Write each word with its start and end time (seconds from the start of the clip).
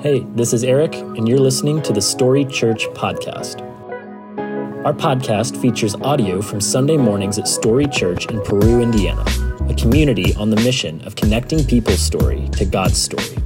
Hey, 0.00 0.20
this 0.36 0.52
is 0.52 0.62
Eric, 0.62 0.94
and 0.94 1.28
you're 1.28 1.40
listening 1.40 1.82
to 1.82 1.92
the 1.92 2.00
Story 2.00 2.44
Church 2.44 2.86
Podcast. 2.90 3.60
Our 4.84 4.92
podcast 4.92 5.60
features 5.60 5.96
audio 5.96 6.40
from 6.40 6.60
Sunday 6.60 6.96
mornings 6.96 7.36
at 7.36 7.48
Story 7.48 7.88
Church 7.88 8.26
in 8.26 8.40
Peru, 8.42 8.80
Indiana, 8.80 9.24
a 9.68 9.74
community 9.74 10.36
on 10.36 10.50
the 10.50 10.56
mission 10.62 11.04
of 11.04 11.16
connecting 11.16 11.64
people's 11.64 11.98
story 11.98 12.48
to 12.52 12.64
God's 12.64 12.96
story. 12.96 13.42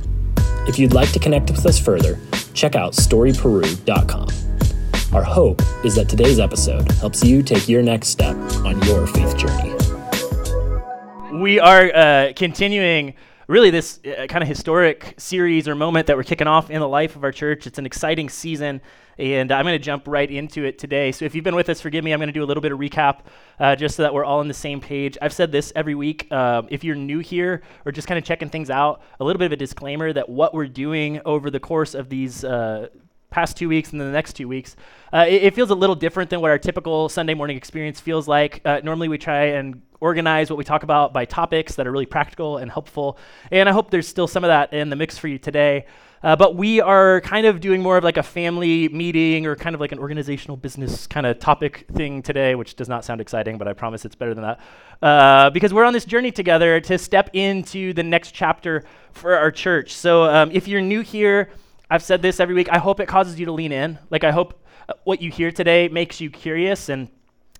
If 0.68 0.78
you'd 0.78 0.92
like 0.92 1.10
to 1.12 1.18
connect 1.18 1.50
with 1.50 1.64
us 1.64 1.80
further, 1.80 2.20
check 2.52 2.74
out 2.74 2.92
storyperu.com. 2.92 4.28
Our 5.14 5.24
hope 5.24 5.62
is 5.86 5.94
that 5.94 6.10
today's 6.10 6.38
episode 6.38 6.92
helps 6.92 7.24
you 7.24 7.42
take 7.42 7.66
your 7.66 7.80
next 7.80 8.08
step 8.08 8.36
on 8.36 8.78
your 8.82 9.06
faith 9.06 9.38
journey. 9.38 9.74
We 11.40 11.58
are 11.58 11.90
uh, 11.94 12.32
continuing 12.36 13.14
really 13.52 13.70
this 13.70 14.00
uh, 14.06 14.26
kind 14.28 14.42
of 14.42 14.48
historic 14.48 15.14
series 15.18 15.68
or 15.68 15.74
moment 15.74 16.06
that 16.06 16.16
we're 16.16 16.22
kicking 16.22 16.46
off 16.46 16.70
in 16.70 16.80
the 16.80 16.88
life 16.88 17.16
of 17.16 17.22
our 17.22 17.30
church. 17.30 17.66
It's 17.66 17.78
an 17.78 17.84
exciting 17.84 18.30
season, 18.30 18.80
and 19.18 19.52
I'm 19.52 19.66
going 19.66 19.74
to 19.74 19.84
jump 19.84 20.08
right 20.08 20.28
into 20.30 20.64
it 20.64 20.78
today. 20.78 21.12
So 21.12 21.26
if 21.26 21.34
you've 21.34 21.44
been 21.44 21.54
with 21.54 21.68
us, 21.68 21.78
forgive 21.78 22.02
me. 22.02 22.12
I'm 22.12 22.18
going 22.18 22.28
to 22.28 22.32
do 22.32 22.42
a 22.42 22.46
little 22.46 22.62
bit 22.62 22.72
of 22.72 22.78
recap 22.78 23.20
uh, 23.60 23.76
just 23.76 23.96
so 23.96 24.04
that 24.04 24.14
we're 24.14 24.24
all 24.24 24.40
on 24.40 24.48
the 24.48 24.54
same 24.54 24.80
page. 24.80 25.18
I've 25.20 25.34
said 25.34 25.52
this 25.52 25.70
every 25.76 25.94
week. 25.94 26.28
Uh, 26.30 26.62
if 26.70 26.82
you're 26.82 26.96
new 26.96 27.18
here 27.18 27.62
or 27.84 27.92
just 27.92 28.08
kind 28.08 28.16
of 28.16 28.24
checking 28.24 28.48
things 28.48 28.70
out, 28.70 29.02
a 29.20 29.24
little 29.24 29.38
bit 29.38 29.46
of 29.46 29.52
a 29.52 29.56
disclaimer 29.56 30.14
that 30.14 30.30
what 30.30 30.54
we're 30.54 30.66
doing 30.66 31.20
over 31.26 31.50
the 31.50 31.60
course 31.60 31.94
of 31.94 32.08
these 32.08 32.44
uh, 32.44 32.88
past 33.32 33.56
two 33.56 33.68
weeks 33.68 33.90
and 33.90 34.00
then 34.00 34.06
the 34.06 34.12
next 34.12 34.34
two 34.34 34.46
weeks, 34.46 34.76
uh, 35.12 35.24
it, 35.28 35.42
it, 35.42 35.54
feels 35.54 35.70
a 35.70 35.74
little 35.74 35.96
different 35.96 36.30
than 36.30 36.40
what 36.40 36.50
our 36.50 36.58
typical 36.58 37.08
Sunday 37.08 37.34
morning 37.34 37.56
experience 37.56 38.00
feels 38.00 38.28
like. 38.28 38.60
Uh, 38.64 38.80
normally, 38.84 39.08
we 39.08 39.18
try 39.18 39.46
and 39.46 39.82
organize 40.00 40.50
what 40.50 40.56
we 40.56 40.64
talk 40.64 40.82
about 40.82 41.12
by 41.12 41.24
topics 41.24 41.74
that 41.76 41.86
are 41.86 41.92
really 41.92 42.06
practical 42.06 42.58
and 42.58 42.70
helpful. 42.70 43.18
And 43.50 43.68
I 43.68 43.72
hope 43.72 43.90
there's 43.90 44.08
still 44.08 44.26
some 44.26 44.44
of 44.44 44.48
that 44.48 44.72
in 44.72 44.90
the 44.90 44.96
mix 44.96 45.18
for 45.18 45.28
you 45.28 45.38
today. 45.38 45.86
Uh, 46.22 46.36
but 46.36 46.54
we 46.54 46.80
are 46.80 47.20
kind 47.22 47.46
of 47.46 47.60
doing 47.60 47.82
more 47.82 47.96
of 47.96 48.04
like 48.04 48.16
a 48.16 48.22
family 48.22 48.88
meeting 48.88 49.44
or 49.44 49.56
kind 49.56 49.74
of 49.74 49.80
like 49.80 49.90
an 49.90 49.98
organizational 49.98 50.56
business 50.56 51.06
kind 51.06 51.26
of 51.26 51.38
topic 51.40 51.86
thing 51.92 52.22
today, 52.22 52.54
which 52.54 52.76
does 52.76 52.88
not 52.88 53.04
sound 53.04 53.20
exciting, 53.20 53.58
but 53.58 53.66
I 53.66 53.72
promise 53.72 54.04
it's 54.04 54.14
better 54.14 54.34
than 54.34 54.44
that. 54.44 54.60
Uh, 55.02 55.50
because 55.50 55.74
we're 55.74 55.84
on 55.84 55.92
this 55.92 56.04
journey 56.04 56.30
together 56.30 56.80
to 56.80 56.96
step 56.96 57.30
into 57.32 57.92
the 57.92 58.04
next 58.04 58.32
chapter 58.32 58.84
for 59.12 59.36
our 59.36 59.50
church. 59.50 59.94
So 59.94 60.24
um, 60.24 60.50
if 60.52 60.68
you're 60.68 60.80
new 60.80 61.00
here, 61.00 61.50
I've 61.92 62.02
said 62.02 62.22
this 62.22 62.40
every 62.40 62.54
week. 62.54 62.68
I 62.72 62.78
hope 62.78 63.00
it 63.00 63.06
causes 63.06 63.38
you 63.38 63.44
to 63.44 63.52
lean 63.52 63.70
in. 63.70 63.98
Like, 64.08 64.24
I 64.24 64.30
hope 64.30 64.64
uh, 64.88 64.94
what 65.04 65.20
you 65.20 65.30
hear 65.30 65.52
today 65.52 65.88
makes 65.88 66.22
you 66.22 66.30
curious 66.30 66.88
and 66.88 67.10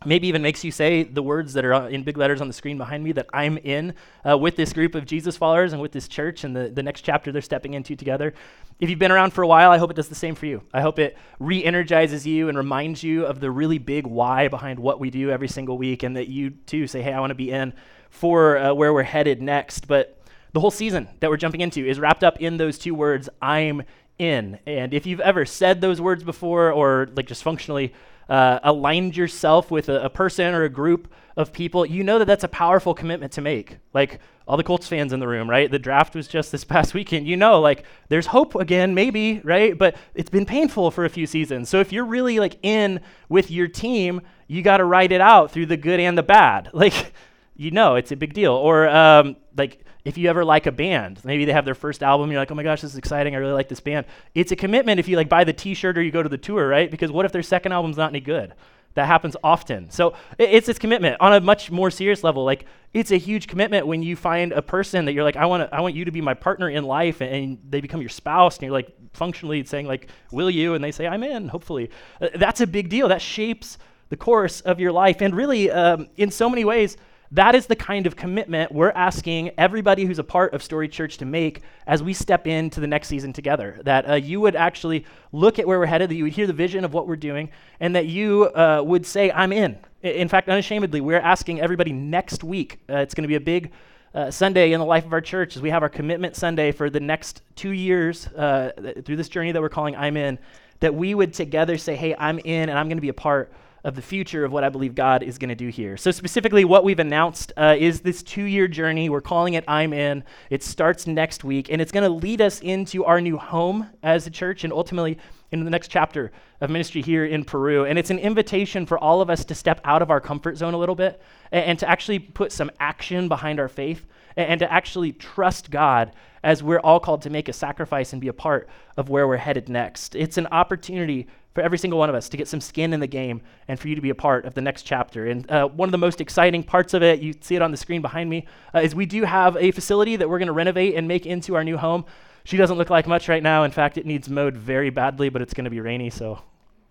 maybe 0.07 0.27
even 0.27 0.41
makes 0.41 0.65
you 0.65 0.71
say 0.71 1.03
the 1.03 1.23
words 1.23 1.53
that 1.53 1.67
are 1.67 1.91
in 1.91 2.03
big 2.03 2.17
letters 2.17 2.41
on 2.41 2.49
the 2.49 2.55
screen 2.55 2.79
behind 2.79 3.05
me 3.05 3.13
that 3.13 3.27
I'm 3.35 3.59
in 3.59 3.93
uh, 4.27 4.39
with 4.39 4.57
this 4.57 4.73
group 4.73 4.95
of 4.95 5.05
Jesus 5.05 5.37
followers 5.37 5.75
and 5.75 5.83
with 5.83 5.93
this 5.93 6.09
church 6.09 6.45
and 6.45 6.57
the, 6.57 6.71
the 6.71 6.83
next 6.83 7.03
chapter 7.03 7.31
they're 7.31 7.43
stepping 7.43 7.75
into 7.75 7.95
together. 7.95 8.33
If 8.81 8.89
you've 8.89 8.99
been 8.99 9.13
around 9.13 9.35
for 9.35 9.43
a 9.43 9.47
while, 9.47 9.71
I 9.71 9.77
hope 9.77 9.91
it 9.91 9.97
does 9.97 10.09
the 10.09 10.15
same 10.15 10.35
for 10.35 10.47
you. 10.47 10.63
I 10.73 10.81
hope 10.81 10.99
it 10.99 11.19
re 11.39 11.63
energizes 11.63 12.27
you 12.27 12.49
and 12.49 12.57
reminds 12.57 13.03
you 13.03 13.27
of 13.27 13.39
the 13.39 13.51
really 13.51 13.77
big 13.77 14.07
why 14.07 14.49
behind 14.49 14.79
what 14.79 14.99
we 14.99 15.11
do 15.11 15.29
every 15.29 15.49
single 15.49 15.77
week, 15.77 16.05
and 16.05 16.17
that 16.17 16.29
you 16.29 16.53
too 16.65 16.87
say, 16.87 17.03
hey, 17.03 17.13
I 17.13 17.21
want 17.21 17.33
to 17.33 17.35
be 17.35 17.51
in 17.51 17.75
for 18.09 18.57
uh, 18.57 18.73
where 18.73 18.95
we're 18.95 19.03
headed 19.03 19.43
next. 19.43 19.89
But 19.89 20.23
the 20.53 20.61
whole 20.61 20.71
season 20.71 21.09
that 21.21 21.31
we're 21.31 21.37
jumping 21.37 21.61
into 21.61 21.87
is 21.87 21.99
wrapped 21.99 22.25
up 22.25 22.41
in 22.41 22.57
those 22.57 22.79
two 22.79 22.95
words, 22.95 23.29
I'm 23.41 23.83
in. 24.19 24.59
And 24.67 24.95
if 24.95 25.07
you've 25.07 25.21
ever 25.21 25.45
said 25.45 25.81
those 25.81 26.01
words 26.01 26.25
before 26.25 26.71
or 26.71 27.09
like 27.15 27.27
just 27.27 27.43
functionally 27.43 27.93
uh, 28.29 28.61
aligned 28.63 29.17
yourself 29.17 29.71
with 29.71 29.89
a, 29.89 30.05
a, 30.05 30.11
person 30.11 30.55
or 30.55 30.65
a 30.65 30.69
group 30.69 31.13
of 31.37 31.53
people, 31.53 31.85
you 31.85 32.05
know 32.05 32.19
that 32.19 32.27
that's 32.27 32.45
a 32.45 32.49
powerful 32.49 32.95
commitment 32.95 33.33
to 33.33 33.41
make. 33.41 33.79
Like 33.93 34.21
all 34.47 34.57
the 34.57 34.65
Colts 34.65 34.89
fans 34.89 35.13
in 35.13 35.21
the 35.21 35.29
room, 35.29 35.49
right? 35.51 35.71
The 35.71 35.79
draft 35.79 36.15
was 36.15 36.29
just 36.29 36.53
this 36.53 36.65
past 36.75 36.95
weekend. 36.95 37.27
You 37.27 37.37
know, 37.37 37.61
like 37.61 37.85
there's 38.09 38.27
hope 38.27 38.55
again, 38.55 38.95
maybe, 38.95 39.41
right? 39.45 39.77
But 39.77 39.97
it's 40.15 40.31
been 40.31 40.47
painful 40.47 40.91
for 40.91 41.05
a 41.05 41.11
few 41.11 41.27
seasons. 41.27 41.69
So 41.69 41.81
if 41.81 41.93
you're 41.93 42.05
really 42.05 42.39
like 42.39 42.59
in 42.63 43.01
with 43.29 43.51
your 43.51 43.69
team, 43.69 44.21
you 44.47 44.63
got 44.63 44.79
to 44.79 44.85
ride 44.85 45.13
it 45.13 45.21
out 45.21 45.51
through 45.51 45.67
the 45.67 45.77
good 45.77 46.01
and 46.01 46.17
the 46.17 46.23
bad. 46.23 46.71
Like, 46.83 47.13
you 47.55 47.71
know, 47.71 47.95
it's 47.95 48.11
a 48.11 48.17
big 48.17 48.33
deal. 48.33 48.55
Or 48.55 48.89
um, 48.89 49.37
like 49.57 49.85
if 50.05 50.19
you 50.19 50.29
ever 50.29 50.45
like 50.45 50.67
a 50.67 50.73
band, 50.73 51.21
maybe 51.25 51.45
they 51.45 51.53
have 51.53 51.65
their 51.65 51.75
first 51.75 52.03
album, 52.03 52.31
you're 52.31 52.41
like, 52.41 52.51
oh 52.51 52.55
my 52.55 52.63
gosh, 52.63 52.81
this 52.81 52.93
is 52.93 52.99
exciting. 52.99 53.35
I 53.35 53.39
really 53.39 53.53
like 53.53 53.69
this 53.69 53.81
band. 53.81 54.07
It's 54.35 54.53
a 54.53 54.57
commitment 54.57 54.99
if 54.99 55.09
you 55.09 55.17
like 55.17 55.29
buy 55.29 55.45
the 55.45 55.53
T-shirt 55.53 55.97
or 55.97 56.03
you 56.03 56.11
go 56.11 56.23
to 56.23 56.29
the 56.29 56.39
tour, 56.39 56.67
right? 56.67 56.91
Because 56.91 57.13
what 57.13 57.25
if 57.25 57.33
their 57.33 57.43
second 57.43 57.73
album's 57.73 57.97
not 57.97 58.11
any 58.11 58.21
good? 58.21 58.55
That 58.95 59.07
happens 59.07 59.37
often. 59.43 59.91
So 59.91 60.15
it's 60.39 60.67
this 60.67 60.79
commitment 60.79 61.17
on 61.21 61.33
a 61.33 61.41
much 61.41 61.71
more 61.71 61.91
serious 61.91 62.23
level. 62.23 62.45
Like 62.45 62.67
it's 62.93 63.11
a 63.11 63.17
huge 63.17 63.47
commitment 63.47 63.87
when 63.87 64.03
you 64.03 64.17
find 64.17 64.53
a 64.53 64.61
person 64.61 65.07
that 65.07 65.13
you're 65.13 65.25
like, 65.25 65.37
I 65.37 65.47
want 65.47 65.73
I 65.73 65.81
want 65.81 65.95
you 65.95 66.05
to 66.05 66.11
be 66.11 66.21
my 66.21 66.35
partner 66.35 66.69
in 66.69 66.85
life, 66.85 67.23
and, 67.23 67.35
and, 67.35 67.59
they 67.71 67.81
become 67.81 68.01
your 68.01 68.11
spouse, 68.11 68.57
and 68.57 68.65
you're 68.65 68.73
like 68.73 68.93
functionally 69.15 69.65
saying 69.65 69.87
like, 69.87 70.09
will 70.31 70.51
you? 70.51 70.75
And 70.75 70.85
they 70.85 70.93
say, 70.93 71.07
I'm 71.07 71.23
in. 71.23 71.49
Hopefully, 71.49 71.91
uh, 72.21 72.29
that's 72.35 72.61
a 72.61 72.67
big 72.67 72.91
deal. 72.91 73.09
That 73.09 73.23
shapes 73.23 73.79
the 74.11 74.17
course 74.17 74.61
of 74.61 74.79
your 74.79 74.93
life, 74.93 75.23
and 75.23 75.35
really, 75.35 75.71
um, 75.71 76.09
in 76.19 76.31
so 76.31 76.51
many 76.51 76.67
ways 76.67 76.99
that 77.33 77.55
is 77.55 77.67
the 77.67 77.77
kind 77.77 78.07
of 78.07 78.15
commitment 78.15 78.71
we're 78.73 78.91
asking 78.91 79.53
everybody 79.57 80.05
who's 80.05 80.19
a 80.19 80.25
part 80.25 80.53
of 80.53 80.63
Story 80.63 80.87
Church 80.87 81.17
to 81.17 81.25
make 81.25 81.63
as 81.87 82.03
we 82.03 82.13
step 82.13 82.47
into 82.47 82.79
the 82.79 82.87
next 82.87 83.09
season 83.09 83.33
together. 83.33 83.81
That 83.85 84.09
uh, 84.09 84.15
you 84.17 84.41
would 84.43 84.55
actually 84.55 85.07
look 85.33 85.59
at 85.59 85.67
where 85.67 85.79
we're 85.79 85.87
headed, 85.87 86.11
that 86.11 86.15
you 86.15 86.25
would 86.25 86.35
hear 86.35 86.47
the 86.47 86.53
vision 86.53 86.85
of 86.85 86.93
what 86.93 87.09
we're 87.09 87.17
doing, 87.17 87.51
and 87.81 87.97
that 87.97 88.07
you 88.07 88.45
uh, 88.55 88.83
would 88.85 89.07
say, 89.07 89.31
I'm 89.31 89.51
in. 89.51 89.79
In 90.03 90.29
fact, 90.29 90.51
unashamedly, 90.51 91.01
we're 91.01 91.21
asking 91.21 91.61
everybody 91.63 91.91
next 91.91 92.45
week. 92.45 92.81
Uh, 92.89 92.99
it's 92.99 93.15
going 93.15 93.23
to 93.23 93.29
be 93.29 93.37
a 93.37 93.41
big 93.41 93.73
uh, 94.15 94.31
Sunday 94.31 94.73
in 94.73 94.79
the 94.79 94.85
life 94.85 95.07
of 95.07 95.13
our 95.15 95.23
church 95.23 95.57
as 95.57 95.63
we 95.63 95.71
have 95.71 95.83
our 95.83 95.89
commitment 95.89 96.37
Sunday 96.37 96.71
for 96.71 96.91
the 96.91 97.01
next 97.01 97.41
two 97.57 97.71
years 97.71 98.27
uh, 98.29 98.73
through 99.07 99.17
this 99.17 99.31
journey 99.31 99.53
that 99.53 99.63
we're 99.63 99.71
calling 99.71 99.97
I'm 99.97 100.19
In, 100.19 100.39
that 100.81 100.95
we 100.95 101.15
would 101.15 101.33
together 101.33 101.79
say, 101.79 101.97
Hey, 101.97 102.15
I'm 102.19 102.39
in, 102.41 102.69
and 102.69 102.79
I'm 102.79 102.89
going 102.89 102.99
to 102.99 103.03
be 103.03 103.09
a 103.09 103.15
part 103.15 103.51
of 103.85 103.97
the 103.97 104.03
future 104.03 104.45
of 104.45 104.53
what 104.53 104.65
I 104.65 104.69
believe 104.69 104.95
God 104.95 105.23
is 105.23 105.39
going 105.39 105.49
to 105.49 105.55
do 105.55 105.69
here. 105.69 105.97
So, 105.97 106.11
specifically, 106.11 106.65
what 106.65 106.85
we've 106.85 106.99
announced 106.99 107.53
uh, 107.57 107.77
is 107.79 108.01
this 108.01 108.23
two 108.23 108.45
year 108.45 108.69
journey. 108.69 109.09
We're 109.09 109.21
calling 109.21 109.55
it 109.55 109.65
I'm 109.67 109.93
In. 109.93 110.25
It 110.51 110.63
starts 110.63 111.07
next 111.07 111.45
week, 111.45 111.71
and 111.71 111.81
it's 111.81 111.93
going 111.93 112.05
to 112.05 112.15
lead 112.15 112.41
us 112.41 112.61
into 112.61 113.05
our 113.05 113.21
new 113.21 113.39
home 113.39 113.91
as 114.03 114.27
a 114.27 114.31
church 114.31 114.65
and 114.65 114.73
ultimately 114.73 115.19
into 115.51 115.65
the 115.65 115.71
next 115.71 115.89
chapter 115.89 116.33
of 116.61 116.71
ministry 116.71 117.03
here 117.03 117.27
in 117.27 117.45
Peru. 117.45 117.85
And 117.85 117.99
it's 117.99 118.11
an 118.11 118.19
invitation 118.19 118.87
for 118.87 118.99
all 118.99 119.21
of 119.21 119.29
us 119.29 119.45
to 119.45 119.55
step 119.55 119.81
out 119.85 120.01
of 120.01 120.11
our 120.11 120.21
comfort 120.21 120.57
zone 120.57 120.75
a 120.75 120.79
little 120.79 120.95
bit 120.95 121.21
and, 121.51 121.65
and 121.65 121.79
to 121.81 121.89
actually 121.89 122.19
put 122.19 122.53
some 122.53 122.71
action 122.81 123.29
behind 123.29 123.61
our 123.61 123.69
faith 123.69 124.07
and, 124.37 124.49
and 124.49 124.59
to 124.61 124.73
actually 124.73 125.13
trust 125.13 125.71
God 125.71 126.13
as 126.43 126.63
we're 126.63 126.81
all 126.81 126.99
called 126.99 127.23
to 127.23 127.31
make 127.31 127.49
a 127.49 127.53
sacrifice 127.53 128.13
and 128.13 128.21
be 128.21 128.29
a 128.29 128.33
part 128.33 128.69
of 128.97 129.09
where 129.09 129.29
we're 129.29 129.37
headed 129.37 129.69
next. 129.69 130.15
It's 130.15 130.39
an 130.39 130.47
opportunity 130.49 131.29
for 131.55 131.61
every 131.61 131.79
single 131.79 131.99
one 131.99 132.09
of 132.09 132.15
us 132.15 132.29
to 132.31 132.37
get 132.37 132.49
some 132.49 132.61
skin 132.61 132.93
in 132.93 133.01
the 133.01 133.07
game 133.07 133.43
and 133.69 133.79
for 133.79 133.89
you 133.89 133.95
to 133.95 134.01
be 134.01 134.11
a 134.11 134.15
part 134.15 134.45
of 134.45 134.55
the 134.55 134.61
next 134.61 134.83
chapter. 134.83 135.27
And 135.27 135.51
uh, 135.51 135.69
one 135.69 135.89
of 135.89 135.93
the 135.93 135.99
most 135.99 136.21
exciting 136.21 136.63
parts 136.63 136.95
of 136.95 137.03
it, 137.03 137.21
you 137.21 137.35
see 137.41 137.57
it 137.57 137.63
on 137.63 137.71
the 137.71 137.77
screen 137.77 138.03
behind 138.03 138.31
me, 138.31 138.47
uh, 138.75 138.81
is 138.81 138.95
we 138.95 139.07
do 139.07 139.25
have 139.25 139.57
a 139.57 139.71
facility 139.71 140.17
that 140.17 140.29
we're 140.29 140.39
going 140.39 140.47
to 140.47 140.53
renovate 140.53 140.95
and 140.95 141.07
make 141.07 141.27
into 141.27 141.55
our 141.55 141.65
new 141.65 141.77
home. 141.77 142.05
She 142.45 142.57
doesn't 142.57 142.77
look 142.79 142.91
like 142.91 143.07
much 143.07 143.29
right 143.29 143.43
now. 143.43 143.65
In 143.65 143.71
fact, 143.71 143.99
it 143.99 144.07
needs 144.07 144.29
mowed 144.29 144.57
very 144.57 144.91
badly, 144.91 145.29
but 145.29 145.43
it's 145.43 145.55
going 145.55 145.65
to 145.65 145.71
be 145.71 145.81
rainy, 145.81 146.11
so 146.11 146.41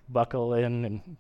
buckle 0.08 0.54
in 0.54 0.86
and 0.86 1.18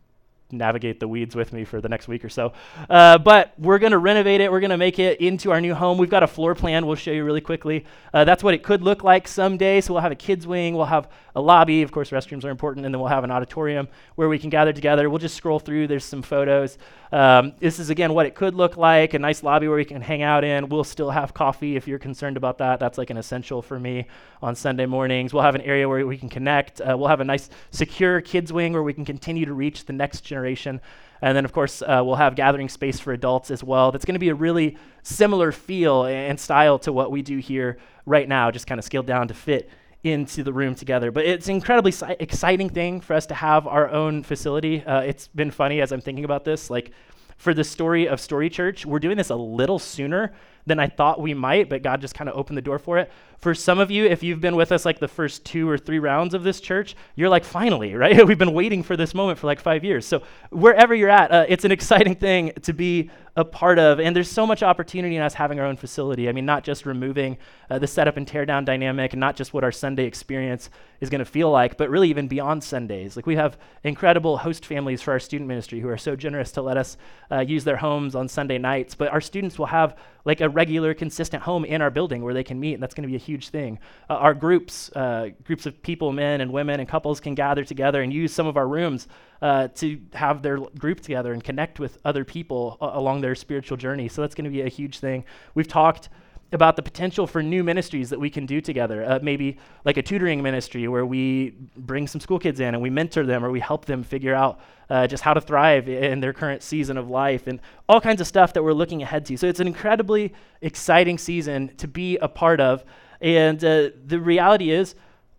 navigate 0.51 0.99
the 0.99 1.07
weeds 1.07 1.35
with 1.35 1.53
me 1.53 1.63
for 1.63 1.81
the 1.81 1.89
next 1.89 2.07
week 2.07 2.25
or 2.25 2.29
so. 2.29 2.53
Uh, 2.89 3.17
but 3.17 3.53
we're 3.57 3.79
going 3.79 3.91
to 3.91 3.97
renovate 3.97 4.41
it. 4.41 4.51
We're 4.51 4.59
going 4.59 4.71
to 4.71 4.77
make 4.77 4.99
it 4.99 5.19
into 5.21 5.51
our 5.51 5.61
new 5.61 5.73
home. 5.73 5.97
We've 5.97 6.09
got 6.09 6.23
a 6.23 6.27
floor 6.27 6.55
plan 6.55 6.85
we'll 6.85 6.95
show 6.95 7.11
you 7.11 7.23
really 7.23 7.41
quickly. 7.41 7.85
Uh, 8.13 8.23
that's 8.23 8.43
what 8.43 8.53
it 8.53 8.63
could 8.63 8.81
look 8.81 9.03
like 9.03 9.27
someday. 9.27 9.81
So 9.81 9.93
we'll 9.93 10.01
have 10.01 10.11
a 10.11 10.15
kids' 10.15 10.47
wing, 10.47 10.75
we'll 10.75 10.85
have 10.85 11.09
a 11.35 11.41
lobby. 11.41 11.81
Of 11.81 11.91
course, 11.91 12.09
restrooms 12.09 12.43
are 12.43 12.49
important. 12.49 12.85
And 12.85 12.93
then 12.93 12.99
we'll 12.99 13.09
have 13.09 13.23
an 13.23 13.31
auditorium 13.31 13.87
where 14.15 14.29
we 14.29 14.39
can 14.39 14.49
gather 14.49 14.73
together. 14.73 15.09
We'll 15.09 15.19
just 15.19 15.35
scroll 15.35 15.59
through, 15.59 15.87
there's 15.87 16.05
some 16.05 16.21
photos. 16.21 16.77
Um, 17.11 17.53
this 17.59 17.77
is, 17.77 17.89
again, 17.89 18.13
what 18.13 18.25
it 18.25 18.35
could 18.35 18.55
look 18.55 18.77
like 18.77 19.13
a 19.13 19.19
nice 19.19 19.43
lobby 19.43 19.67
where 19.67 19.77
we 19.77 19.83
can 19.83 20.01
hang 20.01 20.21
out 20.21 20.45
in. 20.45 20.69
We'll 20.69 20.85
still 20.85 21.09
have 21.09 21.33
coffee 21.33 21.75
if 21.75 21.87
you're 21.87 21.99
concerned 21.99 22.37
about 22.37 22.57
that. 22.59 22.79
That's 22.79 22.97
like 22.97 23.09
an 23.09 23.17
essential 23.17 23.61
for 23.61 23.77
me 23.79 24.07
on 24.41 24.55
Sunday 24.55 24.85
mornings. 24.85 25.33
We'll 25.33 25.43
have 25.43 25.55
an 25.55 25.61
area 25.61 25.89
where 25.89 26.05
we 26.07 26.17
can 26.17 26.29
connect. 26.29 26.79
Uh, 26.79 26.95
we'll 26.97 27.09
have 27.09 27.19
a 27.19 27.25
nice, 27.25 27.49
secure 27.71 28.21
kids' 28.21 28.53
wing 28.53 28.71
where 28.71 28.83
we 28.83 28.93
can 28.93 29.03
continue 29.03 29.45
to 29.45 29.53
reach 29.53 29.85
the 29.85 29.93
next 29.93 30.21
generation. 30.21 30.79
And 31.21 31.35
then, 31.35 31.43
of 31.43 31.51
course, 31.51 31.81
uh, 31.81 32.01
we'll 32.03 32.15
have 32.15 32.35
gathering 32.35 32.69
space 32.69 32.99
for 32.99 33.11
adults 33.11 33.51
as 33.51 33.63
well. 33.63 33.91
That's 33.91 34.05
going 34.05 34.15
to 34.15 34.19
be 34.19 34.29
a 34.29 34.35
really 34.35 34.77
similar 35.03 35.51
feel 35.51 36.05
and 36.05 36.39
style 36.39 36.79
to 36.79 36.93
what 36.93 37.11
we 37.11 37.21
do 37.21 37.39
here 37.39 37.77
right 38.05 38.27
now, 38.27 38.51
just 38.51 38.67
kind 38.67 38.79
of 38.79 38.85
scaled 38.85 39.05
down 39.05 39.27
to 39.27 39.33
fit 39.33 39.69
into 40.03 40.43
the 40.43 40.53
room 40.53 40.75
together. 40.75 41.11
But 41.11 41.25
it's 41.25 41.47
an 41.47 41.55
incredibly 41.55 41.93
exciting 42.19 42.69
thing 42.69 43.01
for 43.01 43.13
us 43.13 43.25
to 43.27 43.35
have 43.35 43.67
our 43.67 43.89
own 43.89 44.23
facility. 44.23 44.83
Uh, 44.83 45.01
it's 45.01 45.27
been 45.27 45.51
funny 45.51 45.81
as 45.81 45.91
I'm 45.91 46.01
thinking 46.01 46.25
about 46.25 46.43
this. 46.43 46.69
Like, 46.69 46.91
for 47.37 47.53
the 47.55 47.63
story 47.63 48.07
of 48.07 48.19
Story 48.19 48.49
Church, 48.49 48.85
we're 48.85 48.99
doing 48.99 49.17
this 49.17 49.31
a 49.31 49.35
little 49.35 49.79
sooner 49.79 50.31
than 50.65 50.79
I 50.79 50.87
thought 50.87 51.19
we 51.19 51.33
might, 51.33 51.69
but 51.69 51.83
God 51.83 52.01
just 52.01 52.15
kind 52.15 52.29
of 52.29 52.35
opened 52.35 52.57
the 52.57 52.61
door 52.61 52.79
for 52.79 52.97
it. 52.97 53.11
For 53.39 53.55
some 53.55 53.79
of 53.79 53.89
you, 53.89 54.05
if 54.05 54.21
you've 54.21 54.39
been 54.39 54.55
with 54.55 54.71
us 54.71 54.85
like 54.85 54.99
the 54.99 55.07
first 55.07 55.43
two 55.43 55.67
or 55.67 55.77
three 55.77 55.97
rounds 55.97 56.33
of 56.33 56.43
this 56.43 56.61
church, 56.61 56.95
you're 57.15 57.29
like, 57.29 57.43
finally, 57.43 57.95
right? 57.95 58.25
We've 58.25 58.37
been 58.37 58.53
waiting 58.53 58.83
for 58.83 58.95
this 58.95 59.13
moment 59.13 59.39
for 59.39 59.47
like 59.47 59.59
five 59.59 59.83
years. 59.83 60.05
So 60.05 60.21
wherever 60.51 60.93
you're 60.93 61.09
at, 61.09 61.31
uh, 61.31 61.45
it's 61.49 61.65
an 61.65 61.71
exciting 61.71 62.15
thing 62.15 62.51
to 62.61 62.73
be 62.73 63.09
a 63.35 63.45
part 63.45 63.79
of. 63.79 63.99
And 63.99 64.15
there's 64.15 64.29
so 64.29 64.45
much 64.45 64.61
opportunity 64.61 65.15
in 65.15 65.21
us 65.21 65.33
having 65.33 65.59
our 65.59 65.65
own 65.65 65.77
facility. 65.77 66.27
I 66.27 66.33
mean, 66.33 66.45
not 66.45 66.63
just 66.63 66.85
removing 66.85 67.37
uh, 67.69 67.79
the 67.79 67.87
setup 67.87 68.17
and 68.17 68.27
tear 68.27 68.45
down 68.45 68.65
dynamic, 68.65 69.13
and 69.13 69.19
not 69.19 69.35
just 69.35 69.53
what 69.53 69.63
our 69.63 69.71
Sunday 69.71 70.03
experience 70.03 70.69
is 70.99 71.09
going 71.09 71.19
to 71.19 71.25
feel 71.25 71.49
like, 71.49 71.77
but 71.77 71.89
really 71.89 72.09
even 72.09 72.27
beyond 72.27 72.63
Sundays. 72.63 73.15
Like 73.15 73.25
we 73.25 73.37
have 73.37 73.57
incredible 73.83 74.37
host 74.37 74.65
families 74.65 75.01
for 75.01 75.11
our 75.11 75.19
student 75.19 75.47
ministry 75.47 75.79
who 75.79 75.87
are 75.87 75.97
so 75.97 76.15
generous 76.15 76.51
to 76.53 76.61
let 76.61 76.77
us 76.77 76.97
uh, 77.31 77.39
use 77.39 77.63
their 77.63 77.77
homes 77.77 78.15
on 78.15 78.27
Sunday 78.27 78.57
nights. 78.57 78.95
But 78.95 79.09
our 79.09 79.21
students 79.21 79.57
will 79.57 79.67
have 79.67 79.95
like 80.25 80.41
a 80.41 80.49
regular, 80.49 80.93
consistent 80.93 81.43
home 81.43 81.65
in 81.65 81.81
our 81.81 81.89
building 81.89 82.23
where 82.23 82.33
they 82.33 82.43
can 82.43 82.59
meet, 82.59 82.73
and 82.73 82.83
that's 82.83 82.93
going 82.93 83.03
to 83.03 83.07
be 83.09 83.15
a 83.15 83.19
huge 83.19 83.49
thing. 83.49 83.79
Uh, 84.09 84.13
our 84.15 84.33
groups, 84.33 84.91
uh, 84.95 85.29
groups 85.43 85.65
of 85.65 85.81
people, 85.81 86.11
men 86.11 86.41
and 86.41 86.51
women 86.51 86.79
and 86.79 86.87
couples, 86.87 87.19
can 87.19 87.35
gather 87.35 87.63
together 87.63 88.01
and 88.01 88.13
use 88.13 88.33
some 88.33 88.47
of 88.47 88.57
our 88.57 88.67
rooms 88.67 89.07
uh, 89.41 89.67
to 89.69 89.99
have 90.13 90.41
their 90.41 90.57
group 90.57 90.99
together 90.99 91.33
and 91.33 91.43
connect 91.43 91.79
with 91.79 91.97
other 92.05 92.23
people 92.23 92.77
along 92.81 93.21
their 93.21 93.35
spiritual 93.35 93.77
journey. 93.77 94.07
So 94.07 94.21
that's 94.21 94.35
going 94.35 94.45
to 94.45 94.51
be 94.51 94.61
a 94.61 94.69
huge 94.69 94.99
thing. 94.99 95.25
We've 95.55 95.67
talked 95.67 96.09
about 96.51 96.75
the 96.75 96.81
potential 96.81 97.25
for 97.25 97.41
new 97.41 97.63
ministries 97.63 98.09
that 98.09 98.19
we 98.19 98.29
can 98.29 98.45
do 98.45 98.59
together. 98.59 99.03
Uh, 99.03 99.19
maybe 99.21 99.57
like 99.85 99.97
a 99.97 100.01
tutoring 100.01 100.41
ministry 100.41 100.87
where 100.87 101.05
we 101.05 101.55
bring 101.77 102.07
some 102.07 102.19
school 102.19 102.39
kids 102.39 102.59
in 102.59 102.73
and 102.73 102.81
we 102.81 102.89
mentor 102.89 103.25
them 103.25 103.43
or 103.45 103.51
we 103.51 103.59
help 103.59 103.85
them 103.85 104.03
figure 104.03 104.35
out 104.35 104.59
uh, 104.89 105.07
just 105.07 105.23
how 105.23 105.33
to 105.33 105.41
thrive 105.41 105.87
in 105.87 106.19
their 106.19 106.33
current 106.33 106.61
season 106.61 106.97
of 106.97 107.09
life 107.09 107.47
and 107.47 107.61
all 107.87 108.01
kinds 108.01 108.19
of 108.19 108.27
stuff 108.27 108.53
that 108.53 108.63
we're 108.63 108.73
looking 108.73 109.01
ahead 109.01 109.25
to. 109.25 109.37
So 109.37 109.47
it's 109.47 109.59
an 109.59 109.67
incredibly 109.67 110.33
exciting 110.61 111.17
season 111.17 111.75
to 111.77 111.87
be 111.87 112.17
a 112.17 112.27
part 112.27 112.59
of. 112.59 112.83
And 113.21 113.63
uh, 113.63 113.89
the 114.05 114.19
reality 114.19 114.71
is, 114.71 114.95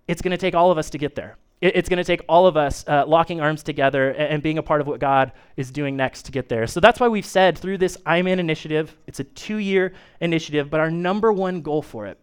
it's 0.08 0.22
going 0.22 0.32
to 0.32 0.38
take 0.38 0.54
all 0.54 0.70
of 0.70 0.78
us 0.78 0.90
to 0.90 0.98
get 0.98 1.14
there 1.14 1.36
it, 1.62 1.76
it's 1.76 1.88
going 1.88 1.98
to 1.98 2.04
take 2.04 2.20
all 2.28 2.46
of 2.46 2.58
us 2.58 2.84
uh, 2.86 3.06
locking 3.06 3.40
arms 3.40 3.62
together 3.62 4.10
and, 4.10 4.34
and, 4.34 4.42
being 4.42 4.58
a 4.58 4.62
part 4.62 4.82
of 4.82 4.86
what 4.86 5.00
God 5.00 5.32
is 5.56 5.70
doing 5.70 5.96
next 5.96 6.24
to 6.24 6.32
get 6.32 6.50
there. 6.50 6.66
So 6.66 6.80
that's 6.80 7.00
why 7.00 7.08
we've 7.08 7.24
said 7.24 7.56
through 7.56 7.78
this 7.78 7.96
I'm 8.04 8.26
In 8.26 8.38
initiative, 8.38 8.94
it's 9.06 9.20
a 9.20 9.24
two 9.24 9.56
year 9.56 9.94
initiative, 10.20 10.68
but 10.68 10.80
our 10.80 10.90
number 10.90 11.32
one 11.32 11.62
goal 11.62 11.80
for 11.80 12.06
it 12.06 12.18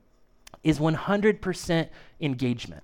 is 0.64 0.78
100% 0.78 1.90
engagement. 2.20 2.84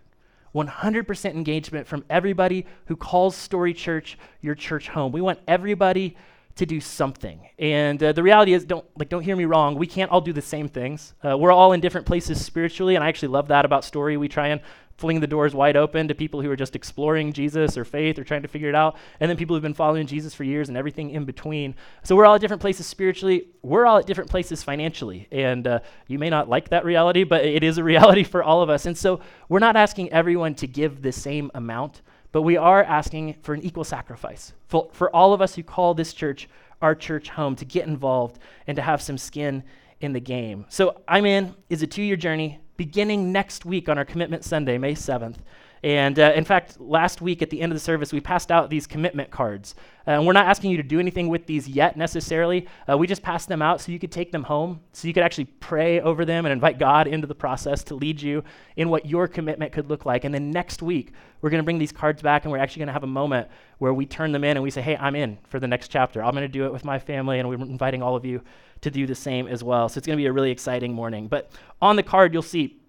100% 0.56 1.32
engagement 1.32 1.86
from 1.86 2.06
everybody 2.10 2.66
who 2.86 2.96
calls 2.96 3.36
Story 3.36 3.74
Church 3.74 4.18
your 4.40 4.56
church 4.56 4.88
home. 4.88 5.12
We 5.12 5.20
want 5.20 5.40
everybody 5.50 6.16
to 6.56 6.66
do 6.66 6.80
something. 6.80 7.50
And 7.60 8.02
uh, 8.02 8.14
the 8.14 8.24
reality 8.24 8.54
is, 8.54 8.64
don't 8.64 8.86
like, 8.98 9.10
don't 9.10 9.24
hear 9.24 9.36
me 9.36 9.44
wrong. 9.44 9.76
We 9.76 9.88
can't 9.88 10.10
all 10.10 10.22
do 10.22 10.32
the 10.32 10.42
same 10.42 10.70
things. 10.70 11.14
Uh, 11.22 11.38
we're 11.38 11.52
all 11.52 11.74
in 11.74 11.82
different 11.82 12.08
places 12.08 12.44
spiritually, 12.44 12.96
and 12.96 13.04
I 13.04 13.10
actually 13.10 13.28
love 13.28 13.50
that 13.50 13.66
about 13.66 13.84
Story. 13.84 14.16
We 14.16 14.30
try 14.30 14.48
and 14.48 14.62
fling 14.98 15.20
the 15.20 15.28
doors 15.28 15.54
wide 15.54 15.76
open 15.76 16.08
to 16.08 16.16
people 16.16 16.42
who 16.42 16.50
are 16.50 16.56
just 16.56 16.76
exploring 16.76 17.34
Jesus 17.34 17.78
or 17.78 17.84
faith 17.84 18.18
or 18.18 18.24
trying 18.24 18.44
to 18.44 18.48
figure 18.48 18.70
it 18.70 18.76
out, 18.76 18.98
and 19.20 19.30
then 19.30 19.38
people 19.38 19.56
who've 19.56 19.64
been 19.64 19.74
following 19.74 20.08
Jesus 20.08 20.34
for 20.34 20.44
years 20.44 20.70
and 20.70 20.78
everything 20.78 21.10
in 21.10 21.26
between. 21.26 21.76
So 22.04 22.16
we're 22.16 22.26
all 22.26 22.36
at 22.36 22.42
different 22.42 22.62
places 22.62 22.88
spiritually. 22.88 23.48
We're 23.62 23.86
all 23.86 23.98
at 23.98 24.06
different 24.06 24.30
places 24.30 24.64
financially, 24.64 25.28
and 25.32 25.68
uh, 25.68 25.80
you 26.08 26.18
may 26.18 26.30
not 26.30 26.50
like 26.50 26.70
that 26.70 26.86
reality, 26.86 27.24
but 27.24 27.44
it 27.44 27.64
is 27.64 27.78
a 27.78 27.84
reality 27.96 28.24
for 28.24 28.44
all 28.44 28.62
of 28.62 28.70
us. 28.70 28.86
And 28.86 28.98
so 28.98 29.20
we're 29.50 29.60
not 29.60 29.76
asking 29.76 30.12
everyone 30.12 30.56
to 30.56 30.68
give 30.68 31.02
the 31.02 31.12
same 31.12 31.52
amount, 31.54 32.02
but 32.32 32.44
we 32.44 32.58
are 32.58 32.84
asking 32.84 33.36
for 33.42 33.54
an 33.54 33.62
equal 33.62 33.84
sacrifice 33.84 34.54
for, 34.68 34.90
for 34.94 35.14
all 35.16 35.34
of 35.34 35.42
us 35.42 35.56
who 35.56 35.64
call 35.64 35.94
this 35.94 36.14
church 36.14 36.50
our 36.82 36.96
church 36.96 37.30
home 37.30 37.56
to 37.56 37.66
get 37.66 37.88
involved 37.88 38.40
and 38.68 38.76
to 38.76 38.82
have 38.82 39.02
some 39.02 39.18
skin 39.18 39.64
in 40.02 40.14
the 40.14 40.20
game. 40.20 40.66
So 40.70 41.02
I'm 41.08 41.26
in 41.26 41.56
is 41.70 41.82
a 41.82 41.88
two-year 41.88 42.18
journey 42.18 42.60
beginning 42.78 43.32
next 43.32 43.66
week 43.66 43.90
on 43.90 43.98
our 43.98 44.06
Commitment 44.06 44.44
Sunday, 44.44 44.78
May 44.78 44.94
7th. 44.94 45.38
And 45.86 46.18
uh, 46.18 46.34
in 46.36 46.46
fact, 46.46 46.82
last 46.82 47.22
week 47.22 47.44
at 47.44 47.52
the 47.52 47.62
end 47.62 47.72
of 47.72 47.76
the 47.76 47.80
service, 47.80 48.12
we 48.12 48.20
passed 48.20 48.52
out 48.52 48.72
these 48.72 48.88
commitment 48.88 49.30
cards. 49.30 49.76
Uh, 50.08 50.12
and 50.12 50.26
we're 50.26 50.34
not 50.34 50.48
asking 50.48 50.72
you 50.72 50.78
to 50.78 50.84
do 50.84 51.00
anything 51.00 51.30
with 51.30 51.46
these 51.46 51.68
yet 51.68 51.96
necessarily. 51.96 52.68
Uh, 52.90 52.98
we 52.98 53.06
just 53.06 53.22
passed 53.22 53.48
them 53.50 53.62
out 53.62 53.80
so 53.80 53.92
you 53.92 54.00
could 54.00 54.12
take 54.12 54.32
them 54.32 54.42
home, 54.42 54.80
so 54.94 55.08
you 55.08 55.14
could 55.14 55.22
actually 55.22 55.46
pray 55.46 56.02
over 56.02 56.26
them 56.26 56.48
and 56.48 56.52
invite 56.52 56.80
God 56.80 57.06
into 57.06 57.28
the 57.28 57.36
process 57.36 57.84
to 57.84 57.94
lead 57.94 58.20
you 58.20 58.44
in 58.78 58.90
what 58.90 59.06
your 59.06 59.28
commitment 59.28 59.74
could 59.74 59.88
look 59.88 60.08
like. 60.08 60.24
And 60.24 60.34
then 60.34 60.50
next 60.50 60.82
week, 60.82 61.12
we're 61.42 61.52
going 61.52 61.62
to 61.62 61.64
bring 61.64 61.78
these 61.78 61.92
cards 61.92 62.20
back 62.20 62.46
and 62.46 62.52
we're 62.52 62.58
actually 62.58 62.80
going 62.80 62.88
to 62.88 62.94
have 62.94 63.04
a 63.04 63.08
moment 63.08 63.48
where 63.78 63.94
we 63.94 64.08
turn 64.08 64.32
them 64.32 64.44
in 64.44 64.58
and 64.58 64.64
we 64.64 64.72
say, 64.72 64.82
hey, 64.82 64.98
I'm 64.98 65.16
in 65.16 65.38
for 65.50 65.60
the 65.60 65.68
next 65.68 65.90
chapter. 65.90 66.24
I'm 66.24 66.32
going 66.32 66.42
to 66.42 66.48
do 66.48 66.66
it 66.66 66.74
with 66.74 66.84
my 66.84 66.98
family, 66.98 67.38
and 67.38 67.48
we're 67.48 67.62
inviting 67.62 68.02
all 68.02 68.16
of 68.16 68.26
you 68.26 68.42
to 68.82 68.90
do 68.90 69.06
the 69.06 69.14
same 69.14 69.48
as 69.48 69.64
well. 69.64 69.88
So 69.88 70.00
it's 70.00 70.08
going 70.08 70.18
to 70.18 70.22
be 70.22 70.26
a 70.26 70.34
really 70.34 70.50
exciting 70.50 70.94
morning. 70.94 71.28
But 71.28 71.52
on 71.80 71.96
the 71.96 72.04
card, 72.04 72.34
you'll 72.34 72.42
see 72.42 72.80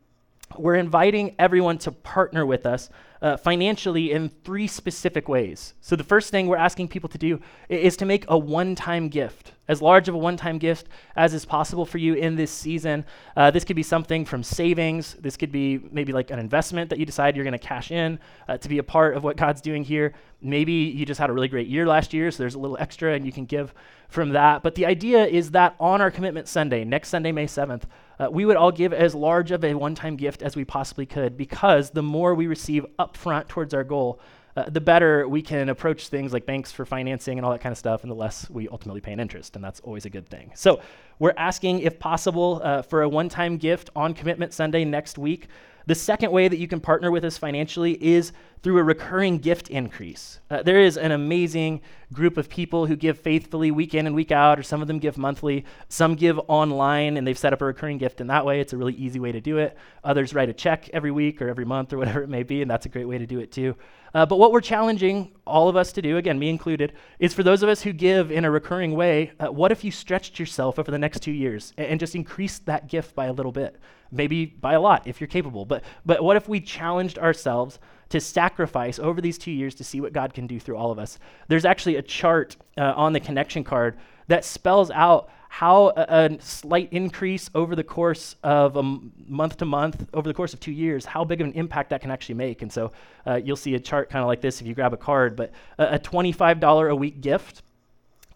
we're 0.58 0.76
inviting 0.76 1.34
everyone 1.38 1.78
to 1.78 1.93
partner 1.93 2.46
with 2.46 2.66
us 2.66 2.90
uh, 3.23 3.37
financially 3.37 4.13
in 4.13 4.31
three 4.45 4.67
specific 4.67 5.29
ways. 5.29 5.75
So, 5.81 5.97
the 5.97 6.05
first 6.05 6.31
thing 6.31 6.47
we're 6.47 6.57
asking 6.57 6.89
people 6.89 7.09
to 7.11 7.19
do 7.19 7.41
is 7.69 7.97
to 7.99 8.05
make 8.05 8.25
a 8.29 8.39
one 8.39 8.75
time 8.75 9.09
gift, 9.09 9.53
as 9.69 9.83
large 9.83 10.09
of 10.09 10.15
a 10.15 10.19
one 10.19 10.37
time 10.37 10.59
gift 10.59 10.89
as 11.17 11.35
is 11.35 11.45
possible 11.45 11.85
for 11.85 11.99
you 11.99 12.15
in 12.15 12.37
this 12.37 12.51
season. 12.51 13.05
Uh, 13.37 13.51
this 13.51 13.65
could 13.65 13.77
be 13.77 13.83
something 13.83 14.25
from 14.25 14.43
savings, 14.43 15.15
this 15.15 15.37
could 15.37 15.53
be 15.53 15.81
maybe 15.91 16.13
like 16.13 16.31
an 16.31 16.39
investment 16.39 16.91
that 16.91 16.99
you 16.99 17.07
decide 17.07 17.37
you're 17.37 17.45
going 17.45 17.53
to 17.53 17.59
cash 17.59 17.91
in 17.91 18.19
uh, 18.49 18.57
to 18.59 18.69
be 18.69 18.79
a 18.79 18.83
part 18.83 19.17
of 19.17 19.25
what 19.25 19.37
God's 19.37 19.61
doing 19.61 19.85
here. 19.85 20.15
Maybe 20.41 20.73
you 20.73 21.07
just 21.07 21.19
had 21.19 21.31
a 21.31 21.33
really 21.33 21.49
great 21.49 21.67
year 21.67 21.87
last 21.87 22.13
year, 22.13 22.31
so 22.31 22.43
there's 22.43 22.55
a 22.55 22.59
little 22.59 22.77
extra 22.79 23.15
and 23.15 23.25
you 23.25 23.33
can 23.33 23.47
give 23.47 23.73
from 24.09 24.31
that. 24.31 24.63
But 24.63 24.75
the 24.75 24.87
idea 24.87 25.27
is 25.27 25.51
that 25.53 25.75
on 25.81 26.01
our 26.01 26.11
Commitment 26.11 26.49
Sunday, 26.49 26.85
next 26.85 27.09
Sunday, 27.09 27.33
May 27.33 27.47
7th, 27.47 27.83
uh, 28.19 28.29
we 28.31 28.45
would 28.45 28.57
all 28.57 28.73
give 28.73 28.93
as 28.93 29.15
large 29.15 29.51
of 29.51 29.65
a 29.65 29.75
one 29.75 29.95
time 29.95 30.17
gift 30.17 30.43
as 30.43 30.57
we 30.57 30.65
possibly 30.65 31.07
could 31.07 31.37
because 31.37 31.91
the 31.91 32.03
more 32.03 32.35
we 32.35 32.47
receive 32.47 32.87
upfront 33.06 33.49
towards 33.49 33.75
our 33.75 33.85
goal, 33.85 34.20
uh, 34.56 34.70
the 34.70 34.81
better 34.81 35.29
we 35.29 35.43
can 35.43 35.69
approach 35.69 36.08
things 36.08 36.32
like 36.32 36.47
banks 36.47 36.73
for 36.73 36.87
financing 36.87 37.38
and 37.38 37.44
all 37.44 37.53
that 37.53 37.61
kind 37.61 37.73
of 37.73 37.79
stuff, 37.79 38.03
and 38.03 38.11
the 38.11 38.17
less 38.17 38.49
we 38.49 38.69
ultimately 38.69 39.00
pay 39.00 39.12
in 39.12 39.20
interest, 39.20 39.55
and 39.55 39.64
that's 39.64 39.81
always 39.81 40.06
a 40.06 40.11
good 40.11 40.29
thing. 40.29 40.50
So, 40.55 40.81
we're 41.19 41.35
asking, 41.37 41.81
if 41.81 41.99
possible, 41.99 42.61
uh, 42.62 42.82
for 42.82 43.03
a 43.03 43.08
one 43.08 43.29
time 43.29 43.56
gift 43.58 43.91
on 43.94 44.14
Commitment 44.14 44.53
Sunday 44.53 44.85
next 44.85 45.19
week. 45.19 45.49
The 45.87 45.94
second 45.94 46.33
way 46.33 46.49
that 46.49 46.59
you 46.59 46.67
can 46.67 46.81
partner 46.81 47.12
with 47.12 47.25
us 47.25 47.38
financially 47.38 47.93
is 48.03 48.33
through 48.62 48.79
a 48.79 48.83
recurring 48.83 49.38
gift 49.38 49.69
increase. 49.69 50.41
Uh, 50.50 50.61
there 50.61 50.81
is 50.81 50.97
an 50.97 51.12
amazing 51.12 51.81
group 52.12 52.37
of 52.37 52.49
people 52.49 52.87
who 52.87 52.97
give 52.97 53.21
faithfully 53.21 53.71
week 53.71 53.94
in 53.94 54.06
and 54.06 54.17
week 54.17 54.33
out, 54.33 54.59
or 54.59 54.65
some 54.65 54.83
of 54.83 54.88
them 54.88 54.99
give 54.99 55.17
monthly. 55.17 55.65
Some 55.88 56.17
give 56.17 56.41
online 56.49 57.17
and 57.17 57.25
they've 57.25 57.38
set 57.38 57.53
up 57.53 57.62
a 57.62 57.65
recurring 57.65 57.99
gift 57.99 58.21
in 58.21 58.27
that 58.27 58.44
way. 58.44 58.61
It's 58.61 58.73
a 58.73 58.77
really 58.77 58.94
easy 58.94 59.21
way 59.21 59.31
to 59.31 59.41
do 59.41 59.59
it. 59.59 59.77
Others 60.03 60.35
write 60.35 60.49
a 60.49 60.53
check 60.53 60.91
every 60.93 61.12
week 61.12 61.41
or 61.41 61.49
every 61.49 61.65
month 61.65 61.93
or 61.93 61.99
whatever 61.99 62.23
it 62.23 62.29
may 62.29 62.43
be, 62.43 62.62
and 62.62 62.71
that's 62.71 62.87
a 62.87 62.89
great 62.89 63.06
way 63.06 63.19
to 63.19 63.27
do 63.27 63.39
it 63.39 63.53
too. 63.53 63.77
Uh, 64.17 64.25
but 64.25 64.39
what 64.39 64.51
we're 64.51 64.63
challenging 64.63 65.31
all 65.47 65.69
of 65.69 65.77
us 65.77 65.93
to 65.93 66.01
do, 66.01 66.17
again, 66.17 66.39
me 66.39 66.49
included, 66.49 66.95
is 67.19 67.35
for 67.35 67.43
those 67.43 67.63
of 67.63 67.69
us 67.69 67.83
who 67.83 67.93
give 67.93 68.33
in 68.33 68.47
a 68.47 68.51
recurring 68.51 68.95
way, 68.95 69.31
uh, 69.39 69.49
what 69.53 69.71
if 69.71 69.85
you 69.85 69.91
stretched 69.91 70.39
yourself 70.39 70.79
over 70.79 70.91
the 70.91 70.97
next 70.97 71.21
two 71.21 71.33
years 71.33 71.75
and, 71.77 71.87
and 71.89 72.01
just 72.01 72.15
increased 72.15 72.65
that 72.65 72.89
gift 72.89 73.15
by 73.15 73.27
a 73.27 73.33
little 73.35 73.53
bit? 73.53 73.77
Maybe 74.11 74.47
by 74.47 74.73
a 74.73 74.81
lot 74.81 75.07
if 75.07 75.21
you're 75.21 75.29
capable. 75.29 75.67
But, 75.67 75.85
but 76.07 76.25
what 76.25 76.39
if 76.39 76.49
we 76.49 76.61
challenged 76.61 77.19
ourselves 77.19 77.79
to 78.08 78.19
sacrifice 78.19 78.99
over 78.99 79.20
these 79.20 79.37
two 79.37 79.51
years 79.51 79.75
to 79.75 79.85
see 79.85 80.01
what 80.01 80.15
God 80.15 80.32
can 80.32 80.46
do 80.46 80.58
through 80.58 80.79
all 80.79 80.91
of 80.91 80.99
us? 80.99 81.19
There's 81.49 81.67
actually 81.67 81.96
a 81.96 82.03
chart 82.03 82.56
uh, 82.79 82.94
on 82.96 83.13
the 83.13 83.20
connection 83.20 83.65
card 83.65 83.99
that 84.29 84.46
spells 84.46 84.91
out 84.93 85.29
how 85.48 85.93
a, 85.96 86.06
a, 86.08 86.41
slight 86.41 86.93
increase 86.93 87.48
over 87.55 87.74
the 87.74 87.84
course 87.84 88.36
of 88.43 88.76
a 88.76 88.81
m- 88.81 89.12
month 89.26 89.56
to 89.58 89.65
month, 89.65 90.08
over 90.12 90.29
the 90.29 90.34
course 90.34 90.53
of 90.53 90.60
two 90.60 90.72
years, 90.72 91.05
how 91.05 91.24
big 91.24 91.41
of 91.41 91.46
an 91.46 91.53
impact 91.55 91.91
that 91.91 92.00
can 92.00 92.10
actually 92.10 92.34
make. 92.34 92.62
And 92.62 92.72
so 92.72 92.93
uh, 93.26 93.36
you'll 93.36 93.56
see 93.56 93.74
a 93.74 93.81
chart 93.81 94.10
kind 94.10 94.22
of 94.22 94.26
like 94.26 94.41
this 94.41 94.60
if 94.60 94.67
you 94.67 94.74
grab 94.74 94.93
a 94.93 94.96
card, 94.96 95.36
but 95.36 95.53
a, 95.79 95.94
a 95.94 95.98
$25 95.98 96.91
a 96.91 96.96
week 96.96 97.20
gift 97.20 97.62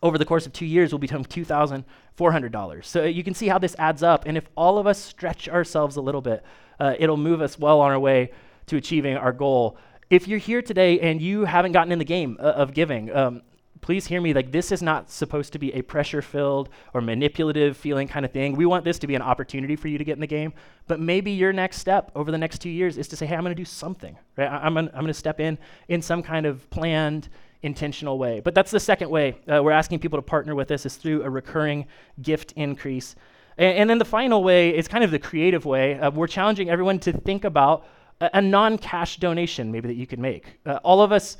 over 0.02 0.16
the 0.16 0.24
course 0.24 0.46
of 0.46 0.52
two 0.52 0.66
years 0.66 0.92
will 0.92 0.98
become 0.98 1.24
$2,400. 1.24 2.84
So 2.84 3.04
you 3.04 3.22
can 3.22 3.34
see 3.34 3.48
how 3.48 3.58
this 3.58 3.76
adds 3.78 4.02
up. 4.02 4.24
And 4.26 4.36
if 4.36 4.48
all 4.56 4.78
of 4.78 4.86
us 4.86 4.98
stretch 4.98 5.48
ourselves 5.48 5.96
a 5.96 6.00
little 6.00 6.22
bit, 6.22 6.42
uh, 6.78 6.94
it'll 6.98 7.16
move 7.16 7.42
us 7.42 7.58
well 7.58 7.80
on 7.80 7.90
our 7.90 7.98
way 7.98 8.32
to 8.66 8.76
achieving 8.76 9.16
our 9.16 9.32
goal. 9.32 9.76
If 10.08 10.26
you're 10.26 10.38
here 10.38 10.62
today 10.62 10.98
and 11.00 11.20
you 11.20 11.44
haven't 11.44 11.72
gotten 11.72 11.92
in 11.92 11.98
the 11.98 12.04
game 12.04 12.36
uh, 12.40 12.44
of 12.44 12.72
giving, 12.72 13.14
um, 13.14 13.42
please 13.80 14.06
hear 14.06 14.20
me. 14.20 14.32
Like, 14.34 14.52
this 14.52 14.72
is 14.72 14.82
not 14.82 15.10
supposed 15.10 15.52
to 15.52 15.58
be 15.58 15.72
a 15.74 15.82
pressure 15.82 16.22
filled 16.22 16.68
or 16.94 17.00
manipulative 17.00 17.76
feeling 17.76 18.08
kind 18.08 18.24
of 18.24 18.32
thing. 18.32 18.56
We 18.56 18.66
want 18.66 18.84
this 18.84 18.98
to 19.00 19.06
be 19.06 19.14
an 19.14 19.22
opportunity 19.22 19.76
for 19.76 19.88
you 19.88 19.98
to 19.98 20.04
get 20.04 20.14
in 20.14 20.20
the 20.20 20.26
game. 20.26 20.52
But 20.86 21.00
maybe 21.00 21.30
your 21.30 21.52
next 21.52 21.78
step 21.78 22.10
over 22.14 22.30
the 22.30 22.38
next 22.38 22.60
two 22.60 22.70
years 22.70 22.98
is 22.98 23.08
to 23.08 23.16
say, 23.16 23.26
hey, 23.26 23.34
I'm 23.34 23.42
going 23.42 23.54
to 23.54 23.60
do 23.60 23.64
something, 23.64 24.16
right? 24.36 24.48
I- 24.48 24.66
I'm 24.66 24.74
going 24.74 25.06
to 25.06 25.14
step 25.14 25.40
in 25.40 25.58
in 25.88 26.02
some 26.02 26.22
kind 26.22 26.46
of 26.46 26.68
planned, 26.70 27.28
intentional 27.62 28.18
way. 28.18 28.40
But 28.40 28.54
that's 28.54 28.70
the 28.70 28.80
second 28.80 29.10
way 29.10 29.36
uh, 29.48 29.62
we're 29.62 29.72
asking 29.72 29.98
people 30.00 30.18
to 30.18 30.22
partner 30.22 30.54
with 30.54 30.70
us 30.70 30.86
is 30.86 30.96
through 30.96 31.22
a 31.22 31.30
recurring 31.30 31.86
gift 32.22 32.52
increase. 32.56 33.16
And, 33.58 33.78
and 33.78 33.90
then 33.90 33.98
the 33.98 34.04
final 34.04 34.42
way 34.42 34.76
is 34.76 34.88
kind 34.88 35.04
of 35.04 35.10
the 35.10 35.18
creative 35.18 35.64
way. 35.64 35.98
Uh, 35.98 36.10
we're 36.10 36.26
challenging 36.26 36.70
everyone 36.70 36.98
to 37.00 37.12
think 37.12 37.44
about 37.44 37.86
a, 38.20 38.30
a 38.34 38.42
non 38.42 38.78
cash 38.78 39.16
donation, 39.16 39.70
maybe 39.72 39.88
that 39.88 39.96
you 39.96 40.06
could 40.06 40.18
make. 40.18 40.58
Uh, 40.66 40.78
all 40.82 41.02
of 41.02 41.12
us 41.12 41.36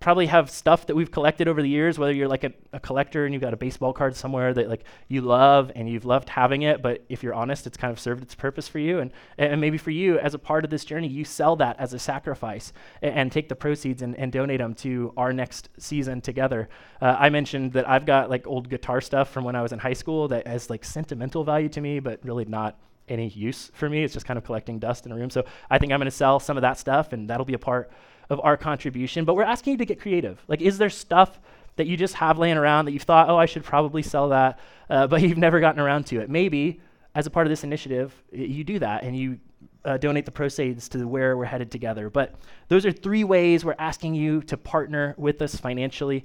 probably 0.00 0.26
have 0.26 0.50
stuff 0.50 0.86
that 0.86 0.96
we've 0.96 1.10
collected 1.10 1.46
over 1.46 1.60
the 1.60 1.68
years, 1.68 1.98
whether 1.98 2.12
you're 2.12 2.26
like 2.26 2.42
a, 2.42 2.52
a, 2.72 2.80
collector 2.80 3.26
and 3.26 3.34
you've 3.34 3.42
got 3.42 3.52
a 3.52 3.56
baseball 3.56 3.92
card 3.92 4.16
somewhere 4.16 4.54
that 4.54 4.66
like 4.66 4.84
you 5.08 5.20
love 5.20 5.70
and 5.74 5.90
you've 5.90 6.06
loved 6.06 6.30
having 6.30 6.62
it, 6.62 6.80
but 6.80 7.04
if 7.10 7.22
you're 7.22 7.34
honest, 7.34 7.66
it's 7.66 7.76
kind 7.76 7.92
of 7.92 8.00
served 8.00 8.22
its 8.22 8.34
purpose 8.34 8.66
for 8.66 8.78
you. 8.78 9.00
And, 9.00 9.12
and 9.36 9.60
maybe 9.60 9.76
for 9.76 9.90
you, 9.90 10.18
as 10.18 10.32
a 10.32 10.38
part 10.38 10.64
of 10.64 10.70
this 10.70 10.86
journey, 10.86 11.06
you 11.06 11.26
sell 11.26 11.54
that 11.56 11.78
as 11.78 11.92
a 11.92 11.98
sacrifice 11.98 12.72
and, 13.02 13.14
and 13.14 13.32
take 13.32 13.50
the 13.50 13.54
proceeds 13.54 14.00
and, 14.00 14.16
and, 14.16 14.32
donate 14.32 14.60
them 14.60 14.72
to 14.72 15.12
our 15.16 15.32
next 15.32 15.68
season 15.76 16.20
together. 16.20 16.68
Uh, 17.02 17.16
I 17.18 17.28
mentioned 17.28 17.72
that 17.74 17.86
I've 17.86 18.06
got 18.06 18.30
like 18.30 18.46
old 18.46 18.70
guitar 18.70 19.00
stuff 19.00 19.30
from 19.30 19.44
when 19.44 19.56
I 19.56 19.60
was 19.60 19.72
in 19.72 19.80
high 19.80 19.92
school 19.92 20.28
that 20.28 20.46
has 20.46 20.70
like 20.70 20.84
sentimental 20.84 21.44
value 21.44 21.68
to 21.68 21.80
me, 21.80 21.98
but 21.98 22.20
really 22.24 22.44
not 22.46 22.78
any 23.08 23.28
use 23.28 23.70
for 23.74 23.90
me. 23.90 24.04
It's 24.04 24.14
just 24.14 24.24
kind 24.24 24.38
of 24.38 24.44
collecting 24.44 24.78
dust 24.78 25.04
in 25.04 25.12
a 25.12 25.16
room. 25.16 25.30
So 25.30 25.44
I 25.68 25.78
think 25.78 25.92
I'm 25.92 25.98
going 25.98 26.06
to 26.06 26.10
sell 26.10 26.40
some 26.40 26.56
of 26.56 26.62
that 26.62 26.78
stuff, 26.78 27.12
and 27.12 27.28
that'll 27.28 27.44
be 27.44 27.54
a 27.54 27.58
part 27.58 27.90
of 28.30 28.40
our 28.42 28.56
contribution, 28.56 29.24
but 29.24 29.34
we're 29.34 29.42
asking 29.42 29.72
you 29.72 29.78
to 29.78 29.84
get 29.84 30.00
creative. 30.00 30.42
Like, 30.48 30.62
is 30.62 30.78
there 30.78 30.88
stuff 30.88 31.38
that 31.76 31.86
you 31.86 31.96
just 31.96 32.14
have 32.14 32.38
laying 32.38 32.56
around 32.56 32.84
that 32.86 32.92
you've 32.92 33.02
thought, 33.02 33.28
oh, 33.28 33.36
I 33.36 33.46
should 33.46 33.64
probably 33.64 34.02
sell 34.02 34.30
that, 34.30 34.58
uh, 34.88 35.06
but 35.08 35.20
you've 35.20 35.38
never 35.38 35.60
gotten 35.60 35.80
around 35.80 36.06
to 36.06 36.20
it? 36.20 36.30
Maybe 36.30 36.80
as 37.14 37.26
a 37.26 37.30
part 37.30 37.46
of 37.46 37.50
this 37.50 37.64
initiative, 37.64 38.14
you 38.32 38.62
do 38.62 38.78
that 38.78 39.02
and 39.02 39.16
you 39.16 39.38
uh, 39.84 39.96
donate 39.96 40.24
the 40.24 40.30
proceeds 40.30 40.88
to 40.90 41.06
where 41.06 41.36
we're 41.36 41.44
headed 41.44 41.70
together. 41.70 42.08
But 42.08 42.34
those 42.68 42.86
are 42.86 42.92
three 42.92 43.24
ways 43.24 43.64
we're 43.64 43.74
asking 43.78 44.14
you 44.14 44.42
to 44.42 44.56
partner 44.56 45.14
with 45.18 45.42
us 45.42 45.56
financially. 45.56 46.24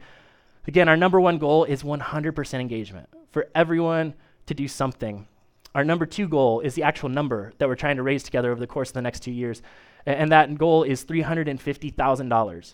Again, 0.67 0.87
our 0.87 0.97
number 0.97 1.19
one 1.19 1.39
goal 1.39 1.63
is 1.63 1.81
100% 1.81 2.59
engagement 2.59 3.09
for 3.31 3.47
everyone 3.55 4.13
to 4.45 4.53
do 4.53 4.67
something. 4.67 5.27
Our 5.73 5.83
number 5.83 6.05
two 6.05 6.27
goal 6.27 6.59
is 6.59 6.75
the 6.75 6.83
actual 6.83 7.09
number 7.09 7.53
that 7.57 7.67
we're 7.67 7.75
trying 7.75 7.97
to 7.97 8.03
raise 8.03 8.23
together 8.23 8.51
over 8.51 8.59
the 8.59 8.67
course 8.67 8.89
of 8.89 8.93
the 8.93 9.01
next 9.01 9.21
two 9.21 9.31
years 9.31 9.61
and 10.05 10.31
that 10.31 10.57
goal 10.57 10.83
is 10.83 11.03
$350,000. 11.05 12.73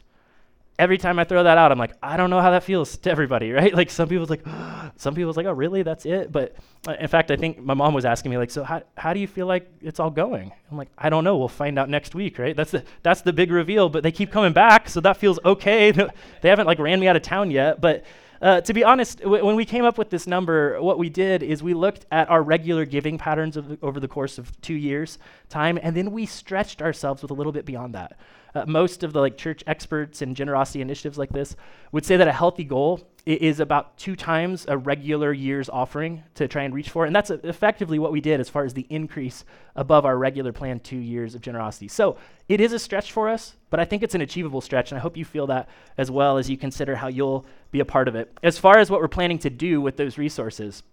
Every 0.80 0.98
time 0.98 1.20
I 1.20 1.26
throw 1.26 1.44
that 1.44 1.58
out, 1.58 1.72
I'm 1.72 1.78
like, 1.78 1.94
I 2.02 2.18
don't 2.18 2.30
know 2.30 2.42
how 2.42 2.52
that 2.52 2.64
feels 2.64 2.98
to 2.98 3.12
everybody, 3.12 3.52
right? 3.54 3.74
Like 3.74 3.90
some 3.90 4.10
people's 4.10 4.30
like, 4.30 4.44
some 4.96 5.16
people's 5.16 5.38
like, 5.38 5.46
oh, 5.46 5.52
really? 5.54 5.84
That's 5.84 6.06
it? 6.06 6.32
But 6.32 6.56
uh, 6.88 6.96
in 7.00 7.08
fact, 7.08 7.30
I 7.32 7.36
think 7.36 7.60
my 7.60 7.74
mom 7.74 7.94
was 7.94 8.06
asking 8.06 8.32
me 8.32 8.38
like, 8.38 8.52
so 8.52 8.64
how, 8.64 8.82
how 8.98 9.14
do 9.14 9.20
you 9.20 9.28
feel 9.28 9.46
like 9.46 9.72
it's 9.82 10.00
all 10.00 10.10
going? 10.10 10.52
I'm 10.72 10.78
like, 10.78 10.90
I 10.98 11.10
don't 11.10 11.24
know. 11.24 11.38
We'll 11.38 11.48
find 11.48 11.78
out 11.78 11.90
next 11.90 12.16
week, 12.16 12.40
right? 12.40 12.56
That's 12.56 12.72
the 12.72 12.84
that's 13.04 13.22
the 13.22 13.34
big 13.34 13.52
reveal. 13.52 13.90
But 13.90 14.04
they 14.04 14.12
keep 14.12 14.32
coming 14.32 14.54
back, 14.54 14.90
so 14.90 15.00
that 15.02 15.18
feels 15.18 15.40
okay. 15.46 15.92
they 16.42 16.50
haven't 16.50 16.68
like 16.68 16.80
ran 16.80 17.00
me 17.00 17.08
out 17.08 17.16
of 17.16 17.22
town 17.22 17.52
yet, 17.52 17.80
but 17.80 18.04
uh, 18.42 18.62
to 18.62 18.74
be 18.74 18.84
honest, 18.84 19.20
w- 19.20 19.46
when 19.46 19.56
we 19.56 19.66
came 19.66 19.86
up 19.86 19.98
with 19.98 20.10
this 20.10 20.26
number, 20.26 20.82
what 20.82 20.98
we 20.98 21.10
did 21.10 21.44
is 21.44 21.62
we 21.62 21.74
looked 21.74 22.06
at 22.12 22.30
our 22.30 22.42
regular 22.42 22.86
giving 22.86 23.18
patterns 23.18 23.56
the, 23.56 23.78
over 23.82 24.00
the 24.00 24.08
course 24.08 24.38
of 24.38 24.60
two 24.62 24.74
years' 24.74 25.20
time, 25.50 25.78
and 25.82 25.96
then 25.96 26.12
we 26.12 26.26
stretched 26.26 26.82
ourselves 26.82 27.22
with 27.22 27.32
a 27.32 27.34
little 27.34 27.52
bit 27.52 27.66
beyond 27.66 27.94
that. 27.94 28.18
Uh, 28.54 28.66
most 28.68 29.04
of 29.04 29.14
the 29.14 29.20
like 29.20 29.38
church 29.38 29.64
experts 29.68 30.22
and 30.22 30.36
generosity 30.36 30.82
initiatives 30.82 31.18
like 31.18 31.30
this 31.30 31.56
would 31.92 32.06
say 32.06 32.18
that 32.18 32.28
a 32.28 32.34
healthy 32.34 32.66
goal 32.66 33.08
is 33.26 33.60
about 33.60 33.98
two 33.98 34.16
times 34.16 34.66
a 34.68 34.78
regular 34.78 35.32
year's 35.32 35.70
offering 35.70 36.24
to 36.34 36.48
try 36.48 36.64
and 36.64 36.74
reach 36.74 36.90
for. 36.90 37.06
And 37.06 37.16
that's 37.16 37.30
effectively 37.30 38.00
what 38.00 38.12
we 38.12 38.20
did 38.20 38.40
as 38.40 38.50
far 38.50 38.66
as 38.66 38.74
the 38.74 38.88
increase 38.90 39.46
above 39.76 40.06
our 40.06 40.18
regular 40.18 40.52
plan 40.52 40.80
two 40.80 40.98
years 40.98 41.36
of 41.36 41.42
generosity. 41.42 41.88
So 41.88 42.18
it 42.50 42.60
is 42.60 42.74
a 42.74 42.80
stretch 42.80 43.12
for 43.12 43.30
us, 43.30 43.56
but 43.70 43.80
I 43.80 43.86
think 43.86 44.02
it's 44.04 44.16
an 44.16 44.22
achievable 44.22 44.60
stretch. 44.60 44.92
And 44.92 44.98
I 44.98 45.02
hope 45.02 45.16
you 45.16 45.24
feel 45.24 45.48
that 45.48 45.70
as 45.98 46.10
well 46.10 46.38
as 46.38 46.50
you 46.50 46.58
consider 46.58 46.96
how 46.96 47.08
you'll 47.08 47.46
be 47.72 47.80
a 47.80 47.86
part 47.86 48.08
of 48.08 48.16
it. 48.16 48.38
As 48.44 48.58
far 48.58 48.78
as 48.78 48.90
what 48.90 49.02
we're 49.02 49.08
planning 49.08 49.40
to 49.40 49.50
do 49.50 49.82
with 49.82 49.98
those 49.98 50.18
resources, 50.18 50.84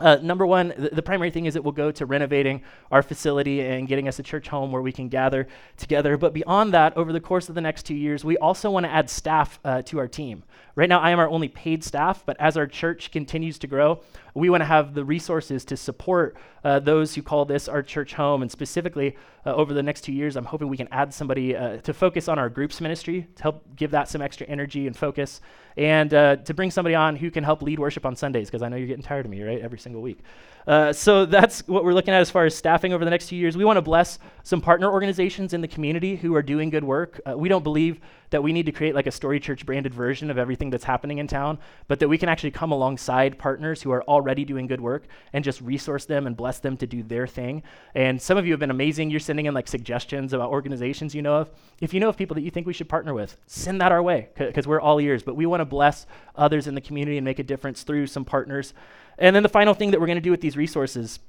uh, 0.00 0.16
number 0.22 0.46
one, 0.46 0.72
th- 0.72 0.92
the 0.92 1.02
primary 1.02 1.30
thing 1.30 1.44
is 1.44 1.56
it 1.56 1.62
will 1.62 1.72
go 1.72 1.90
to 1.90 2.06
renovating 2.06 2.62
our 2.90 3.02
facility 3.02 3.60
and 3.60 3.86
getting 3.86 4.08
us 4.08 4.18
a 4.18 4.22
church 4.22 4.48
home 4.48 4.72
where 4.72 4.80
we 4.80 4.92
can 4.92 5.08
gather 5.08 5.46
together. 5.76 6.16
But 6.16 6.32
beyond 6.32 6.72
that, 6.72 6.96
over 6.96 7.12
the 7.12 7.20
course 7.20 7.48
of 7.48 7.54
the 7.54 7.60
next 7.60 7.84
two 7.84 7.94
years, 7.94 8.24
we 8.24 8.38
also 8.38 8.70
want 8.70 8.86
to 8.86 8.90
add 8.90 9.10
staff 9.10 9.60
uh, 9.64 9.82
to 9.82 9.98
our 9.98 10.08
team. 10.08 10.42
Right 10.74 10.88
now, 10.88 11.00
I 11.00 11.10
am 11.10 11.18
our 11.18 11.28
only 11.28 11.48
paid 11.48 11.84
staff, 11.84 12.24
but 12.24 12.36
as 12.40 12.56
our 12.56 12.66
church 12.66 13.10
continues 13.10 13.58
to 13.58 13.66
grow, 13.66 14.00
we 14.34 14.48
want 14.48 14.62
to 14.62 14.66
have 14.66 14.94
the 14.94 15.04
resources 15.04 15.64
to 15.66 15.76
support 15.76 16.36
uh, 16.64 16.78
those 16.78 17.14
who 17.14 17.22
call 17.22 17.44
this 17.44 17.68
our 17.68 17.82
church 17.82 18.14
home. 18.14 18.40
And 18.40 18.50
specifically, 18.50 19.16
uh, 19.44 19.54
over 19.54 19.74
the 19.74 19.82
next 19.82 20.02
two 20.02 20.12
years, 20.12 20.36
I'm 20.36 20.44
hoping 20.44 20.68
we 20.68 20.76
can 20.76 20.88
add 20.90 21.12
somebody 21.12 21.54
uh, 21.56 21.78
to 21.78 21.92
focus 21.92 22.28
on 22.28 22.38
our 22.38 22.48
groups 22.48 22.80
ministry 22.80 23.26
to 23.36 23.42
help 23.42 23.76
give 23.76 23.90
that 23.90 24.08
some 24.08 24.22
extra 24.22 24.46
energy 24.46 24.86
and 24.86 24.96
focus, 24.96 25.40
and 25.80 26.12
uh, 26.12 26.36
to 26.36 26.52
bring 26.52 26.70
somebody 26.70 26.94
on 26.94 27.16
who 27.16 27.30
can 27.30 27.42
help 27.42 27.62
lead 27.62 27.78
worship 27.78 28.04
on 28.04 28.14
Sundays, 28.14 28.48
because 28.48 28.62
I 28.62 28.68
know 28.68 28.76
you're 28.76 28.86
getting 28.86 29.02
tired 29.02 29.24
of 29.24 29.30
me, 29.30 29.42
right? 29.42 29.60
Every 29.60 29.78
single 29.78 30.02
week. 30.02 30.18
Uh, 30.66 30.92
so 30.92 31.26
that's 31.26 31.66
what 31.66 31.84
we're 31.84 31.94
looking 31.94 32.14
at 32.14 32.20
as 32.20 32.30
far 32.30 32.44
as 32.44 32.54
staffing 32.54 32.92
over 32.92 33.04
the 33.04 33.10
next 33.10 33.28
few 33.28 33.38
years. 33.38 33.56
We 33.56 33.64
want 33.64 33.76
to 33.76 33.82
bless 33.82 34.18
some 34.42 34.60
partner 34.60 34.90
organizations 34.90 35.52
in 35.52 35.60
the 35.60 35.68
community 35.68 36.16
who 36.16 36.34
are 36.34 36.42
doing 36.42 36.70
good 36.70 36.84
work. 36.84 37.20
Uh, 37.28 37.36
we 37.36 37.48
don't 37.48 37.64
believe 37.64 38.00
that 38.30 38.42
we 38.42 38.52
need 38.52 38.66
to 38.66 38.72
create 38.72 38.94
like 38.94 39.06
a 39.06 39.10
Story 39.10 39.40
Church 39.40 39.66
branded 39.66 39.92
version 39.92 40.30
of 40.30 40.38
everything 40.38 40.70
that's 40.70 40.84
happening 40.84 41.18
in 41.18 41.26
town, 41.26 41.58
but 41.88 41.98
that 41.98 42.08
we 42.08 42.16
can 42.16 42.28
actually 42.28 42.52
come 42.52 42.70
alongside 42.70 43.38
partners 43.38 43.82
who 43.82 43.90
are 43.90 44.02
already 44.04 44.44
doing 44.44 44.66
good 44.66 44.80
work 44.80 45.04
and 45.32 45.44
just 45.44 45.60
resource 45.60 46.04
them 46.04 46.26
and 46.26 46.36
bless 46.36 46.60
them 46.60 46.76
to 46.76 46.86
do 46.86 47.02
their 47.02 47.26
thing. 47.26 47.62
And 47.94 48.20
some 48.20 48.38
of 48.38 48.46
you 48.46 48.52
have 48.52 48.60
been 48.60 48.70
amazing. 48.70 49.10
You're 49.10 49.20
sending 49.20 49.46
in 49.46 49.54
like 49.54 49.66
suggestions 49.66 50.32
about 50.32 50.50
organizations 50.50 51.14
you 51.14 51.22
know 51.22 51.34
of. 51.34 51.50
If 51.80 51.92
you 51.92 52.00
know 52.00 52.08
of 52.08 52.16
people 52.16 52.34
that 52.36 52.42
you 52.42 52.50
think 52.50 52.66
we 52.66 52.72
should 52.72 52.88
partner 52.88 53.14
with, 53.14 53.36
send 53.46 53.80
that 53.80 53.92
our 53.92 54.02
way 54.02 54.28
because 54.36 54.66
we're 54.66 54.80
all 54.80 55.00
ears. 55.00 55.22
But 55.22 55.34
we 55.34 55.46
want 55.46 55.60
to 55.60 55.64
bless 55.64 56.06
others 56.36 56.66
in 56.66 56.74
the 56.74 56.80
community 56.80 57.18
and 57.18 57.24
make 57.24 57.40
a 57.40 57.44
difference 57.44 57.82
through 57.82 58.06
some 58.06 58.24
partners. 58.24 58.74
And 59.20 59.36
then 59.36 59.42
the 59.42 59.48
final 59.48 59.74
thing 59.74 59.90
that 59.90 60.00
we're 60.00 60.06
going 60.06 60.16
to 60.16 60.22
do 60.22 60.30
with 60.30 60.40
these 60.40 60.56
resources 60.56 61.20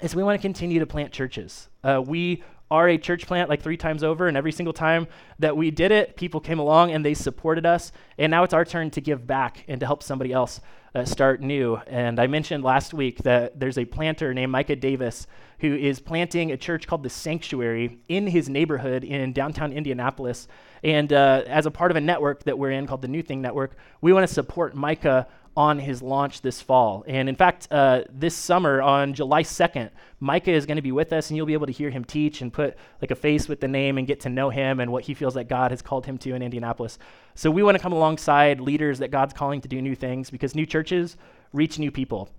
is 0.00 0.14
we 0.14 0.22
want 0.22 0.40
to 0.40 0.42
continue 0.42 0.78
to 0.78 0.86
plant 0.86 1.12
churches. 1.12 1.68
Uh, 1.84 2.00
we 2.04 2.42
are 2.70 2.88
a 2.88 2.96
church 2.96 3.26
plant 3.26 3.50
like 3.50 3.60
three 3.60 3.76
times 3.76 4.02
over, 4.02 4.28
and 4.28 4.36
every 4.36 4.52
single 4.52 4.72
time 4.72 5.06
that 5.38 5.54
we 5.54 5.70
did 5.70 5.92
it, 5.92 6.16
people 6.16 6.40
came 6.40 6.58
along 6.58 6.90
and 6.92 7.04
they 7.04 7.12
supported 7.12 7.66
us. 7.66 7.92
And 8.16 8.30
now 8.30 8.44
it's 8.44 8.54
our 8.54 8.64
turn 8.64 8.90
to 8.92 9.00
give 9.02 9.26
back 9.26 9.64
and 9.68 9.78
to 9.80 9.84
help 9.84 10.02
somebody 10.02 10.32
else 10.32 10.60
uh, 10.94 11.04
start 11.04 11.42
new. 11.42 11.76
And 11.86 12.18
I 12.18 12.28
mentioned 12.28 12.64
last 12.64 12.94
week 12.94 13.18
that 13.24 13.58
there's 13.60 13.76
a 13.76 13.84
planter 13.84 14.32
named 14.32 14.52
Micah 14.52 14.76
Davis 14.76 15.26
who 15.58 15.74
is 15.74 16.00
planting 16.00 16.50
a 16.50 16.56
church 16.56 16.86
called 16.86 17.02
the 17.02 17.10
Sanctuary 17.10 17.98
in 18.08 18.26
his 18.26 18.48
neighborhood 18.48 19.04
in 19.04 19.32
downtown 19.32 19.72
Indianapolis. 19.72 20.48
And 20.82 21.12
uh, 21.12 21.42
as 21.46 21.66
a 21.66 21.70
part 21.70 21.90
of 21.90 21.96
a 21.96 22.00
network 22.00 22.44
that 22.44 22.58
we're 22.58 22.70
in 22.70 22.86
called 22.86 23.02
the 23.02 23.08
New 23.08 23.22
Thing 23.22 23.42
Network, 23.42 23.76
we 24.00 24.12
want 24.12 24.26
to 24.26 24.32
support 24.32 24.74
Micah 24.74 25.28
on 25.56 25.78
his 25.78 26.02
launch 26.02 26.40
this 26.40 26.62
fall. 26.62 27.04
And 27.06 27.28
in 27.28 27.36
fact, 27.36 27.68
uh, 27.70 28.02
this 28.10 28.34
summer 28.34 28.80
on 28.80 29.12
July 29.12 29.42
2nd, 29.42 29.90
Micah 30.20 30.52
is 30.52 30.66
going 30.66 30.76
to 30.76 30.82
be 30.82 30.92
with 30.92 31.12
us, 31.12 31.28
and 31.28 31.36
you'll 31.36 31.46
be 31.46 31.52
able 31.52 31.66
to 31.66 31.72
hear 31.72 31.90
him 31.90 32.04
teach 32.04 32.40
and 32.40 32.52
put 32.52 32.76
like 33.00 33.10
a 33.10 33.14
face 33.14 33.48
with 33.48 33.60
the 33.60 33.68
name 33.68 33.98
and 33.98 34.06
get 34.06 34.20
to 34.20 34.28
know 34.28 34.50
him 34.50 34.80
and 34.80 34.90
what 34.90 35.04
he 35.04 35.14
feels 35.14 35.34
that 35.34 35.48
God 35.48 35.70
has 35.70 35.82
called 35.82 36.06
him 36.06 36.16
to 36.18 36.34
in 36.34 36.42
Indianapolis. 36.42 36.98
So 37.34 37.50
we 37.50 37.62
want 37.62 37.76
to 37.76 37.82
come 37.82 37.92
alongside 37.92 38.60
leaders 38.60 38.98
that 39.00 39.10
God's 39.10 39.34
calling 39.34 39.60
to 39.60 39.68
do 39.68 39.82
new 39.82 39.94
things 39.94 40.30
because 40.30 40.54
new 40.54 40.66
churches 40.66 41.16
reach 41.52 41.78
new 41.78 41.90
people. 41.90 42.30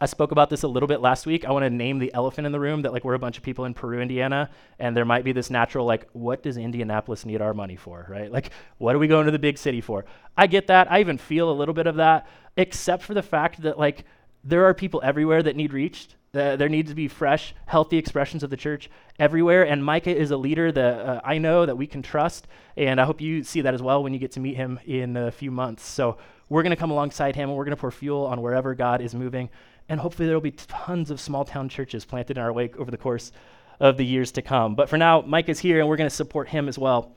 I 0.00 0.06
spoke 0.06 0.30
about 0.30 0.48
this 0.48 0.62
a 0.62 0.68
little 0.68 0.86
bit 0.86 1.00
last 1.00 1.26
week. 1.26 1.44
I 1.44 1.50
want 1.50 1.64
to 1.64 1.70
name 1.70 1.98
the 1.98 2.14
elephant 2.14 2.46
in 2.46 2.52
the 2.52 2.60
room 2.60 2.82
that 2.82 2.92
like 2.92 3.04
we're 3.04 3.14
a 3.14 3.18
bunch 3.18 3.36
of 3.36 3.42
people 3.42 3.64
in 3.64 3.74
Peru, 3.74 4.00
Indiana, 4.00 4.48
and 4.78 4.96
there 4.96 5.04
might 5.04 5.24
be 5.24 5.32
this 5.32 5.50
natural 5.50 5.86
like, 5.86 6.08
what 6.12 6.42
does 6.42 6.56
Indianapolis 6.56 7.26
need 7.26 7.42
our 7.42 7.52
money 7.52 7.74
for, 7.74 8.06
right? 8.08 8.30
Like, 8.30 8.52
what 8.78 8.94
are 8.94 8.98
we 8.98 9.08
going 9.08 9.26
to 9.26 9.32
the 9.32 9.38
big 9.38 9.58
city 9.58 9.80
for? 9.80 10.04
I 10.36 10.46
get 10.46 10.68
that. 10.68 10.90
I 10.90 11.00
even 11.00 11.18
feel 11.18 11.50
a 11.50 11.52
little 11.52 11.74
bit 11.74 11.88
of 11.88 11.96
that, 11.96 12.28
except 12.56 13.02
for 13.02 13.14
the 13.14 13.22
fact 13.22 13.62
that 13.62 13.78
like 13.78 14.04
there 14.44 14.64
are 14.66 14.74
people 14.74 15.00
everywhere 15.02 15.42
that 15.42 15.56
need 15.56 15.72
reached. 15.72 16.14
Uh, 16.34 16.54
there 16.54 16.68
needs 16.68 16.90
to 16.90 16.94
be 16.94 17.08
fresh, 17.08 17.54
healthy 17.66 17.96
expressions 17.96 18.42
of 18.42 18.50
the 18.50 18.56
church 18.56 18.90
everywhere. 19.18 19.66
And 19.66 19.84
Micah 19.84 20.14
is 20.14 20.30
a 20.30 20.36
leader 20.36 20.70
that 20.70 21.00
uh, 21.00 21.20
I 21.24 21.38
know 21.38 21.66
that 21.66 21.76
we 21.76 21.86
can 21.86 22.02
trust. 22.02 22.46
And 22.76 23.00
I 23.00 23.04
hope 23.04 23.20
you 23.20 23.42
see 23.42 23.62
that 23.62 23.74
as 23.74 23.82
well 23.82 24.02
when 24.02 24.12
you 24.12 24.20
get 24.20 24.32
to 24.32 24.40
meet 24.40 24.54
him 24.54 24.78
in 24.86 25.16
a 25.16 25.32
few 25.32 25.50
months. 25.50 25.84
So 25.84 26.18
we're 26.48 26.62
going 26.62 26.70
to 26.70 26.76
come 26.76 26.90
alongside 26.90 27.34
him 27.34 27.48
and 27.48 27.58
we're 27.58 27.64
going 27.64 27.76
to 27.76 27.80
pour 27.80 27.90
fuel 27.90 28.26
on 28.26 28.40
wherever 28.42 28.74
God 28.74 29.00
is 29.00 29.14
moving 29.14 29.48
and 29.88 30.00
hopefully 30.00 30.26
there 30.26 30.36
will 30.36 30.42
be 30.42 30.52
tons 30.52 31.10
of 31.10 31.20
small 31.20 31.44
town 31.44 31.68
churches 31.68 32.04
planted 32.04 32.36
in 32.36 32.42
our 32.42 32.52
wake 32.52 32.76
over 32.76 32.90
the 32.90 32.96
course 32.96 33.32
of 33.80 33.96
the 33.96 34.04
years 34.04 34.32
to 34.32 34.42
come. 34.42 34.74
But 34.74 34.88
for 34.88 34.98
now, 34.98 35.22
Micah 35.22 35.52
is 35.52 35.58
here, 35.58 35.80
and 35.80 35.88
we're 35.88 35.96
going 35.96 36.10
to 36.10 36.14
support 36.14 36.48
him 36.48 36.68
as 36.68 36.78
well. 36.78 37.12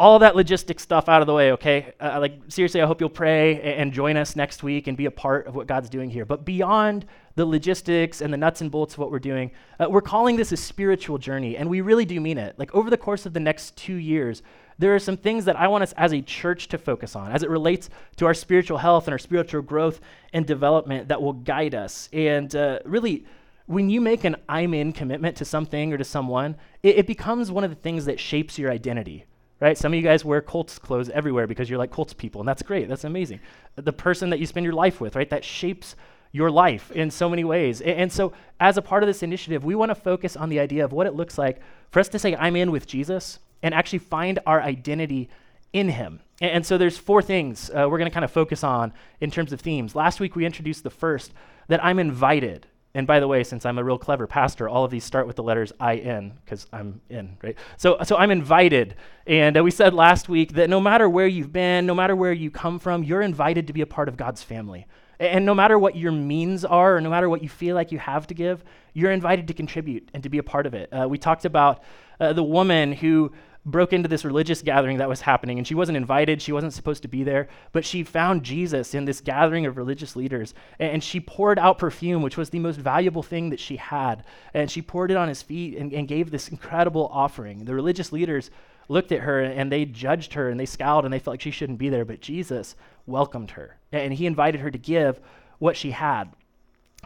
All 0.00 0.20
that 0.20 0.34
logistic 0.34 0.78
stuff 0.78 1.08
out 1.08 1.22
of 1.22 1.26
the 1.26 1.34
way, 1.34 1.50
okay? 1.52 1.92
Uh, 1.98 2.18
like, 2.20 2.40
seriously, 2.46 2.80
I 2.80 2.86
hope 2.86 3.00
you'll 3.00 3.10
pray 3.10 3.60
and 3.60 3.92
join 3.92 4.16
us 4.16 4.36
next 4.36 4.62
week 4.62 4.86
and 4.86 4.96
be 4.96 5.06
a 5.06 5.10
part 5.10 5.48
of 5.48 5.56
what 5.56 5.66
God's 5.66 5.90
doing 5.90 6.08
here. 6.08 6.24
But 6.24 6.44
beyond 6.44 7.04
the 7.34 7.44
logistics 7.44 8.20
and 8.20 8.32
the 8.32 8.36
nuts 8.36 8.60
and 8.60 8.70
bolts 8.70 8.94
of 8.94 9.00
what 9.00 9.10
we're 9.10 9.18
doing, 9.18 9.50
uh, 9.80 9.88
we're 9.90 10.00
calling 10.00 10.36
this 10.36 10.52
a 10.52 10.56
spiritual 10.56 11.18
journey, 11.18 11.56
and 11.56 11.68
we 11.68 11.80
really 11.80 12.04
do 12.04 12.20
mean 12.20 12.38
it. 12.38 12.56
Like, 12.60 12.72
over 12.76 12.90
the 12.90 12.96
course 12.96 13.26
of 13.26 13.32
the 13.32 13.40
next 13.40 13.76
two 13.76 13.96
years, 13.96 14.42
there 14.78 14.94
are 14.94 14.98
some 14.98 15.16
things 15.16 15.44
that 15.46 15.56
I 15.56 15.68
want 15.68 15.82
us 15.82 15.92
as 15.96 16.12
a 16.12 16.22
church 16.22 16.68
to 16.68 16.78
focus 16.78 17.16
on 17.16 17.32
as 17.32 17.42
it 17.42 17.50
relates 17.50 17.90
to 18.16 18.26
our 18.26 18.34
spiritual 18.34 18.78
health 18.78 19.06
and 19.06 19.12
our 19.12 19.18
spiritual 19.18 19.62
growth 19.62 20.00
and 20.32 20.46
development 20.46 21.08
that 21.08 21.20
will 21.20 21.32
guide 21.32 21.74
us. 21.74 22.08
And 22.12 22.54
uh, 22.54 22.78
really, 22.84 23.26
when 23.66 23.90
you 23.90 24.00
make 24.00 24.24
an 24.24 24.36
I'm 24.48 24.72
in 24.74 24.92
commitment 24.92 25.36
to 25.38 25.44
something 25.44 25.92
or 25.92 25.98
to 25.98 26.04
someone, 26.04 26.56
it, 26.82 26.98
it, 26.98 27.06
becomes 27.06 27.50
one 27.50 27.64
of 27.64 27.70
the 27.70 27.76
things 27.76 28.06
that 28.06 28.18
shapes 28.18 28.58
your 28.58 28.70
identity. 28.70 29.24
Right? 29.60 29.76
Some 29.76 29.92
of 29.92 29.96
you 29.96 30.02
guys 30.02 30.24
wear 30.24 30.40
Colts 30.40 30.78
clothes 30.78 31.08
everywhere 31.10 31.48
because 31.48 31.68
you're 31.68 31.78
like 31.78 31.90
Colts 31.90 32.14
people, 32.14 32.40
and 32.40 32.48
that's 32.48 32.62
great. 32.62 32.88
That's 32.88 33.04
amazing. 33.04 33.40
The 33.74 33.92
person 33.92 34.30
that 34.30 34.38
you 34.38 34.46
spend 34.46 34.64
your 34.64 34.72
life 34.72 35.00
with, 35.00 35.16
right? 35.16 35.28
That 35.28 35.44
shapes 35.44 35.96
your 36.30 36.50
life 36.50 36.92
in 36.92 37.10
so 37.10 37.28
many 37.28 37.42
ways. 37.42 37.80
And, 37.80 37.90
and 37.90 38.12
so, 38.12 38.32
as 38.60 38.76
a 38.76 38.82
part 38.82 39.02
of 39.02 39.08
this 39.08 39.24
initiative, 39.24 39.64
we 39.64 39.74
want 39.74 39.90
to 39.90 39.96
focus 39.96 40.36
on 40.36 40.48
the 40.48 40.60
idea 40.60 40.84
of 40.84 40.92
what 40.92 41.08
it 41.08 41.14
looks 41.14 41.36
like 41.36 41.60
for 41.90 41.98
us 41.98 42.08
to 42.10 42.18
say, 42.18 42.36
I'm 42.36 42.54
in 42.54 42.70
with 42.70 42.86
Jesus, 42.86 43.40
and 43.62 43.74
actually 43.74 44.00
find 44.00 44.38
our 44.46 44.60
identity 44.62 45.28
in 45.72 45.88
him. 45.88 46.20
And, 46.40 46.50
and 46.50 46.66
so 46.66 46.78
there's 46.78 46.98
four 46.98 47.22
things 47.22 47.70
uh, 47.70 47.86
we're 47.88 47.98
going 47.98 48.10
to 48.10 48.14
kind 48.14 48.24
of 48.24 48.30
focus 48.30 48.64
on 48.64 48.92
in 49.20 49.30
terms 49.30 49.52
of 49.52 49.60
themes. 49.60 49.94
Last 49.94 50.20
week 50.20 50.36
we 50.36 50.44
introduced 50.44 50.82
the 50.82 50.90
first 50.90 51.32
that 51.68 51.84
I'm 51.84 51.98
invited. 51.98 52.66
And 52.94 53.06
by 53.06 53.20
the 53.20 53.28
way, 53.28 53.44
since 53.44 53.66
I'm 53.66 53.78
a 53.78 53.84
real 53.84 53.98
clever 53.98 54.26
pastor, 54.26 54.68
all 54.68 54.84
of 54.84 54.90
these 54.90 55.04
start 55.04 55.26
with 55.26 55.36
the 55.36 55.42
letters 55.42 55.72
I 55.78 55.96
N 55.96 56.32
because 56.44 56.66
I'm 56.72 57.00
in, 57.10 57.36
right? 57.42 57.56
So, 57.76 57.98
so 58.02 58.16
I'm 58.16 58.30
invited. 58.30 58.96
And 59.26 59.58
uh, 59.58 59.62
we 59.62 59.70
said 59.70 59.92
last 59.92 60.28
week 60.28 60.54
that 60.54 60.70
no 60.70 60.80
matter 60.80 61.08
where 61.08 61.26
you've 61.26 61.52
been, 61.52 61.84
no 61.86 61.94
matter 61.94 62.16
where 62.16 62.32
you 62.32 62.50
come 62.50 62.78
from, 62.78 63.04
you're 63.04 63.20
invited 63.20 63.66
to 63.66 63.72
be 63.72 63.82
a 63.82 63.86
part 63.86 64.08
of 64.08 64.16
God's 64.16 64.42
family. 64.42 64.86
And 65.20 65.44
no 65.44 65.54
matter 65.54 65.78
what 65.78 65.96
your 65.96 66.12
means 66.12 66.64
are, 66.64 66.96
or 66.96 67.00
no 67.00 67.10
matter 67.10 67.28
what 67.28 67.42
you 67.42 67.48
feel 67.48 67.74
like 67.74 67.92
you 67.92 67.98
have 67.98 68.26
to 68.28 68.34
give, 68.34 68.64
you're 68.94 69.12
invited 69.12 69.48
to 69.48 69.54
contribute 69.54 70.08
and 70.14 70.22
to 70.22 70.28
be 70.28 70.38
a 70.38 70.42
part 70.42 70.64
of 70.64 70.74
it. 70.74 70.88
Uh, 70.92 71.06
we 71.08 71.18
talked 71.18 71.44
about 71.44 71.82
uh, 72.20 72.32
the 72.32 72.42
woman 72.42 72.92
who 72.92 73.32
broke 73.70 73.92
into 73.92 74.08
this 74.08 74.24
religious 74.24 74.62
gathering 74.62 74.98
that 74.98 75.08
was 75.08 75.20
happening, 75.20 75.58
and 75.58 75.66
she 75.66 75.74
wasn't 75.74 75.96
invited, 75.96 76.42
she 76.42 76.52
wasn't 76.52 76.72
supposed 76.72 77.02
to 77.02 77.08
be 77.08 77.22
there, 77.22 77.48
but 77.72 77.84
she 77.84 78.02
found 78.02 78.42
Jesus 78.42 78.94
in 78.94 79.04
this 79.04 79.20
gathering 79.20 79.66
of 79.66 79.76
religious 79.76 80.16
leaders, 80.16 80.54
and, 80.78 81.02
she 81.02 81.20
poured 81.20 81.58
out 81.58 81.78
perfume, 81.78 82.22
which 82.22 82.36
was 82.36 82.50
the 82.50 82.58
most 82.58 82.78
valuable 82.78 83.22
thing 83.22 83.50
that 83.50 83.60
she 83.60 83.76
had, 83.76 84.24
and 84.52 84.70
she 84.70 84.82
poured 84.82 85.10
it 85.10 85.16
on 85.16 85.28
his 85.28 85.42
feet 85.42 85.76
and, 85.78 85.92
and 85.92 86.08
gave 86.08 86.30
this 86.30 86.48
incredible 86.48 87.08
offering. 87.12 87.64
The 87.64 87.74
religious 87.74 88.12
leaders 88.12 88.50
looked 88.88 89.12
at 89.12 89.20
her 89.20 89.40
and 89.40 89.70
they 89.70 89.84
judged 89.84 90.34
her 90.34 90.48
and 90.48 90.58
they 90.58 90.66
scowled 90.66 91.04
and 91.04 91.12
they 91.12 91.18
felt 91.18 91.34
like 91.34 91.40
she 91.40 91.50
shouldn't 91.50 91.78
be 91.78 91.88
there, 91.88 92.04
but 92.04 92.20
Jesus 92.20 92.74
welcomed 93.06 93.52
her, 93.52 93.78
and 93.92 94.12
he 94.12 94.26
invited 94.26 94.60
her 94.60 94.70
to 94.70 94.78
give 94.78 95.20
what 95.58 95.76
she 95.76 95.92
had. 95.92 96.32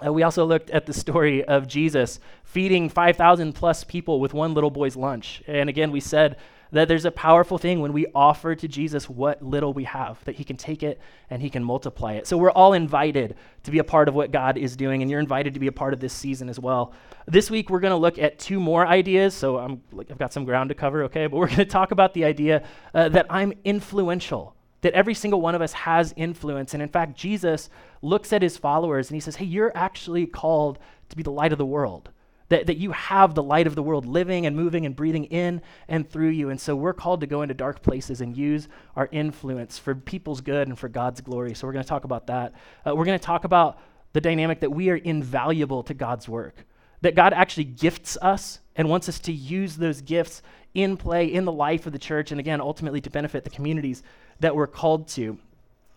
Uh, 0.05 0.13
we 0.13 0.23
also 0.23 0.45
looked 0.45 0.71
at 0.71 0.87
the 0.87 0.93
story 0.93 1.45
of 1.45 1.67
Jesus 1.67 2.21
feeding 2.45 2.89
5,000 2.89 3.53
plus 3.53 3.85
people 3.85 4.21
with 4.21 4.35
one 4.35 4.55
little 4.55 4.71
boy's 4.71 4.97
lunch. 4.97 5.43
And 5.47 5.69
again, 5.69 5.91
we 5.91 6.01
said 6.01 6.37
that 6.73 6.89
there's 6.89 7.05
a 7.05 7.11
powerful 7.11 7.59
thing 7.59 7.81
when 7.81 7.93
we 7.93 8.07
offer 8.15 8.55
to 8.55 8.67
Jesus 8.67 9.09
what 9.09 9.43
little 9.43 9.75
we 9.75 9.85
have, 9.85 10.25
that 10.25 10.37
he 10.37 10.45
can 10.45 10.57
take 10.57 10.83
it 10.83 11.01
and 11.29 11.43
he 11.43 11.51
can 11.51 11.63
multiply 11.63 12.15
it. 12.15 12.27
So 12.27 12.39
we're 12.39 12.51
all 12.51 12.73
invited 12.73 13.37
to 13.65 13.71
be 13.71 13.79
a 13.79 13.85
part 13.85 14.09
of 14.09 14.15
what 14.15 14.33
God 14.33 14.57
is 14.57 14.75
doing, 14.75 15.03
and 15.03 15.11
you're 15.11 15.21
invited 15.21 15.55
to 15.55 15.61
be 15.61 15.67
a 15.67 15.73
part 15.73 15.93
of 15.93 16.01
this 16.01 16.15
season 16.15 16.49
as 16.49 16.59
well. 16.59 16.95
This 17.27 17.51
week, 17.51 17.69
we're 17.69 17.81
going 17.81 17.93
to 17.93 17.99
look 17.99 18.19
at 18.19 18.39
two 18.39 18.59
more 18.59 18.87
ideas. 18.87 19.35
So 19.35 19.59
I'm, 19.59 19.83
I've 19.99 20.19
got 20.19 20.33
some 20.33 20.45
ground 20.45 20.71
to 20.71 20.75
cover, 20.75 21.05
okay? 21.05 21.27
But 21.27 21.37
we're 21.37 21.47
going 21.47 21.59
to 21.59 21.65
talk 21.67 21.91
about 21.91 22.15
the 22.15 22.25
idea 22.25 22.65
uh, 22.95 23.11
that 23.11 23.27
I'm 23.29 23.53
influential 23.65 24.57
that 24.83 24.93
every 24.93 25.15
single 25.15 25.41
one 25.41 25.55
of 25.55 25.63
us 25.63 25.73
has 25.73 26.13
influence. 26.17 26.75
And 26.75 26.83
in 26.83 26.89
fact, 26.89 27.17
Jesus 27.17 27.71
looks 28.03 28.33
at 28.33 28.43
his 28.43 28.57
followers 28.57 29.09
and 29.09 29.17
he 29.17 29.21
says, 29.21 29.37
Hey, 29.37 29.47
you're 29.47 29.77
actually 29.77 30.27
called 30.27 30.79
to 31.09 31.17
be 31.17 31.23
the 31.23 31.31
light 31.31 31.53
of 31.53 31.59
the 31.59 31.67
world. 31.67 32.11
That, 32.49 32.67
that 32.67 32.77
you 32.77 32.93
have 32.93 33.35
the 33.35 33.43
light 33.43 33.67
of 33.67 33.75
the 33.75 33.83
world 33.83 34.05
living 34.05 34.45
and 34.45 34.55
moving 34.55 34.85
and 34.85 34.95
breathing 34.95 35.25
in 35.25 35.63
and 35.89 36.09
through 36.09 36.29
you. 36.31 36.51
And 36.51 36.61
so 36.61 36.77
we're 36.77 36.93
called 36.93 37.21
to 37.21 37.27
go 37.27 37.41
into 37.41 37.55
dark 37.55 37.81
places 37.81 38.21
and 38.21 38.37
use 38.37 38.69
our 38.95 39.09
influence 39.11 39.79
for 39.79 39.95
people's 39.95 40.43
good 40.43 40.69
and 40.69 40.79
for 40.79 40.91
God's 40.91 41.23
glory. 41.23 41.55
So 41.55 41.67
we're 41.67 41.73
going 41.73 41.85
to 41.85 41.89
talk 41.89 42.05
about 42.05 42.27
that. 42.27 42.53
Uh, 42.87 42.95
we're 42.95 43.07
going 43.07 43.19
to 43.19 43.25
talk 43.25 43.45
about 43.45 43.79
the 44.13 44.21
dynamic 44.21 44.61
that 44.61 44.71
we 44.71 44.91
are 44.91 44.97
invaluable 44.97 45.83
to 45.85 45.95
God's 45.95 46.29
work, 46.29 46.67
that 47.01 47.15
God 47.15 47.33
actually 47.33 47.65
gifts 47.65 48.19
us 48.21 48.61
and 48.77 48.87
wants 48.87 49.09
us 49.09 49.19
to 49.21 49.33
use 49.33 49.77
those 49.77 50.03
gifts 50.03 50.43
in 50.75 50.99
play 50.99 51.27
in 51.27 51.47
the 51.47 51.53
life 51.53 51.87
of 51.87 51.93
the 51.93 51.99
church, 51.99 52.31
and 52.31 52.41
again, 52.41 52.61
ultimately 52.61 53.01
to 53.01 53.11
benefit 53.11 53.45
the 53.45 53.51
communities 53.51 54.03
that 54.43 54.55
we're 54.55 54.67
called 54.67 55.09
to. 55.09 55.39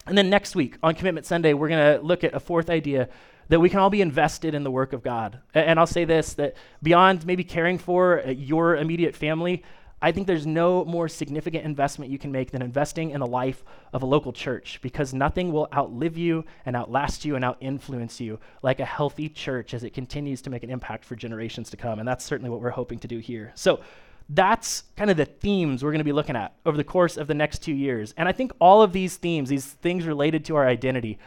And 0.08 0.18
then 0.18 0.30
next 0.30 0.56
week 0.56 0.78
on 0.82 0.96
Commitment 0.96 1.26
Sunday, 1.26 1.54
we're 1.54 1.70
going 1.70 1.98
to 1.98 2.06
look 2.06 2.24
at 2.24 2.34
a 2.34 2.40
fourth 2.40 2.70
idea 2.70 3.10
that 3.50 3.60
we 3.60 3.70
can 3.70 3.80
all 3.80 3.90
be 3.90 4.02
invested 4.02 4.56
in 4.56 4.64
the 4.64 4.72
work 4.72 4.94
of 4.94 5.04
God. 5.04 5.40
And 5.54 5.80
I'll 5.80 5.88
say 5.88 6.06
this 6.06 6.34
that 6.36 6.56
beyond 6.82 7.26
maybe 7.26 7.44
caring 7.44 7.78
for 7.78 8.26
uh, 8.26 8.30
your 8.30 8.76
immediate 8.76 9.16
family, 9.16 9.64
I 10.02 10.12
think 10.12 10.28
there's 10.28 10.46
no 10.46 10.86
more 10.86 11.08
significant 11.08 11.66
investment 11.66 12.12
you 12.12 12.20
can 12.20 12.32
make 12.32 12.52
than 12.52 12.62
investing 12.62 13.12
in 13.12 13.20
the 13.20 13.26
life 13.28 13.64
of 13.94 14.04
a 14.04 14.06
local 14.06 14.34
church 14.34 14.80
because 14.84 15.14
nothing 15.14 15.52
will 15.52 15.68
outlive 15.74 16.18
you 16.18 16.46
and 16.66 16.76
outlast 16.76 17.26
you 17.26 17.36
and 17.36 17.46
out-influence 17.46 18.20
you 18.20 18.40
like 18.62 18.80
a 18.80 18.86
healthy 18.86 19.30
church 19.30 19.74
as 19.74 19.84
it 19.84 19.94
continues 19.94 20.42
to 20.44 20.50
make 20.50 20.64
an 20.64 20.70
impact 20.70 21.06
for 21.06 21.16
generations 21.16 21.70
to 21.72 21.78
come. 21.78 21.98
And 21.98 22.08
that's 22.08 22.26
certainly 22.26 22.52
what 22.52 22.62
we're 22.62 22.70
hoping 22.72 23.00
to 23.00 23.08
do 23.08 23.20
here. 23.20 23.52
So 23.56 23.80
that's 24.30 24.84
kind 24.96 25.12
of 25.12 25.18
the 25.18 25.26
themes 25.26 25.84
we're 25.84 25.92
going 25.92 26.00
to 26.00 26.06
be 26.06 26.12
looking 26.12 26.36
at 26.36 26.56
over 26.66 26.78
the 26.78 26.84
course 26.84 27.18
of 27.18 27.28
the 27.28 27.34
next 27.34 27.60
two 27.60 27.74
years. 27.74 28.14
And 28.18 28.28
I 28.28 28.32
think 28.32 28.52
all 28.60 28.82
of 28.82 28.92
these 28.92 29.18
themes, 29.18 29.50
these 29.50 29.66
things 29.66 30.06
related 30.06 30.46
to 30.46 30.56
our 30.56 30.68
identity, 30.68 31.20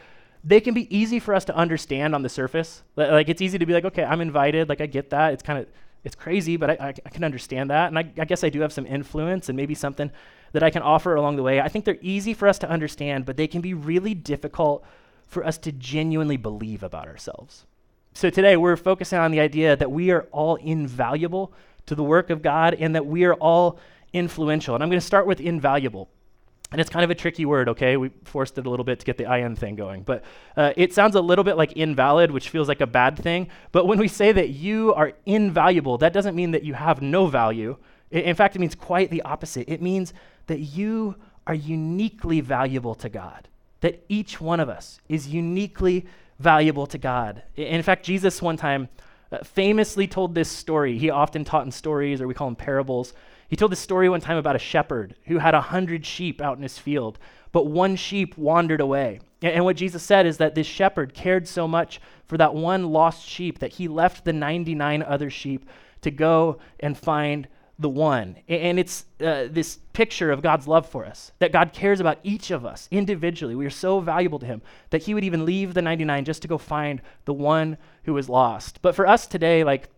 they 0.43 0.59
can 0.59 0.73
be 0.73 0.93
easy 0.95 1.19
for 1.19 1.33
us 1.33 1.45
to 1.45 1.55
understand 1.55 2.13
on 2.13 2.21
the 2.21 2.29
surface. 2.29 2.83
Like 2.95 3.29
it's 3.29 3.41
easy 3.41 3.57
to 3.57 3.65
be 3.65 3.73
like, 3.73 3.85
okay, 3.85 4.03
I'm 4.03 4.21
invited. 4.21 4.69
Like 4.69 4.81
I 4.81 4.85
get 4.85 5.09
that. 5.11 5.33
It's 5.33 5.43
kind 5.43 5.59
of 5.59 5.67
it's 6.03 6.15
crazy, 6.15 6.55
but 6.55 6.69
I, 6.69 6.73
I, 6.79 6.93
I, 7.05 7.09
can 7.09 7.25
understand 7.25 7.69
that. 7.71 7.89
And 7.89 7.99
I, 7.99 8.09
I 8.17 8.25
guess 8.25 8.43
I 8.43 8.49
do 8.49 8.61
have 8.61 8.71
some 8.71 8.85
influence 8.85 9.49
and 9.49 9.57
maybe 9.57 9.75
something 9.75 10.11
that 10.53 10.63
I 10.63 10.69
can 10.69 10.81
offer 10.81 11.15
along 11.15 11.35
the 11.35 11.43
way. 11.43 11.59
I 11.59 11.67
think 11.67 11.83
they're 11.83 11.97
easy 12.01 12.33
for 12.33 12.47
us 12.47 12.57
to 12.59 12.69
understand, 12.69 13.25
but 13.25 13.35
they 13.35 13.47
can 13.47 13.59
be 13.59 13.73
really 13.73 14.13
difficult 14.13 14.85
for 15.27 15.45
us 15.45 15.57
to 15.59 15.71
genuinely 15.73 16.37
believe 16.37 16.83
about 16.83 17.07
ourselves. 17.07 17.65
So 18.13 18.29
today 18.29 18.57
we're 18.57 18.77
focusing 18.77 19.19
on 19.19 19.31
the 19.31 19.39
idea 19.39 19.75
that 19.75 19.91
we 19.91 20.09
are 20.11 20.27
all 20.31 20.55
invaluable 20.55 21.53
to 21.89 21.95
the 21.95 22.03
work 22.03 22.29
of 22.29 22.41
God 22.41 22.75
and 22.75 22.95
that 22.95 23.05
we 23.05 23.25
are 23.25 23.33
all 23.35 23.79
influential. 24.13 24.73
And 24.75 24.83
I'm 24.83 24.89
going 24.89 24.99
to 24.99 25.05
start 25.05 25.27
with 25.27 25.41
invaluable. 25.41 26.09
And 26.71 26.79
it's 26.79 26.89
kind 26.89 27.03
of 27.03 27.09
a 27.09 27.15
tricky 27.15 27.45
word, 27.45 27.67
okay? 27.69 27.97
We 27.97 28.11
forced 28.25 28.57
it 28.59 28.67
a 28.67 28.69
little 28.69 28.83
bit 28.83 28.99
to 28.99 29.05
get 29.05 29.17
the 29.17 29.31
IN 29.33 29.55
thing 29.55 29.75
going. 29.75 30.03
But 30.03 30.23
uh, 30.55 30.71
it 30.77 30.93
sounds 30.93 31.15
a 31.15 31.21
little 31.21 31.43
bit 31.43 31.57
like 31.57 31.73
invalid, 31.73 32.29
which 32.29 32.49
feels 32.49 32.67
like 32.67 32.79
a 32.79 32.87
bad 32.87 33.17
thing. 33.17 33.49
But 33.71 33.87
when 33.87 33.97
we 33.97 34.07
say 34.07 34.31
that 34.31 34.49
you 34.49 34.93
are 34.93 35.13
invaluable, 35.25 35.97
that 35.97 36.13
doesn't 36.13 36.35
mean 36.35 36.51
that 36.51 36.63
you 36.63 36.75
have 36.75 37.01
no 37.01 37.25
value. 37.25 37.75
in 38.11 38.35
fact, 38.35 38.55
it 38.55 38.59
means 38.59 38.75
quite 38.75 39.09
the 39.09 39.23
opposite. 39.23 39.67
It 39.67 39.81
means 39.81 40.13
that 40.45 40.59
you 40.59 41.15
are 41.47 41.55
uniquely 41.55 42.39
valuable 42.39 42.93
to 42.95 43.09
God, 43.09 43.47
that 43.81 44.05
each 44.07 44.39
one 44.39 44.59
of 44.59 44.69
us 44.69 44.99
is 45.09 45.27
uniquely 45.27 46.05
valuable 46.37 46.85
to 46.85 46.99
God. 46.99 47.41
In 47.55 47.81
fact, 47.81 48.05
Jesus 48.05 48.43
one 48.43 48.57
time 48.57 48.89
Uh, 49.31 49.43
famously 49.43 50.07
told 50.07 50.33
this 50.33 50.49
story. 50.49 50.97
He 50.97 51.09
often 51.09 51.43
taught 51.43 51.65
in 51.65 51.71
stories, 51.71 52.19
or 52.19 52.27
we 52.27 52.33
call 52.33 52.47
them 52.47 52.55
parables. 52.55 53.13
He 53.47 53.55
told 53.55 53.71
this 53.71 53.79
story 53.79 54.09
one 54.09 54.21
time 54.21 54.37
about 54.37 54.55
a 54.55 54.59
shepherd 54.59 55.15
who 55.25 55.37
had 55.37 55.53
a 55.53 55.61
hundred 55.61 56.05
sheep 56.05 56.41
out 56.41 56.57
in 56.57 56.63
his 56.63 56.79
field, 56.79 57.19
but 57.51 57.67
one 57.67 57.95
sheep 57.95 58.37
wandered 58.37 58.81
away. 58.81 59.19
And, 59.41 59.53
and 59.53 59.65
what 59.65 59.75
Jesus 59.75 60.03
said 60.03 60.25
is 60.25 60.37
that 60.37 60.55
this 60.55 60.67
shepherd 60.67 61.13
cared 61.13 61.47
so 61.47 61.67
much 61.67 62.01
for 62.25 62.37
that 62.37 62.55
one 62.55 62.91
lost 62.91 63.27
sheep 63.27 63.59
that 63.59 63.73
he 63.73 63.87
left 63.87 64.25
the 64.25 64.33
99 64.33 65.03
other 65.03 65.29
sheep 65.29 65.67
to 66.01 66.11
go 66.11 66.59
and 66.79 66.97
find 66.97 67.47
the 67.79 67.89
one. 67.89 68.35
And 68.47 68.77
it's 68.77 69.05
uh, 69.21 69.47
this 69.49 69.79
picture 69.93 70.31
of 70.31 70.41
God's 70.41 70.67
love 70.67 70.87
for 70.87 71.05
us, 71.05 71.31
that 71.39 71.53
God 71.53 71.71
cares 71.73 71.99
about 71.99 72.19
each 72.23 72.51
of 72.51 72.65
us 72.65 72.87
individually. 72.91 73.55
We 73.55 73.65
are 73.65 73.71
so 73.71 74.01
valuable 74.01 74.37
to 74.39 74.45
Him 74.45 74.61
that 74.89 75.03
He 75.03 75.13
would 75.13 75.23
even 75.23 75.45
leave 75.45 75.73
the 75.73 75.81
99 75.81 76.25
just 76.25 76.41
to 76.41 76.47
go 76.47 76.57
find 76.57 77.01
the 77.25 77.33
one 77.33 77.77
who 78.03 78.13
was 78.13 78.29
lost. 78.29 78.81
But 78.81 78.95
for 78.95 79.07
us 79.07 79.25
today, 79.25 79.63
like, 79.63 79.89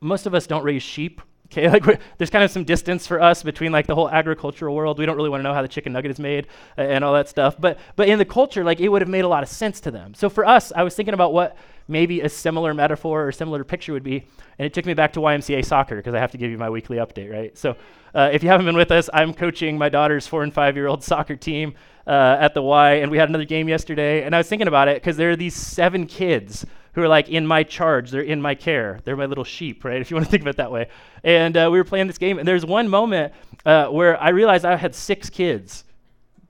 most 0.00 0.26
of 0.26 0.34
us 0.34 0.46
don't 0.46 0.64
raise 0.64 0.82
sheep. 0.82 1.20
Okay, 1.56 1.70
like 1.80 2.00
there's 2.18 2.30
kind 2.30 2.44
of 2.44 2.50
some 2.50 2.64
distance 2.64 3.06
for 3.06 3.20
us 3.22 3.42
between 3.42 3.70
like 3.70 3.86
the 3.86 3.94
whole 3.94 4.10
agricultural 4.10 4.74
world. 4.74 4.98
We 4.98 5.06
don't 5.06 5.16
really 5.16 5.30
want 5.30 5.40
to 5.40 5.44
know 5.44 5.54
how 5.54 5.62
the 5.62 5.68
chicken 5.68 5.92
nugget 5.92 6.10
is 6.10 6.18
made 6.18 6.48
uh, 6.76 6.82
and 6.82 7.04
all 7.04 7.14
that 7.14 7.28
stuff. 7.28 7.56
But 7.58 7.78
but 7.96 8.08
in 8.08 8.18
the 8.18 8.24
culture, 8.24 8.64
like 8.64 8.80
it 8.80 8.88
would 8.88 9.02
have 9.02 9.08
made 9.08 9.24
a 9.24 9.28
lot 9.28 9.42
of 9.42 9.48
sense 9.48 9.80
to 9.82 9.90
them. 9.90 10.14
So 10.14 10.28
for 10.28 10.44
us, 10.44 10.72
I 10.74 10.82
was 10.82 10.94
thinking 10.96 11.14
about 11.14 11.32
what 11.32 11.56
maybe 11.86 12.22
a 12.22 12.28
similar 12.28 12.74
metaphor 12.74 13.26
or 13.26 13.32
similar 13.32 13.62
picture 13.62 13.92
would 13.92 14.02
be. 14.02 14.26
And 14.58 14.66
it 14.66 14.72
took 14.72 14.86
me 14.86 14.94
back 14.94 15.12
to 15.14 15.20
YMCA 15.20 15.64
soccer 15.64 15.96
because 15.96 16.14
I 16.14 16.18
have 16.18 16.32
to 16.32 16.38
give 16.38 16.50
you 16.50 16.58
my 16.58 16.70
weekly 16.70 16.96
update, 16.96 17.30
right? 17.30 17.56
So 17.56 17.76
uh, 18.14 18.30
if 18.32 18.42
you 18.42 18.48
haven't 18.48 18.66
been 18.66 18.76
with 18.76 18.90
us, 18.90 19.10
I'm 19.12 19.34
coaching 19.34 19.76
my 19.76 19.88
daughter's 19.88 20.26
four 20.26 20.42
and 20.42 20.52
five 20.52 20.76
year 20.76 20.86
old 20.86 21.04
soccer 21.04 21.36
team 21.36 21.74
uh, 22.06 22.36
at 22.40 22.54
the 22.54 22.62
Y, 22.62 22.94
and 22.94 23.10
we 23.10 23.18
had 23.18 23.28
another 23.28 23.44
game 23.44 23.68
yesterday. 23.68 24.24
And 24.24 24.34
I 24.34 24.38
was 24.38 24.48
thinking 24.48 24.68
about 24.68 24.88
it 24.88 24.96
because 24.96 25.16
there 25.16 25.30
are 25.30 25.36
these 25.36 25.54
seven 25.54 26.06
kids 26.06 26.64
who 26.94 27.02
are 27.02 27.08
like 27.08 27.28
in 27.28 27.46
my 27.46 27.62
charge, 27.62 28.10
they're 28.10 28.22
in 28.22 28.40
my 28.40 28.54
care, 28.54 29.00
they're 29.04 29.16
my 29.16 29.26
little 29.26 29.44
sheep, 29.44 29.84
right? 29.84 30.00
If 30.00 30.10
you 30.10 30.16
want 30.16 30.26
to 30.26 30.30
think 30.32 30.42
of 30.42 30.48
it 30.48 30.56
that 30.56 30.70
way. 30.70 30.88
And 31.22 31.56
uh, 31.56 31.68
we 31.70 31.78
were 31.78 31.84
playing 31.84 32.06
this 32.06 32.18
game, 32.18 32.38
and 32.38 32.46
there's 32.46 32.64
one 32.64 32.88
moment 32.88 33.32
uh, 33.66 33.86
where 33.86 34.20
I 34.20 34.30
realized 34.30 34.64
I 34.64 34.76
had 34.76 34.94
six 34.94 35.30
kids. 35.30 35.84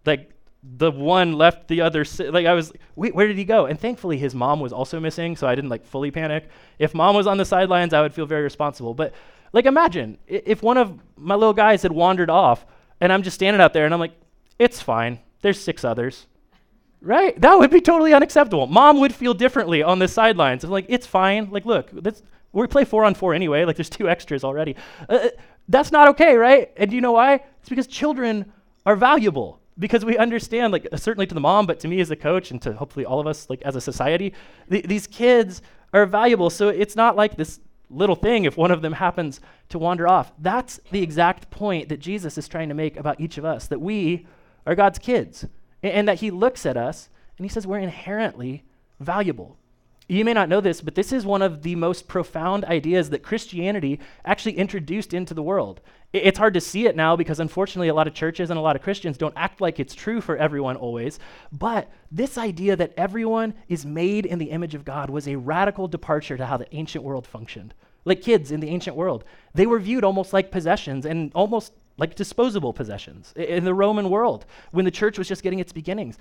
Like 0.04 0.30
the 0.76 0.90
one 0.90 1.34
left 1.34 1.68
the 1.68 1.82
other 1.82 2.04
si- 2.04 2.30
like 2.30 2.46
i 2.46 2.54
was 2.54 2.72
wait 2.96 3.14
where 3.14 3.26
did 3.26 3.36
he 3.36 3.44
go 3.44 3.66
and 3.66 3.78
thankfully 3.78 4.16
his 4.16 4.34
mom 4.34 4.60
was 4.60 4.72
also 4.72 4.98
missing 4.98 5.36
so 5.36 5.46
i 5.46 5.54
didn't 5.54 5.68
like 5.68 5.84
fully 5.84 6.10
panic 6.10 6.48
if 6.78 6.94
mom 6.94 7.14
was 7.14 7.26
on 7.26 7.36
the 7.36 7.44
sidelines 7.44 7.92
i 7.92 8.00
would 8.00 8.14
feel 8.14 8.24
very 8.24 8.42
responsible 8.42 8.94
but 8.94 9.12
like 9.52 9.66
imagine 9.66 10.16
if 10.26 10.62
one 10.62 10.78
of 10.78 10.98
my 11.16 11.34
little 11.34 11.52
guys 11.52 11.82
had 11.82 11.92
wandered 11.92 12.30
off 12.30 12.64
and 13.00 13.12
i'm 13.12 13.22
just 13.22 13.34
standing 13.34 13.60
out 13.60 13.74
there 13.74 13.84
and 13.84 13.92
i'm 13.92 14.00
like 14.00 14.14
it's 14.58 14.80
fine 14.80 15.18
there's 15.42 15.60
six 15.60 15.84
others 15.84 16.26
right. 17.04 17.38
That 17.40 17.58
would 17.58 17.70
be 17.70 17.80
totally 17.80 18.12
unacceptable. 18.12 18.66
Mom 18.66 19.00
would 19.00 19.14
feel 19.14 19.34
differently 19.34 19.82
on 19.82 19.98
the 19.98 20.08
sidelines. 20.08 20.64
Of 20.64 20.70
like 20.70 20.86
it's 20.88 21.06
fine. 21.06 21.50
Like 21.50 21.64
look 21.64 21.90
we 22.52 22.66
play 22.66 22.84
four 22.84 23.04
on 23.04 23.14
four 23.14 23.34
anyway. 23.34 23.64
Like 23.64 23.76
there's 23.76 23.90
two 23.90 24.08
extras 24.08 24.44
already. 24.44 24.76
Uh, 25.08 25.14
uh 25.14 25.28
that's 25.68 25.92
not 25.92 26.08
okay 26.08 26.36
right? 26.36 26.70
And 26.76 26.90
do 26.90 26.96
you 26.96 27.02
know 27.02 27.12
why? 27.12 27.34
It's 27.60 27.68
because 27.68 27.86
children 27.86 28.52
are 28.86 28.96
valuable. 28.96 29.60
Because 29.78 30.04
we 30.04 30.16
understand 30.16 30.72
like 30.72 30.86
certainly 30.96 31.26
to 31.26 31.34
the 31.34 31.40
mom 31.40 31.66
but 31.66 31.80
to 31.80 31.88
me 31.88 32.00
as 32.00 32.10
a 32.10 32.16
coach 32.16 32.50
and 32.50 32.62
to 32.62 32.72
hopefully 32.74 33.04
all 33.04 33.20
of 33.20 33.26
us 33.26 33.50
like 33.50 33.62
as 33.62 33.76
a 33.76 33.80
society 33.80 34.32
th- 34.70 34.84
these 34.84 35.06
kids 35.06 35.62
are 35.92 36.06
valuable. 36.06 36.50
So 36.50 36.68
it's 36.68 36.96
not 36.96 37.16
like 37.16 37.36
this 37.36 37.60
little 37.90 38.16
thing 38.16 38.44
if 38.44 38.56
one 38.56 38.70
of 38.70 38.82
them 38.82 38.92
happens 38.92 39.40
to 39.68 39.78
wander 39.78 40.08
off. 40.08 40.32
That's 40.38 40.80
the 40.90 41.02
exact 41.02 41.50
point 41.50 41.88
that 41.88 42.00
jesus 42.00 42.38
is 42.38 42.48
trying 42.48 42.68
to 42.68 42.74
make 42.74 42.96
about 42.96 43.20
each 43.20 43.38
of 43.38 43.44
us 43.44 43.66
that 43.68 43.80
we 43.80 44.26
are 44.66 44.74
God's 44.74 44.98
kids, 44.98 45.46
and, 45.84 46.08
that 46.08 46.20
He 46.20 46.30
looks 46.30 46.66
at 46.66 46.76
us 46.76 47.08
and 47.36 47.44
He 47.44 47.48
says 47.48 47.66
we're 47.66 47.78
inherently 47.78 48.64
valuable. 49.00 49.58
You 50.06 50.24
may 50.24 50.34
not 50.34 50.50
know 50.50 50.60
this, 50.60 50.82
but 50.82 50.94
this 50.94 51.12
is 51.12 51.24
one 51.24 51.40
of 51.40 51.62
the 51.62 51.76
most 51.76 52.08
profound 52.08 52.66
ideas 52.66 53.08
that 53.10 53.22
Christianity 53.22 54.00
actually 54.24 54.58
introduced 54.58 55.14
into 55.14 55.32
the 55.32 55.42
world. 55.42 55.80
It's 56.12 56.38
hard 56.38 56.54
to 56.54 56.60
see 56.60 56.86
it 56.86 56.94
now 56.94 57.16
because 57.16 57.40
unfortunately 57.40 57.88
a 57.88 57.94
lot 57.94 58.06
of 58.06 58.12
churches 58.12 58.50
and 58.50 58.58
a 58.58 58.62
lot 58.62 58.76
of 58.76 58.82
Christians 58.82 59.16
don't 59.16 59.32
act 59.36 59.62
like 59.62 59.80
it's 59.80 59.94
true 59.94 60.20
for 60.20 60.36
everyone 60.36 60.76
always. 60.76 61.18
But 61.52 61.90
this 62.12 62.36
idea 62.36 62.76
that 62.76 62.92
everyone 62.98 63.54
is 63.68 63.86
made 63.86 64.26
in 64.26 64.38
the 64.38 64.50
image 64.50 64.74
of 64.74 64.84
God 64.84 65.08
was 65.08 65.26
a 65.26 65.36
radical 65.36 65.88
departure 65.88 66.36
to 66.36 66.46
how 66.46 66.58
the 66.58 66.72
ancient 66.74 67.02
world 67.02 67.26
functioned. 67.26 67.72
Like 68.04 68.20
kids 68.20 68.50
in 68.50 68.60
the 68.60 68.68
ancient 68.68 68.96
world, 68.96 69.24
they 69.54 69.66
were 69.66 69.78
viewed 69.78 70.04
almost 70.04 70.34
like 70.34 70.50
possessions 70.50 71.06
and 71.06 71.32
almost 71.34 71.72
like 71.96 72.14
disposable 72.14 72.72
possessions 72.72 73.32
in 73.36 73.64
the 73.64 73.74
Roman 73.74 74.10
world 74.10 74.46
when 74.72 74.84
the 74.84 74.90
church 74.90 75.18
was 75.18 75.28
just 75.28 75.42
getting 75.42 75.58
its 75.58 75.72
beginnings. 75.72 76.18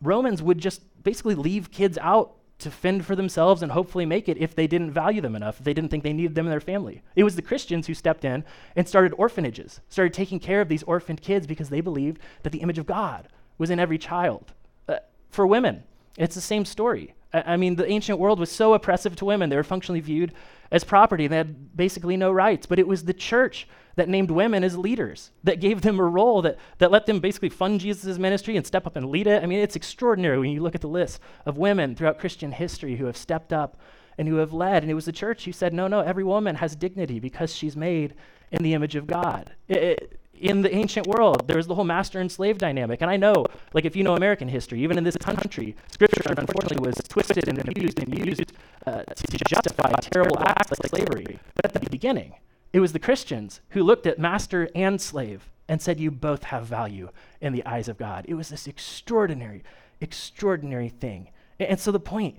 Romans 0.00 0.42
would 0.42 0.58
just 0.58 0.82
basically 1.02 1.34
leave 1.34 1.70
kids 1.70 1.98
out 1.98 2.34
to 2.58 2.70
fend 2.70 3.04
for 3.04 3.14
themselves 3.14 3.62
and 3.62 3.72
hopefully 3.72 4.06
make 4.06 4.28
it 4.28 4.38
if 4.38 4.54
they 4.54 4.66
didn't 4.66 4.90
value 4.90 5.20
them 5.20 5.36
enough, 5.36 5.58
if 5.58 5.64
they 5.64 5.74
didn't 5.74 5.90
think 5.90 6.02
they 6.02 6.12
needed 6.12 6.34
them 6.34 6.46
in 6.46 6.50
their 6.50 6.60
family. 6.60 7.02
It 7.14 7.24
was 7.24 7.36
the 7.36 7.42
Christians 7.42 7.86
who 7.86 7.94
stepped 7.94 8.24
in 8.24 8.44
and 8.74 8.88
started 8.88 9.12
orphanages, 9.18 9.80
started 9.88 10.14
taking 10.14 10.40
care 10.40 10.60
of 10.60 10.68
these 10.68 10.82
orphaned 10.84 11.20
kids 11.20 11.46
because 11.46 11.68
they 11.68 11.82
believed 11.82 12.20
that 12.42 12.52
the 12.52 12.60
image 12.60 12.78
of 12.78 12.86
God 12.86 13.28
was 13.58 13.68
in 13.68 13.78
every 13.78 13.98
child. 13.98 14.52
Uh, 14.88 14.96
for 15.28 15.46
women, 15.46 15.82
it's 16.16 16.34
the 16.34 16.40
same 16.40 16.64
story. 16.64 17.14
I, 17.34 17.54
I 17.54 17.56
mean, 17.56 17.76
the 17.76 17.90
ancient 17.90 18.18
world 18.18 18.38
was 18.38 18.50
so 18.50 18.72
oppressive 18.72 19.16
to 19.16 19.26
women, 19.26 19.50
they 19.50 19.56
were 19.56 19.62
functionally 19.62 20.00
viewed 20.00 20.32
as 20.70 20.82
property. 20.82 21.24
And 21.24 21.32
they 21.32 21.38
had 21.38 21.76
basically 21.76 22.16
no 22.16 22.32
rights. 22.32 22.66
But 22.66 22.78
it 22.78 22.88
was 22.88 23.04
the 23.04 23.14
church 23.14 23.68
that 23.96 24.08
named 24.08 24.30
women 24.30 24.62
as 24.62 24.78
leaders, 24.78 25.30
that 25.42 25.60
gave 25.60 25.80
them 25.80 25.98
a 25.98 26.04
role, 26.04 26.42
that, 26.42 26.58
that 26.78 26.90
let 26.90 27.06
them 27.06 27.18
basically 27.18 27.48
fund 27.48 27.80
Jesus' 27.80 28.18
ministry 28.18 28.56
and 28.56 28.66
step 28.66 28.86
up 28.86 28.94
and 28.94 29.10
lead 29.10 29.26
it. 29.26 29.42
I 29.42 29.46
mean, 29.46 29.58
it's 29.58 29.76
extraordinary 29.76 30.38
when 30.38 30.50
you 30.50 30.62
look 30.62 30.74
at 30.74 30.82
the 30.82 30.88
list 30.88 31.20
of 31.44 31.56
women 31.56 31.94
throughout 31.94 32.18
Christian 32.18 32.52
history 32.52 32.96
who 32.96 33.06
have 33.06 33.16
stepped 33.16 33.52
up 33.52 33.78
and 34.18 34.28
who 34.28 34.36
have 34.36 34.52
led. 34.52 34.82
And 34.82 34.90
it 34.90 34.94
was 34.94 35.06
the 35.06 35.12
church 35.12 35.44
who 35.46 35.52
said, 35.52 35.72
no, 35.72 35.88
no, 35.88 36.00
every 36.00 36.24
woman 36.24 36.56
has 36.56 36.76
dignity 36.76 37.18
because 37.18 37.54
she's 37.54 37.76
made 37.76 38.14
in 38.52 38.62
the 38.62 38.74
image 38.74 38.96
of 38.96 39.06
God. 39.06 39.52
It, 39.68 39.82
it, 39.82 40.20
in 40.38 40.60
the 40.60 40.74
ancient 40.74 41.06
world, 41.06 41.48
there 41.48 41.56
was 41.56 41.66
the 41.66 41.74
whole 41.74 41.84
master 41.84 42.20
and 42.20 42.30
slave 42.30 42.58
dynamic. 42.58 43.00
And 43.00 43.10
I 43.10 43.16
know, 43.16 43.46
like, 43.72 43.86
if 43.86 43.96
you 43.96 44.04
know 44.04 44.14
American 44.14 44.48
history, 44.48 44.82
even 44.82 44.98
in 44.98 45.04
this 45.04 45.16
country, 45.16 45.74
scripture 45.90 46.34
unfortunately 46.36 46.86
was 46.86 46.96
twisted 47.08 47.48
and 47.48 47.58
abused 47.66 47.98
and 47.98 48.26
used 48.26 48.52
uh, 48.86 49.02
to 49.04 49.38
justify 49.48 49.90
terrible 50.00 50.38
acts 50.40 50.70
like 50.70 50.90
slavery. 50.90 51.38
But 51.54 51.64
at 51.64 51.72
the 51.72 51.88
beginning, 51.88 52.34
it 52.72 52.80
was 52.80 52.92
the 52.92 52.98
Christians 52.98 53.60
who 53.70 53.82
looked 53.82 54.06
at 54.06 54.18
master 54.18 54.68
and 54.74 55.00
slave 55.00 55.48
and 55.68 55.80
said, 55.80 56.00
You 56.00 56.10
both 56.10 56.44
have 56.44 56.66
value 56.66 57.10
in 57.40 57.52
the 57.52 57.64
eyes 57.64 57.88
of 57.88 57.98
God. 57.98 58.24
It 58.28 58.34
was 58.34 58.48
this 58.48 58.66
extraordinary, 58.66 59.62
extraordinary 60.00 60.88
thing. 60.88 61.28
And, 61.58 61.80
so 61.80 61.90
the 61.90 62.00
point 62.00 62.36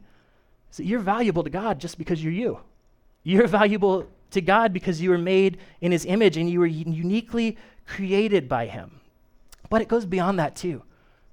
is 0.72 0.78
that 0.78 0.86
you're 0.86 1.00
valuable 1.00 1.44
to 1.44 1.50
God 1.50 1.80
just 1.80 1.98
because 1.98 2.24
you're 2.24 2.34
you. 2.34 2.60
You're 3.24 3.48
valuable 3.48 4.08
to 4.32 4.42
God 4.42 4.74
because 4.74 5.02
you 5.02 5.10
were 5.10 5.18
made 5.18 5.58
in 5.82 5.92
his 5.92 6.06
image 6.06 6.38
and 6.38 6.50
you 6.50 6.60
were 6.60 6.68
uniquely 6.68 7.58
created 7.86 8.48
by 8.48 8.68
him. 8.68 9.00
But 9.70 9.82
it 9.82 9.88
goes 9.88 10.06
beyond 10.06 10.40
that 10.40 10.56
too, 10.56 10.84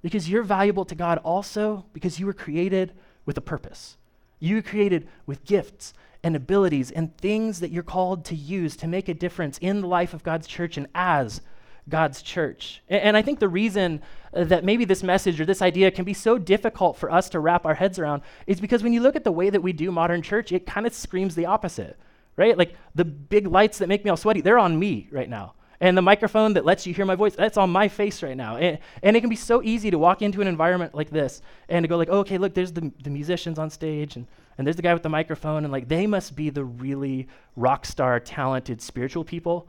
because 0.01 0.29
you're 0.29 0.43
valuable 0.43 0.85
to 0.85 0.95
God 0.95 1.19
also 1.19 1.85
because 1.93 2.19
you 2.19 2.25
were 2.25 2.33
created 2.33 2.93
with 3.25 3.37
a 3.37 3.41
purpose. 3.41 3.97
You 4.39 4.55
were 4.55 4.61
created 4.61 5.07
with 5.25 5.45
gifts 5.45 5.93
and 6.25 6.35
abilities 6.35 6.89
and 6.89 7.15
things 7.17 7.59
that 7.59 7.69
you're 7.69 7.83
called 7.83 8.25
to 8.25 8.35
use 8.35 8.75
to 8.75 8.87
make 8.87 9.07
a 9.07 9.13
difference 9.13 9.59
in 9.59 9.81
the 9.81 9.87
life 9.87 10.11
of 10.11 10.23
God's 10.23 10.47
church 10.47 10.75
and 10.75 10.87
as 10.95 11.39
God's 11.87 12.23
church. 12.23 12.81
And, 12.89 13.03
and 13.03 13.17
I 13.17 13.21
think 13.21 13.37
the 13.37 13.47
reason 13.47 14.01
uh, 14.33 14.43
that 14.45 14.65
maybe 14.65 14.85
this 14.85 15.03
message 15.03 15.39
or 15.39 15.45
this 15.45 15.61
idea 15.61 15.91
can 15.91 16.03
be 16.03 16.15
so 16.15 16.39
difficult 16.39 16.97
for 16.97 17.11
us 17.11 17.29
to 17.29 17.39
wrap 17.39 17.63
our 17.63 17.75
heads 17.75 17.99
around 17.99 18.23
is 18.47 18.59
because 18.59 18.81
when 18.81 18.91
you 18.91 19.01
look 19.01 19.15
at 19.15 19.23
the 19.23 19.31
way 19.31 19.51
that 19.51 19.61
we 19.61 19.71
do 19.71 19.91
modern 19.91 20.23
church, 20.23 20.51
it 20.51 20.65
kind 20.65 20.87
of 20.87 20.95
screams 20.95 21.35
the 21.35 21.45
opposite, 21.45 21.95
right? 22.37 22.57
Like 22.57 22.75
the 22.95 23.05
big 23.05 23.45
lights 23.45 23.77
that 23.77 23.87
make 23.87 24.03
me 24.03 24.09
all 24.09 24.17
sweaty, 24.17 24.41
they're 24.41 24.57
on 24.57 24.79
me 24.79 25.07
right 25.11 25.29
now. 25.29 25.53
And 25.79 25.97
the 25.97 26.01
microphone 26.01 26.53
that 26.53 26.65
lets 26.65 26.87
you 26.87 26.93
hear 26.93 27.05
my 27.05 27.15
voice, 27.15 27.35
that's 27.35 27.57
on 27.57 27.69
my 27.69 27.87
face 27.87 28.23
right 28.23 28.37
now. 28.37 28.57
And, 28.57 28.79
and 29.03 29.17
it 29.17 29.21
can 29.21 29.29
be 29.29 29.35
so 29.35 29.61
easy 29.61 29.91
to 29.91 29.97
walk 29.97 30.21
into 30.21 30.41
an 30.41 30.47
environment 30.47 30.95
like 30.95 31.09
this 31.09 31.41
and 31.69 31.83
to 31.83 31.87
go 31.87 31.97
like, 31.97 32.09
oh, 32.09 32.19
okay, 32.19 32.37
look, 32.37 32.53
there's 32.53 32.71
the, 32.71 32.91
the 33.03 33.09
musicians 33.09 33.59
on 33.59 33.69
stage 33.69 34.15
and, 34.15 34.25
and 34.57 34.65
there's 34.65 34.77
the 34.77 34.81
guy 34.81 34.93
with 34.93 35.03
the 35.03 35.09
microphone. 35.09 35.63
And 35.63 35.71
like, 35.71 35.87
they 35.87 36.07
must 36.07 36.35
be 36.35 36.49
the 36.49 36.63
really 36.63 37.27
rock 37.55 37.85
star, 37.85 38.19
talented 38.19 38.81
spiritual 38.81 39.23
people. 39.23 39.67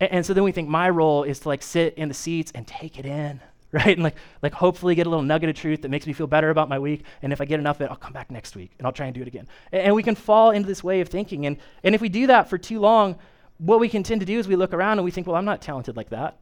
And, 0.00 0.12
and 0.12 0.26
so 0.26 0.32
then 0.32 0.44
we 0.44 0.52
think 0.52 0.68
my 0.68 0.88
role 0.88 1.24
is 1.24 1.40
to 1.40 1.48
like 1.48 1.62
sit 1.62 1.94
in 1.94 2.08
the 2.08 2.14
seats 2.14 2.52
and 2.54 2.66
take 2.66 2.98
it 2.98 3.06
in, 3.06 3.40
right? 3.72 3.96
And 3.96 4.02
like, 4.02 4.16
like 4.42 4.52
hopefully 4.52 4.94
get 4.94 5.06
a 5.06 5.10
little 5.10 5.24
nugget 5.24 5.48
of 5.48 5.56
truth 5.56 5.82
that 5.82 5.88
makes 5.88 6.06
me 6.06 6.12
feel 6.12 6.28
better 6.28 6.50
about 6.50 6.68
my 6.68 6.78
week. 6.78 7.04
And 7.22 7.32
if 7.32 7.40
I 7.40 7.44
get 7.44 7.58
enough 7.58 7.76
of 7.76 7.82
it, 7.82 7.90
I'll 7.90 7.96
come 7.96 8.12
back 8.12 8.30
next 8.30 8.54
week 8.54 8.70
and 8.78 8.86
I'll 8.86 8.92
try 8.92 9.06
and 9.06 9.14
do 9.14 9.22
it 9.22 9.28
again. 9.28 9.48
And, 9.72 9.82
and 9.82 9.94
we 9.94 10.04
can 10.04 10.14
fall 10.14 10.52
into 10.52 10.68
this 10.68 10.84
way 10.84 11.00
of 11.00 11.08
thinking. 11.08 11.46
And, 11.46 11.56
and 11.82 11.94
if 11.94 12.00
we 12.00 12.08
do 12.08 12.28
that 12.28 12.48
for 12.48 12.58
too 12.58 12.78
long, 12.78 13.16
what 13.58 13.80
we 13.80 13.88
can 13.88 14.02
tend 14.02 14.20
to 14.20 14.26
do 14.26 14.38
is 14.38 14.48
we 14.48 14.56
look 14.56 14.72
around 14.72 14.98
and 14.98 15.04
we 15.04 15.10
think, 15.10 15.26
well, 15.26 15.36
I'm 15.36 15.44
not 15.44 15.60
talented 15.60 15.96
like 15.96 16.10
that. 16.10 16.38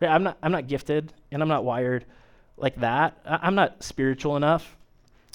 I'm 0.00 0.22
not, 0.22 0.38
I'm 0.42 0.52
not 0.52 0.66
gifted 0.66 1.12
and 1.30 1.42
I'm 1.42 1.48
not 1.48 1.64
wired 1.64 2.04
like 2.56 2.76
that. 2.76 3.18
I, 3.24 3.46
am 3.46 3.54
not 3.54 3.82
spiritual 3.82 4.36
enough 4.36 4.76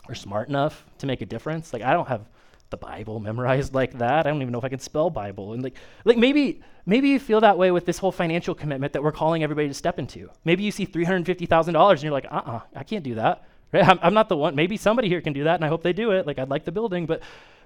or 0.08 0.16
smart 0.16 0.50
enough 0.50 0.86
to 1.00 1.08
make 1.08 1.22
a 1.22 1.26
difference. 1.26 1.74
Like 1.74 1.82
I 1.82 1.94
don't 1.94 2.08
have 2.08 2.26
the 2.70 2.78
Bible 2.78 3.20
memorized 3.30 3.74
like 3.74 3.98
that. 4.00 4.26
I 4.26 4.30
don't 4.30 4.42
even 4.42 4.52
know 4.52 4.60
if 4.60 4.66
I 4.66 4.70
can 4.70 4.80
spell 4.80 5.10
Bible. 5.10 5.54
And 5.54 5.62
like, 5.62 5.76
like 6.04 6.18
maybe, 6.18 6.62
maybe 6.86 7.10
you 7.10 7.20
feel 7.20 7.42
that 7.42 7.58
way 7.58 7.72
with 7.72 7.86
this 7.86 7.98
whole 7.98 8.12
financial 8.12 8.56
commitment 8.56 8.94
that 8.94 9.04
we're 9.04 9.12
calling 9.12 9.44
everybody 9.44 9.68
to 9.68 9.74
step 9.74 10.00
into. 10.00 10.30
Maybe 10.46 10.64
you 10.64 10.72
see 10.72 10.88
$350,000 10.88 11.92
and 11.92 12.04
you're 12.04 12.12
like, 12.12 12.28
uh-uh, 12.32 12.62
I 12.76 12.84
can't 12.84 13.04
do 13.04 13.16
that. 13.16 13.44
Right? 13.72 13.88
I'm, 13.88 14.00
I'm 14.02 14.14
not 14.14 14.30
the 14.30 14.38
one. 14.38 14.56
Maybe 14.56 14.78
somebody 14.78 15.10
here 15.10 15.22
can 15.22 15.34
do 15.34 15.44
that 15.44 15.56
and 15.56 15.66
I 15.66 15.68
hope 15.68 15.84
they 15.84 15.94
do 15.94 16.12
it. 16.12 16.26
Like 16.26 16.40
I'd 16.40 16.50
like 16.50 16.66
the 16.66 16.72
building, 16.72 17.06
but, 17.06 17.22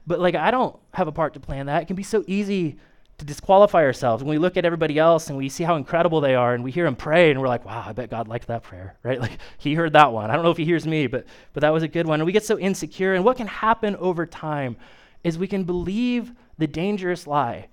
but 0.07 0.19
like 0.19 0.35
I 0.35 0.51
don't 0.51 0.77
have 0.93 1.07
a 1.07 1.11
part 1.11 1.35
to 1.35 1.39
play 1.39 1.59
in 1.59 1.67
that. 1.67 1.83
It 1.83 1.85
can 1.85 1.95
be 1.95 2.03
so 2.03 2.23
easy 2.27 2.77
to 3.19 3.25
disqualify 3.25 3.83
ourselves. 3.83 4.23
When 4.23 4.31
we 4.31 4.37
look 4.37 4.57
at 4.57 4.65
everybody 4.65 4.97
else 4.97 5.29
and 5.29 5.37
we 5.37 5.49
see 5.49 5.63
how 5.63 5.75
incredible 5.75 6.21
they 6.21 6.35
are 6.35 6.53
and 6.53 6.63
we 6.63 6.71
hear 6.71 6.85
them 6.85 6.95
pray 6.95 7.29
and 7.29 7.39
we're 7.39 7.47
like, 7.47 7.65
wow, 7.65 7.83
I 7.85 7.91
bet 7.91 8.09
God 8.09 8.27
liked 8.27 8.47
that 8.47 8.63
prayer, 8.63 8.95
right? 9.03 9.19
Like 9.19 9.37
he 9.57 9.75
heard 9.75 9.93
that 9.93 10.11
one. 10.11 10.31
I 10.31 10.35
don't 10.35 10.43
know 10.43 10.51
if 10.51 10.57
he 10.57 10.65
hears 10.65 10.87
me, 10.87 11.07
but, 11.07 11.25
but 11.53 11.61
that 11.61 11.73
was 11.73 11.83
a 11.83 11.87
good 11.87 12.07
one. 12.07 12.19
And 12.19 12.25
we 12.25 12.31
get 12.31 12.45
so 12.45 12.57
insecure. 12.57 13.13
And 13.13 13.23
what 13.23 13.37
can 13.37 13.47
happen 13.47 13.95
over 13.97 14.25
time 14.25 14.77
is 15.23 15.37
we 15.37 15.47
can 15.47 15.63
believe 15.63 16.31
the 16.57 16.67
dangerous 16.67 17.27
lie 17.27 17.67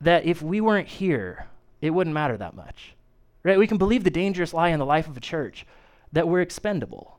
that 0.00 0.24
if 0.24 0.42
we 0.42 0.60
weren't 0.60 0.88
here, 0.88 1.46
it 1.80 1.90
wouldn't 1.90 2.14
matter 2.14 2.36
that 2.36 2.54
much, 2.54 2.94
right? 3.44 3.58
We 3.58 3.66
can 3.66 3.78
believe 3.78 4.04
the 4.04 4.10
dangerous 4.10 4.52
lie 4.52 4.68
in 4.68 4.78
the 4.78 4.86
life 4.86 5.08
of 5.08 5.16
a 5.16 5.20
church 5.20 5.66
that 6.12 6.28
we're 6.28 6.40
expendable, 6.40 7.18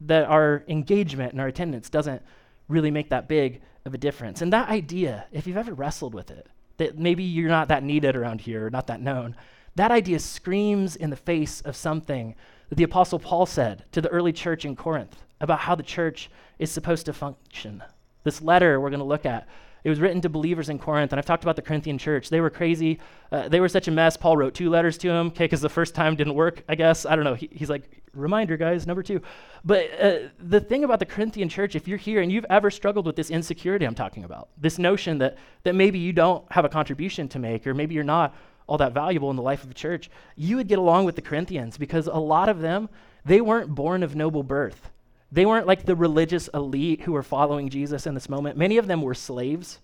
that 0.00 0.26
our 0.26 0.64
engagement 0.68 1.32
and 1.32 1.40
our 1.40 1.48
attendance 1.48 1.90
doesn't 1.90 2.22
really 2.68 2.90
make 2.90 3.10
that 3.10 3.28
big 3.28 3.60
of 3.84 3.94
a 3.94 3.98
difference. 3.98 4.42
And 4.42 4.52
that 4.52 4.68
idea, 4.68 5.26
if 5.30 5.46
you've 5.46 5.56
ever 5.56 5.74
wrestled 5.74 6.14
with 6.14 6.30
it, 6.30 6.46
that 6.78 6.98
maybe 6.98 7.22
you're 7.22 7.48
not 7.48 7.68
that 7.68 7.82
needed 7.82 8.16
around 8.16 8.42
here, 8.42 8.70
not 8.70 8.86
that 8.88 9.00
known. 9.00 9.36
That 9.74 9.90
idea 9.90 10.18
screams 10.18 10.96
in 10.96 11.10
the 11.10 11.16
face 11.16 11.60
of 11.60 11.76
something 11.76 12.34
that 12.68 12.76
the 12.76 12.84
Apostle 12.84 13.18
Paul 13.18 13.46
said 13.46 13.84
to 13.92 14.00
the 14.00 14.08
early 14.08 14.32
church 14.32 14.64
in 14.64 14.76
Corinth 14.76 15.24
about 15.40 15.60
how 15.60 15.74
the 15.74 15.82
church 15.82 16.30
is 16.58 16.70
supposed 16.70 17.06
to 17.06 17.12
function. 17.12 17.82
This 18.24 18.40
letter 18.42 18.80
we're 18.80 18.90
going 18.90 19.00
to 19.00 19.04
look 19.04 19.26
at 19.26 19.46
it 19.86 19.88
was 19.88 20.00
written 20.00 20.20
to 20.22 20.28
believers 20.28 20.68
in 20.68 20.80
Corinth, 20.80 21.12
and 21.12 21.18
I've 21.20 21.26
talked 21.26 21.44
about 21.44 21.54
the 21.54 21.62
Corinthian 21.62 21.96
church. 21.96 22.28
They 22.28 22.40
were 22.40 22.50
crazy. 22.50 22.98
Uh, 23.30 23.48
they 23.48 23.60
were 23.60 23.68
such 23.68 23.86
a 23.86 23.92
mess. 23.92 24.16
Paul 24.16 24.36
wrote 24.36 24.52
two 24.52 24.68
letters 24.68 24.98
to 24.98 25.06
them, 25.06 25.28
okay, 25.28 25.44
because 25.44 25.60
the 25.60 25.68
first 25.68 25.94
time 25.94 26.16
didn't 26.16 26.34
work, 26.34 26.64
I 26.68 26.74
guess. 26.74 27.06
I 27.06 27.14
don't 27.14 27.24
know. 27.24 27.34
He, 27.34 27.48
he's 27.52 27.70
like, 27.70 28.02
reminder, 28.16 28.56
guys, 28.56 28.86
number 28.86 29.02
two. 29.02 29.20
But 29.64 29.88
uh, 30.00 30.18
the 30.38 30.60
thing 30.60 30.84
about 30.84 30.98
the 30.98 31.06
Corinthian 31.06 31.48
church, 31.48 31.74
if 31.74 31.86
you're 31.86 31.98
here 31.98 32.20
and 32.20 32.32
you've 32.32 32.46
ever 32.50 32.70
struggled 32.70 33.06
with 33.06 33.16
this 33.16 33.30
insecurity 33.30 33.84
I'm 33.84 33.94
talking 33.94 34.24
about, 34.24 34.48
this 34.58 34.78
notion 34.78 35.18
that, 35.18 35.36
that 35.62 35.74
maybe 35.74 35.98
you 35.98 36.12
don't 36.12 36.44
have 36.52 36.64
a 36.64 36.68
contribution 36.68 37.28
to 37.28 37.38
make, 37.38 37.66
or 37.66 37.74
maybe 37.74 37.94
you're 37.94 38.04
not 38.04 38.34
all 38.66 38.78
that 38.78 38.92
valuable 38.92 39.30
in 39.30 39.36
the 39.36 39.42
life 39.42 39.62
of 39.62 39.68
the 39.68 39.74
church, 39.74 40.10
you 40.36 40.56
would 40.56 40.68
get 40.68 40.78
along 40.78 41.04
with 41.04 41.14
the 41.14 41.22
Corinthians 41.22 41.78
because 41.78 42.06
a 42.06 42.14
lot 42.14 42.48
of 42.48 42.60
them, 42.60 42.88
they 43.24 43.40
weren't 43.40 43.74
born 43.74 44.02
of 44.02 44.16
noble 44.16 44.42
birth. 44.42 44.90
They 45.30 45.46
weren't 45.46 45.66
like 45.66 45.84
the 45.84 45.96
religious 45.96 46.48
elite 46.48 47.02
who 47.02 47.12
were 47.12 47.22
following 47.22 47.68
Jesus 47.68 48.06
in 48.06 48.14
this 48.14 48.28
moment. 48.28 48.56
Many 48.56 48.78
of 48.78 48.86
them 48.86 49.02
were 49.02 49.14
slaves. 49.14 49.80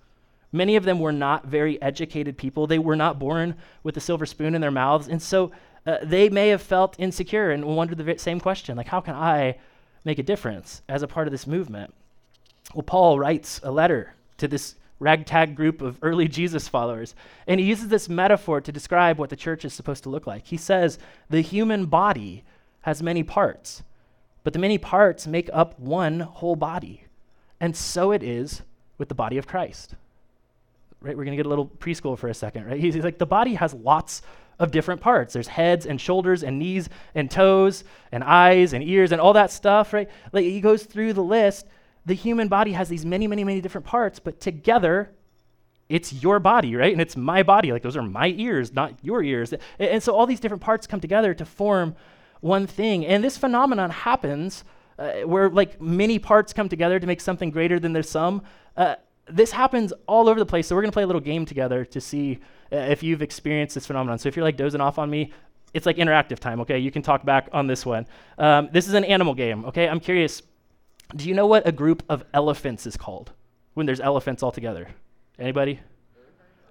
Many 0.52 0.76
of 0.76 0.84
them 0.84 1.00
were 1.00 1.12
not 1.12 1.46
very 1.46 1.80
educated 1.80 2.36
people. 2.36 2.66
They 2.66 2.78
were 2.78 2.96
not 2.96 3.18
born 3.18 3.56
with 3.82 3.96
a 3.96 4.00
silver 4.00 4.26
spoon 4.26 4.54
in 4.54 4.60
their 4.60 4.70
mouths. 4.70 5.08
And 5.08 5.20
so 5.20 5.50
uh, 5.86 5.98
they 6.02 6.28
may 6.28 6.48
have 6.48 6.62
felt 6.62 6.96
insecure 6.98 7.50
and 7.50 7.64
wondered 7.64 7.98
the 7.98 8.18
same 8.18 8.40
question 8.40 8.76
like, 8.76 8.88
how 8.88 9.00
can 9.00 9.14
I 9.14 9.58
make 10.04 10.18
a 10.18 10.22
difference 10.22 10.82
as 10.88 11.02
a 11.02 11.08
part 11.08 11.26
of 11.26 11.32
this 11.32 11.46
movement? 11.46 11.94
Well, 12.74 12.82
Paul 12.82 13.18
writes 13.18 13.60
a 13.62 13.70
letter 13.70 14.14
to 14.38 14.48
this 14.48 14.76
ragtag 14.98 15.56
group 15.56 15.82
of 15.82 15.98
early 16.02 16.28
Jesus 16.28 16.68
followers, 16.68 17.14
and 17.46 17.58
he 17.58 17.66
uses 17.66 17.88
this 17.88 18.08
metaphor 18.08 18.60
to 18.60 18.70
describe 18.70 19.18
what 19.18 19.30
the 19.30 19.36
church 19.36 19.64
is 19.64 19.74
supposed 19.74 20.04
to 20.04 20.10
look 20.10 20.26
like. 20.26 20.46
He 20.46 20.56
says, 20.56 20.98
The 21.28 21.40
human 21.40 21.86
body 21.86 22.44
has 22.82 23.02
many 23.02 23.22
parts 23.22 23.82
but 24.44 24.52
the 24.52 24.58
many 24.58 24.78
parts 24.78 25.26
make 25.26 25.48
up 25.52 25.78
one 25.78 26.20
whole 26.20 26.56
body. 26.56 27.04
And 27.60 27.76
so 27.76 28.10
it 28.12 28.22
is 28.22 28.62
with 28.98 29.08
the 29.08 29.14
body 29.14 29.38
of 29.38 29.46
Christ. 29.46 29.94
Right? 31.00 31.16
We're 31.16 31.24
going 31.24 31.36
to 31.36 31.42
get 31.42 31.46
a 31.46 31.48
little 31.48 31.66
preschool 31.66 32.18
for 32.18 32.28
a 32.28 32.34
second, 32.34 32.66
right? 32.66 32.80
He's, 32.80 32.94
he's 32.94 33.04
like, 33.04 33.18
the 33.18 33.26
body 33.26 33.54
has 33.54 33.74
lots 33.74 34.22
of 34.62 34.70
different 34.70 35.00
parts. 35.00 35.34
There's 35.34 35.48
heads 35.48 35.86
and 35.86 36.00
shoulders 36.00 36.44
and 36.44 36.58
knees 36.60 36.88
and 37.16 37.28
toes 37.28 37.82
and 38.12 38.22
eyes 38.22 38.72
and 38.72 38.82
ears 38.84 39.10
and 39.10 39.20
all 39.20 39.32
that 39.32 39.50
stuff, 39.50 39.92
right? 39.92 40.08
Like 40.32 40.44
he 40.44 40.60
goes 40.60 40.84
through 40.84 41.14
the 41.14 41.22
list. 41.22 41.66
The 42.06 42.14
human 42.14 42.46
body 42.46 42.72
has 42.72 42.88
these 42.88 43.04
many, 43.04 43.26
many, 43.26 43.42
many 43.42 43.60
different 43.60 43.86
parts, 43.86 44.20
but 44.20 44.40
together, 44.40 45.10
it's 45.88 46.12
your 46.12 46.38
body, 46.38 46.76
right? 46.76 46.92
And 46.92 47.02
it's 47.02 47.16
my 47.16 47.42
body. 47.42 47.72
Like 47.72 47.82
those 47.82 47.96
are 47.96 48.02
my 48.02 48.28
ears, 48.36 48.72
not 48.72 48.94
your 49.02 49.22
ears. 49.24 49.52
And, 49.80 50.00
so 50.00 50.14
all 50.14 50.26
these 50.26 50.40
different 50.40 50.62
parts 50.62 50.86
come 50.86 51.00
together 51.00 51.34
to 51.34 51.44
form 51.44 51.96
one 52.40 52.68
thing. 52.68 53.04
And 53.04 53.22
this 53.22 53.36
phenomenon 53.36 53.90
happens 53.90 54.62
uh, 54.96 55.22
where 55.22 55.50
like 55.50 55.80
many 55.80 56.20
parts 56.20 56.52
come 56.52 56.68
together 56.68 57.00
to 57.00 57.06
make 57.06 57.20
something 57.20 57.50
greater 57.50 57.80
than 57.80 57.92
their 57.92 58.04
sum. 58.04 58.42
Uh, 58.76 58.94
this 59.32 59.50
happens 59.50 59.92
all 60.06 60.28
over 60.28 60.38
the 60.38 60.46
place. 60.46 60.66
So 60.66 60.74
we're 60.74 60.82
going 60.82 60.90
to 60.90 60.94
play 60.94 61.02
a 61.02 61.06
little 61.06 61.20
game 61.20 61.44
together 61.44 61.84
to 61.86 62.00
see 62.00 62.38
uh, 62.72 62.76
if 62.76 63.02
you've 63.02 63.22
experienced 63.22 63.74
this 63.74 63.86
phenomenon. 63.86 64.18
So 64.18 64.28
if 64.28 64.36
you're 64.36 64.44
like 64.44 64.56
dozing 64.56 64.80
off 64.80 64.98
on 64.98 65.10
me, 65.10 65.32
it's 65.74 65.86
like 65.86 65.96
interactive 65.96 66.38
time, 66.38 66.60
okay? 66.60 66.78
You 66.78 66.90
can 66.90 67.02
talk 67.02 67.24
back 67.24 67.48
on 67.52 67.66
this 67.66 67.86
one. 67.86 68.06
Um, 68.38 68.68
this 68.72 68.88
is 68.88 68.94
an 68.94 69.04
animal 69.04 69.34
game, 69.34 69.64
okay? 69.66 69.88
I'm 69.88 70.00
curious. 70.00 70.42
Do 71.16 71.28
you 71.28 71.34
know 71.34 71.46
what 71.46 71.66
a 71.66 71.72
group 71.72 72.02
of 72.08 72.24
elephants 72.34 72.86
is 72.86 72.96
called 72.96 73.32
when 73.74 73.86
there's 73.86 74.00
elephants 74.00 74.42
all 74.42 74.52
together? 74.52 74.88
Anybody? 75.38 75.80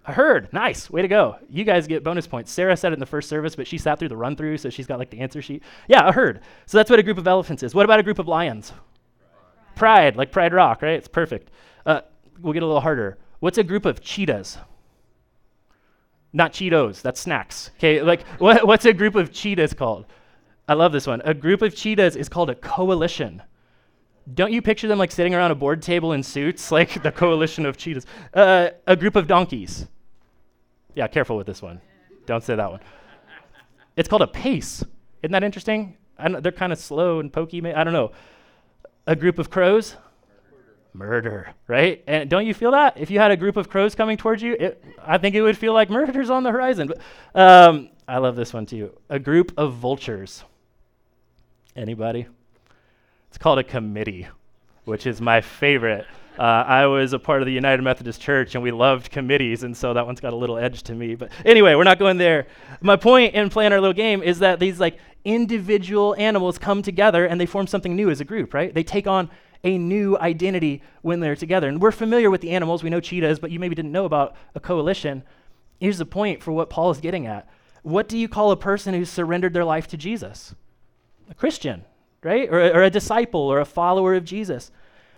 A 0.06 0.14
herd. 0.14 0.52
Nice. 0.52 0.90
Way 0.90 1.04
to 1.04 1.08
go. 1.08 1.36
You 1.48 1.64
guys 1.64 1.86
get 1.86 2.04
bonus 2.04 2.26
points. 2.26 2.52
Sarah 2.52 2.76
said 2.76 2.92
it 2.92 2.96
in 2.96 3.00
the 3.00 3.06
first 3.06 3.30
service, 3.30 3.56
but 3.56 3.68
she 3.68 3.78
sat 3.78 4.00
through 4.00 4.10
the 4.10 4.18
run 4.18 4.36
through, 4.36 4.58
so 4.58 4.70
she's 4.70 4.88
got 4.88 4.98
like 4.98 5.12
the 5.12 5.20
answer 5.20 5.42
sheet. 5.42 5.62
Yeah, 5.88 6.08
a 6.08 6.12
herd. 6.12 6.42
So 6.66 6.78
that's 6.78 6.90
what 6.90 6.98
a 6.98 7.04
group 7.04 7.20
of 7.20 7.28
elephants 7.28 7.62
is. 7.62 7.76
What 7.76 7.86
about 7.86 8.00
a 8.00 8.04
group 8.04 8.18
of 8.18 8.28
lions? 8.28 8.74
Pride, 9.76 9.76
Pride 9.76 10.16
like 10.16 10.32
Pride 10.32 10.54
Rock, 10.54 10.82
right? 10.82 10.96
It's 10.96 11.08
perfect. 11.08 11.52
Uh, 11.86 12.02
we'll 12.42 12.54
get 12.54 12.64
a 12.64 12.66
little 12.66 12.82
harder. 12.82 13.18
What's 13.40 13.58
a 13.58 13.64
group 13.64 13.86
of 13.86 14.02
cheetahs? 14.02 14.58
Not 16.34 16.54
Cheetos, 16.54 17.02
that's 17.02 17.20
snacks. 17.20 17.72
Okay, 17.78 18.02
like 18.02 18.26
what, 18.40 18.66
what's 18.66 18.86
a 18.86 18.94
group 18.94 19.16
of 19.16 19.32
cheetahs 19.32 19.74
called? 19.74 20.06
I 20.68 20.74
love 20.74 20.92
this 20.92 21.08
one. 21.08 21.22
A 21.26 21.34
group 21.34 21.62
of 21.62 21.76
cheetahs 21.76 22.16
is 22.16 22.30
called 22.30 22.50
a 22.50 22.56
coalition. 22.56 23.42
Don't 24.34 24.54
you 24.54 24.62
picture 24.62 24.88
them 24.88 25.00
like 25.00 25.12
sitting 25.12 25.34
around 25.34 25.52
a 25.52 25.56
board 25.56 25.82
table 25.82 26.14
in 26.14 26.24
suits, 26.24 26.72
like 26.72 27.04
the 27.04 27.12
coalition 27.12 27.66
of 27.66 27.78
cheetahs? 27.78 28.06
Uh, 28.34 28.70
a 28.88 28.96
group 28.96 29.16
of 29.16 29.28
donkeys. 29.28 29.88
Yeah, 30.96 31.08
careful 31.08 31.38
with 31.38 31.48
this 31.48 31.62
one. 31.62 31.82
Don't 32.26 32.44
say 32.44 32.56
that 32.56 32.70
one. 32.72 32.82
It's 33.98 34.08
called 34.08 34.22
a 34.22 34.28
pace. 34.28 34.84
Isn't 35.22 35.32
that 35.32 35.44
interesting? 35.44 35.98
they're 36.40 36.52
kind 36.52 36.72
of 36.72 36.78
slow 36.78 37.20
and 37.20 37.34
pokey. 37.34 37.66
I 37.74 37.84
don't 37.84 37.94
know. 37.94 38.12
A 39.08 39.16
group 39.16 39.40
of 39.40 39.50
crows 39.50 39.96
murder, 40.94 41.54
right? 41.68 42.04
And 42.08 42.30
don't 42.30 42.46
you 42.46 42.54
feel 42.54 42.72
that? 42.72 42.98
If 42.98 43.10
you 43.10 43.20
had 43.20 43.32
a 43.32 43.38
group 43.38 43.58
of 43.58 43.70
crows 43.70 43.96
coming 43.96 44.18
towards 44.18 44.42
you, 44.42 44.56
it, 44.60 44.84
I 45.02 45.18
think 45.18 45.36
it 45.36 45.42
would 45.42 45.58
feel 45.58 45.74
like 45.74 45.90
murder's 45.90 46.30
on 46.30 46.44
the 46.44 46.52
horizon. 46.52 46.88
But 46.88 47.00
um, 47.40 47.90
I 48.08 48.18
love 48.18 48.36
this 48.36 48.54
one 48.54 48.66
too. 48.66 48.92
A 49.10 49.20
group 49.20 49.54
of 49.58 49.74
vultures. 49.74 50.44
Anybody? 51.76 52.28
It's 53.30 53.38
called 53.38 53.60
a 53.60 53.64
committee, 53.64 54.28
which 54.86 55.08
is 55.08 55.22
my 55.22 55.40
favorite. 55.42 56.06
Uh, 56.38 56.64
I 56.66 56.86
was 56.86 57.14
a 57.14 57.20
part 57.20 57.42
of 57.42 57.46
the 57.46 57.54
United 57.54 57.84
Methodist 57.84 58.22
Church, 58.22 58.56
and 58.56 58.64
we 58.64 58.72
loved 58.72 59.12
committees, 59.12 59.64
and 59.64 59.76
so 59.76 59.94
that 59.94 60.06
one's 60.06 60.20
got 60.20 60.34
a 60.34 60.36
little 60.36 60.58
edge 60.58 60.82
to 60.84 60.96
me. 60.96 61.16
But 61.16 61.32
anyway, 61.46 61.76
we're 61.76 61.84
not 61.84 62.00
going 62.00 62.18
there. 62.18 62.48
My 62.82 62.96
point 62.96 63.36
in 63.36 63.50
playing 63.50 63.74
our 63.74 63.80
little 63.80 63.94
game 63.94 64.24
is 64.24 64.40
that 64.40 64.60
these 64.60 64.80
like 64.80 64.98
individual 65.24 66.16
animals 66.18 66.58
come 66.58 66.82
together 66.82 67.26
and 67.26 67.40
they 67.40 67.46
form 67.46 67.68
something 67.68 67.96
new 67.96 68.10
as 68.10 68.22
a 68.22 68.26
group, 68.26 68.54
right? 68.54 68.74
They 68.74 68.84
take 68.84 69.08
on 69.08 69.30
a 69.64 69.78
new 69.78 70.18
identity 70.18 70.82
when 71.02 71.20
they're 71.20 71.36
together. 71.36 71.68
And 71.68 71.82
we're 71.82 71.92
familiar 71.92 72.32
with 72.32 72.42
the 72.42 72.52
animals. 72.52 72.84
We 72.84 72.90
know 72.90 73.00
cheetahs, 73.00 73.40
but 73.40 73.52
you 73.52 73.60
maybe 73.60 73.76
didn't 73.76 73.92
know 73.92 74.06
about 74.06 74.36
a 74.56 74.60
coalition. 74.60 75.24
Here's 75.80 75.98
the 75.98 76.06
point 76.06 76.42
for 76.42 76.52
what 76.52 76.70
Paul 76.70 76.92
is 76.92 77.00
getting 77.00 77.28
at. 77.28 77.48
What 77.84 78.08
do 78.08 78.18
you 78.18 78.28
call 78.28 78.52
a 78.52 78.58
person 78.58 78.94
who's 78.94 79.10
surrendered 79.10 79.54
their 79.54 79.66
life 79.66 79.88
to 79.88 79.98
Jesus? 79.98 80.56
A 81.30 81.34
Christian, 81.34 81.84
right? 82.24 82.48
Or, 82.50 82.60
or 82.60 82.84
a 82.84 82.90
disciple 82.90 83.42
or 83.42 83.60
a 83.60 83.66
follower 83.66 84.16
of 84.16 84.26
Jesus. 84.26 84.72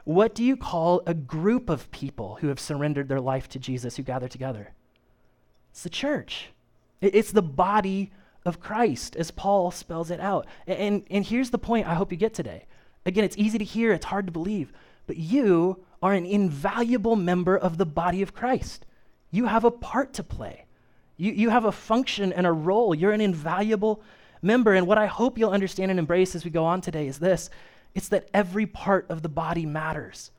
What 0.06 0.36
do 0.36 0.44
you 0.44 0.58
call 0.58 1.02
a 1.06 1.14
group 1.14 1.70
of 1.70 1.90
people 1.92 2.38
who 2.42 2.48
have 2.48 2.60
surrendered 2.60 3.08
their 3.08 3.22
life 3.22 3.48
to 3.50 3.60
Jesus 3.60 3.96
who 3.96 4.04
gather 4.04 4.28
together? 4.28 4.74
It's 5.72 5.84
the 5.84 5.90
church. 5.90 6.50
It's 7.02 7.32
the 7.32 7.42
body 7.42 8.12
of 8.46 8.60
Christ, 8.60 9.16
as 9.16 9.32
Paul 9.32 9.72
spells 9.72 10.12
it 10.12 10.20
out. 10.20 10.46
And, 10.68 11.04
and 11.10 11.26
here's 11.26 11.50
the 11.50 11.58
point 11.58 11.88
I 11.88 11.96
hope 11.96 12.12
you 12.12 12.18
get 12.18 12.34
today 12.34 12.66
Again, 13.06 13.24
it's 13.24 13.38
easy 13.38 13.58
to 13.58 13.66
hear, 13.66 13.92
it's 13.92 14.06
hard 14.06 14.26
to 14.28 14.32
believe, 14.32 14.72
but 15.08 15.18
you 15.18 15.84
are 16.02 16.14
an 16.14 16.26
invaluable 16.26 17.16
member 17.16 17.58
of 17.58 17.78
the 17.78 17.86
body 17.86 18.22
of 18.22 18.34
Christ. 18.34 18.86
You 19.32 19.46
have 19.46 19.64
a 19.64 19.72
part 19.72 20.14
to 20.14 20.24
play, 20.24 20.66
you, 21.18 21.32
you 21.32 21.50
have 21.50 21.66
a 21.66 21.72
function 21.72 22.34
and 22.34 22.46
a 22.46 22.52
role. 22.52 22.94
You're 22.96 23.12
an 23.12 23.22
invaluable 23.22 24.02
member. 24.42 24.74
And 24.74 24.88
what 24.88 24.98
I 24.98 25.06
hope 25.06 25.38
you'll 25.38 25.52
understand 25.52 25.92
and 25.92 26.00
embrace 26.00 26.36
as 26.36 26.44
we 26.44 26.52
go 26.52 26.66
on 26.66 26.82
today 26.82 27.08
is 27.08 27.20
this 27.20 27.50
it's 27.96 28.10
that 28.10 28.28
every 28.34 28.66
part 28.66 29.06
of 29.10 29.22
the 29.22 29.30
body 29.30 29.66
matters. 29.66 30.32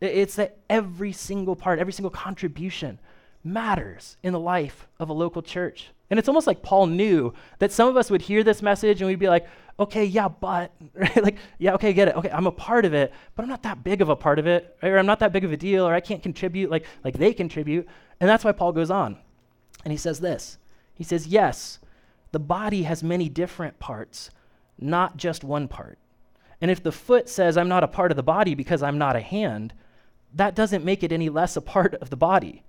It's 0.00 0.36
that 0.36 0.58
every 0.68 1.12
single 1.12 1.54
part, 1.54 1.78
every 1.78 1.92
single 1.92 2.10
contribution 2.10 2.98
matters 3.42 4.16
in 4.22 4.32
the 4.32 4.40
life 4.40 4.88
of 4.98 5.08
a 5.08 5.12
local 5.12 5.42
church. 5.42 5.90
And 6.10 6.18
it's 6.18 6.28
almost 6.28 6.46
like 6.46 6.62
Paul 6.62 6.86
knew 6.86 7.32
that 7.58 7.72
some 7.72 7.88
of 7.88 7.96
us 7.96 8.10
would 8.10 8.22
hear 8.22 8.42
this 8.42 8.62
message 8.62 9.00
and 9.00 9.08
we'd 9.08 9.18
be 9.18 9.28
like, 9.28 9.46
okay, 9.78 10.04
yeah, 10.04 10.28
but, 10.28 10.72
right? 10.94 11.22
like, 11.22 11.36
yeah, 11.58 11.74
okay, 11.74 11.92
get 11.92 12.08
it. 12.08 12.16
Okay, 12.16 12.30
I'm 12.30 12.46
a 12.46 12.52
part 12.52 12.84
of 12.84 12.94
it, 12.94 13.12
but 13.34 13.42
I'm 13.42 13.48
not 13.48 13.62
that 13.62 13.84
big 13.84 14.00
of 14.00 14.08
a 14.08 14.16
part 14.16 14.38
of 14.38 14.46
it, 14.46 14.76
right? 14.82 14.90
or 14.90 14.98
I'm 14.98 15.06
not 15.06 15.20
that 15.20 15.32
big 15.32 15.44
of 15.44 15.52
a 15.52 15.56
deal, 15.56 15.86
or 15.86 15.94
I 15.94 16.00
can't 16.00 16.22
contribute 16.22 16.70
like, 16.70 16.86
like 17.02 17.18
they 17.18 17.32
contribute. 17.32 17.86
And 18.20 18.28
that's 18.28 18.44
why 18.44 18.52
Paul 18.52 18.72
goes 18.72 18.90
on. 18.90 19.18
And 19.84 19.92
he 19.92 19.98
says 19.98 20.20
this 20.20 20.58
He 20.94 21.04
says, 21.04 21.26
yes, 21.26 21.78
the 22.32 22.38
body 22.40 22.82
has 22.84 23.02
many 23.02 23.28
different 23.28 23.78
parts, 23.78 24.30
not 24.78 25.16
just 25.16 25.44
one 25.44 25.68
part. 25.68 25.98
And 26.60 26.70
if 26.70 26.82
the 26.82 26.92
foot 26.92 27.28
says, 27.28 27.56
I'm 27.56 27.68
not 27.68 27.84
a 27.84 27.88
part 27.88 28.10
of 28.10 28.16
the 28.16 28.22
body 28.22 28.54
because 28.54 28.82
I'm 28.82 28.98
not 28.98 29.16
a 29.16 29.20
hand, 29.20 29.74
that 30.34 30.54
doesn't 30.54 30.84
make 30.84 31.02
it 31.02 31.12
any 31.12 31.28
less 31.28 31.56
a 31.56 31.60
part 31.60 31.94
of 31.96 32.10
the 32.10 32.16
body. 32.16 32.64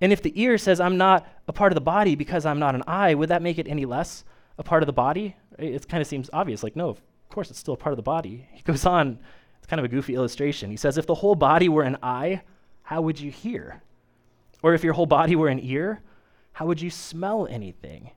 And 0.00 0.12
if 0.12 0.22
the 0.22 0.40
ear 0.40 0.58
says, 0.58 0.80
I'm 0.80 0.96
not 0.96 1.26
a 1.48 1.52
part 1.52 1.72
of 1.72 1.74
the 1.74 1.80
body 1.80 2.14
because 2.14 2.46
I'm 2.46 2.58
not 2.58 2.74
an 2.74 2.84
eye, 2.86 3.14
would 3.14 3.28
that 3.28 3.42
make 3.42 3.58
it 3.58 3.68
any 3.68 3.84
less 3.84 4.24
a 4.60 4.62
part 4.62 4.82
of 4.82 4.86
the 4.86 4.92
body? 4.92 5.34
It 5.58 5.88
kind 5.88 6.00
of 6.00 6.06
seems 6.06 6.30
obvious, 6.32 6.62
like, 6.62 6.76
no, 6.76 6.90
of 6.90 7.02
course 7.30 7.50
it's 7.50 7.58
still 7.58 7.74
a 7.74 7.78
part 7.78 7.92
of 7.92 7.96
the 7.96 8.02
body. 8.02 8.46
He 8.54 8.62
goes 8.62 8.86
on, 8.86 9.18
it's 9.58 9.66
kind 9.66 9.80
of 9.80 9.84
a 9.84 9.88
goofy 9.88 10.14
illustration. 10.14 10.70
He 10.70 10.76
says, 10.76 10.98
if 10.98 11.06
the 11.06 11.14
whole 11.14 11.34
body 11.34 11.68
were 11.68 11.82
an 11.82 11.96
eye, 12.02 12.42
how 12.82 13.00
would 13.00 13.18
you 13.18 13.30
hear? 13.30 13.82
Or 14.62 14.74
if 14.74 14.84
your 14.84 14.92
whole 14.92 15.06
body 15.06 15.34
were 15.34 15.48
an 15.48 15.60
ear, 15.60 16.02
how 16.52 16.66
would 16.66 16.80
you 16.80 16.90
smell 16.90 17.46
anything? 17.46 18.10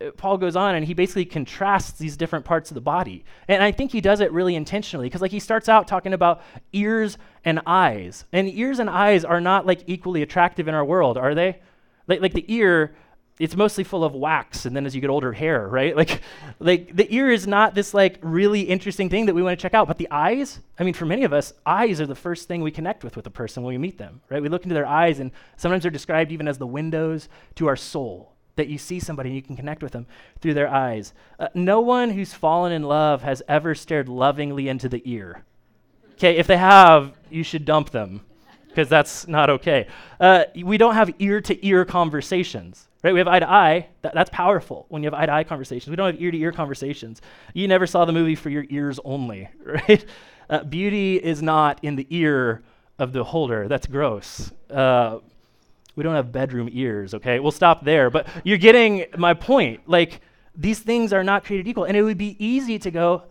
Uh, 0.00 0.10
Paul 0.10 0.36
goes 0.36 0.56
on 0.56 0.74
and 0.74 0.84
he 0.84 0.92
basically 0.92 1.24
contrasts 1.24 1.98
these 1.98 2.18
different 2.18 2.44
parts 2.44 2.70
of 2.70 2.74
the 2.74 2.82
body. 2.82 3.24
And 3.48 3.62
I 3.62 3.72
think 3.72 3.92
he 3.92 4.02
does 4.02 4.20
it 4.20 4.30
really 4.32 4.54
intentionally 4.54 5.06
because 5.06 5.22
like 5.22 5.30
he 5.30 5.40
starts 5.40 5.68
out 5.70 5.88
talking 5.88 6.12
about 6.12 6.42
ears 6.74 7.16
and 7.46 7.60
eyes. 7.64 8.26
And 8.32 8.48
ears 8.48 8.78
and 8.78 8.90
eyes 8.90 9.24
are 9.24 9.40
not 9.40 9.64
like 9.64 9.84
equally 9.86 10.20
attractive 10.20 10.68
in 10.68 10.74
our 10.74 10.84
world, 10.84 11.16
are 11.16 11.34
they? 11.34 11.60
Like, 12.08 12.20
like 12.20 12.34
the 12.34 12.44
ear 12.52 12.94
it's 13.38 13.56
mostly 13.56 13.82
full 13.82 14.04
of 14.04 14.14
wax 14.14 14.66
and 14.66 14.76
then 14.76 14.86
as 14.86 14.94
you 14.94 15.00
get 15.00 15.10
older 15.10 15.32
hair 15.32 15.66
right? 15.66 15.96
Like 16.02 16.20
like 16.58 16.96
the 16.96 17.12
ear 17.14 17.30
is 17.30 17.46
not 17.46 17.74
this 17.74 17.94
like 17.94 18.18
really 18.22 18.62
interesting 18.62 19.08
thing 19.08 19.26
that 19.26 19.34
we 19.34 19.42
want 19.42 19.58
to 19.58 19.62
check 19.62 19.74
out 19.74 19.88
but 19.88 19.98
the 19.98 20.08
eyes 20.10 20.60
i 20.78 20.84
mean 20.84 20.94
for 20.94 21.06
many 21.06 21.24
of 21.24 21.32
us 21.32 21.52
eyes 21.64 22.00
are 22.00 22.06
the 22.06 22.14
first 22.14 22.48
thing 22.48 22.60
we 22.62 22.70
connect 22.70 23.04
with 23.04 23.16
with 23.16 23.26
a 23.26 23.30
person 23.30 23.62
when 23.62 23.74
we 23.74 23.78
meet 23.78 23.98
them 23.98 24.20
right? 24.28 24.42
We 24.42 24.48
look 24.48 24.64
into 24.64 24.74
their 24.74 24.86
eyes 24.86 25.20
and 25.20 25.30
sometimes 25.56 25.82
they're 25.82 25.90
described 25.90 26.32
even 26.32 26.48
as 26.48 26.58
the 26.58 26.66
windows 26.66 27.28
to 27.56 27.66
our 27.68 27.76
soul 27.76 28.32
that 28.56 28.68
you 28.68 28.78
see 28.78 29.00
somebody 29.00 29.30
and 29.30 29.36
you 29.36 29.42
can 29.42 29.56
connect 29.56 29.82
with 29.82 29.92
them 29.92 30.06
through 30.40 30.52
their 30.52 30.68
eyes. 30.68 31.14
Uh, 31.38 31.48
no 31.54 31.80
one 31.80 32.10
who's 32.10 32.34
fallen 32.34 32.70
in 32.70 32.82
love 32.82 33.22
has 33.22 33.42
ever 33.48 33.74
stared 33.74 34.08
lovingly 34.10 34.68
into 34.68 34.88
the 34.88 35.02
ear. 35.04 35.44
Okay 36.14 36.36
if 36.36 36.46
they 36.46 36.58
have 36.58 37.12
you 37.30 37.42
should 37.42 37.64
dump 37.64 37.90
them 37.90 38.20
because 38.68 38.88
that's 38.88 39.26
not 39.28 39.50
okay. 39.50 39.86
Uh, 40.18 40.44
we 40.62 40.78
don't 40.78 40.94
have 40.94 41.14
ear 41.18 41.40
to 41.40 41.66
ear 41.66 41.84
conversations 41.84 42.88
Right? 43.02 43.12
We 43.12 43.18
have 43.18 43.28
eye 43.28 43.40
to 43.40 43.50
eye. 43.50 43.88
That, 44.02 44.14
that's 44.14 44.30
powerful 44.30 44.86
when 44.88 45.02
you 45.02 45.08
have 45.08 45.14
eye 45.14 45.26
to 45.26 45.32
eye 45.32 45.44
conversations. 45.44 45.90
We 45.90 45.96
don't 45.96 46.12
have 46.12 46.22
ear 46.22 46.30
to 46.30 46.38
ear 46.38 46.52
conversations. 46.52 47.20
You 47.52 47.66
never 47.66 47.86
saw 47.86 48.04
the 48.04 48.12
movie 48.12 48.36
for 48.36 48.48
your 48.48 48.64
ears 48.70 49.00
only, 49.04 49.48
right? 49.64 50.04
Uh, 50.48 50.62
beauty 50.64 51.16
is 51.16 51.42
not 51.42 51.80
in 51.82 51.96
the 51.96 52.06
ear 52.10 52.62
of 52.98 53.12
the 53.12 53.24
holder. 53.24 53.66
That's 53.68 53.86
gross. 53.86 54.52
Uh, 54.70 55.18
we 55.96 56.02
don't 56.02 56.14
have 56.14 56.32
bedroom 56.32 56.68
ears, 56.72 57.14
okay? 57.14 57.40
We'll 57.40 57.52
stop 57.52 57.84
there. 57.84 58.08
But 58.08 58.26
you're 58.44 58.58
getting 58.58 59.06
my 59.16 59.34
point. 59.34 59.88
Like, 59.88 60.20
these 60.54 60.78
things 60.78 61.12
are 61.12 61.24
not 61.24 61.44
created 61.44 61.68
equal. 61.68 61.84
And 61.84 61.96
it 61.96 62.02
would 62.02 62.18
be 62.18 62.36
easy 62.44 62.78
to 62.78 62.90
go, 62.90 63.24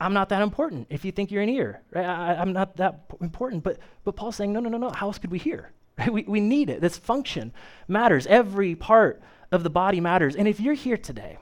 I'm 0.00 0.12
not 0.12 0.28
that 0.30 0.42
important 0.42 0.86
if 0.90 1.04
you 1.04 1.12
think 1.12 1.30
you're 1.30 1.42
an 1.42 1.48
ear, 1.48 1.80
right? 1.92 2.04
I, 2.04 2.34
am 2.34 2.52
not 2.52 2.76
that 2.76 3.00
important. 3.20 3.62
But, 3.62 3.78
but 4.04 4.16
Paul's 4.16 4.36
saying, 4.36 4.52
no, 4.52 4.60
no, 4.60 4.68
no, 4.68 4.78
no. 4.78 4.90
How 4.90 5.06
else 5.06 5.18
could 5.18 5.30
we 5.30 5.38
hear? 5.38 5.72
We, 6.10 6.24
we 6.24 6.40
need 6.40 6.70
it. 6.70 6.80
This 6.80 6.98
function 6.98 7.52
matters. 7.86 8.26
Every 8.26 8.74
part 8.74 9.22
of 9.52 9.62
the 9.62 9.70
body 9.70 10.00
matters. 10.00 10.34
And 10.34 10.48
if 10.48 10.58
you're 10.58 10.74
here 10.74 10.96
today, 10.96 11.38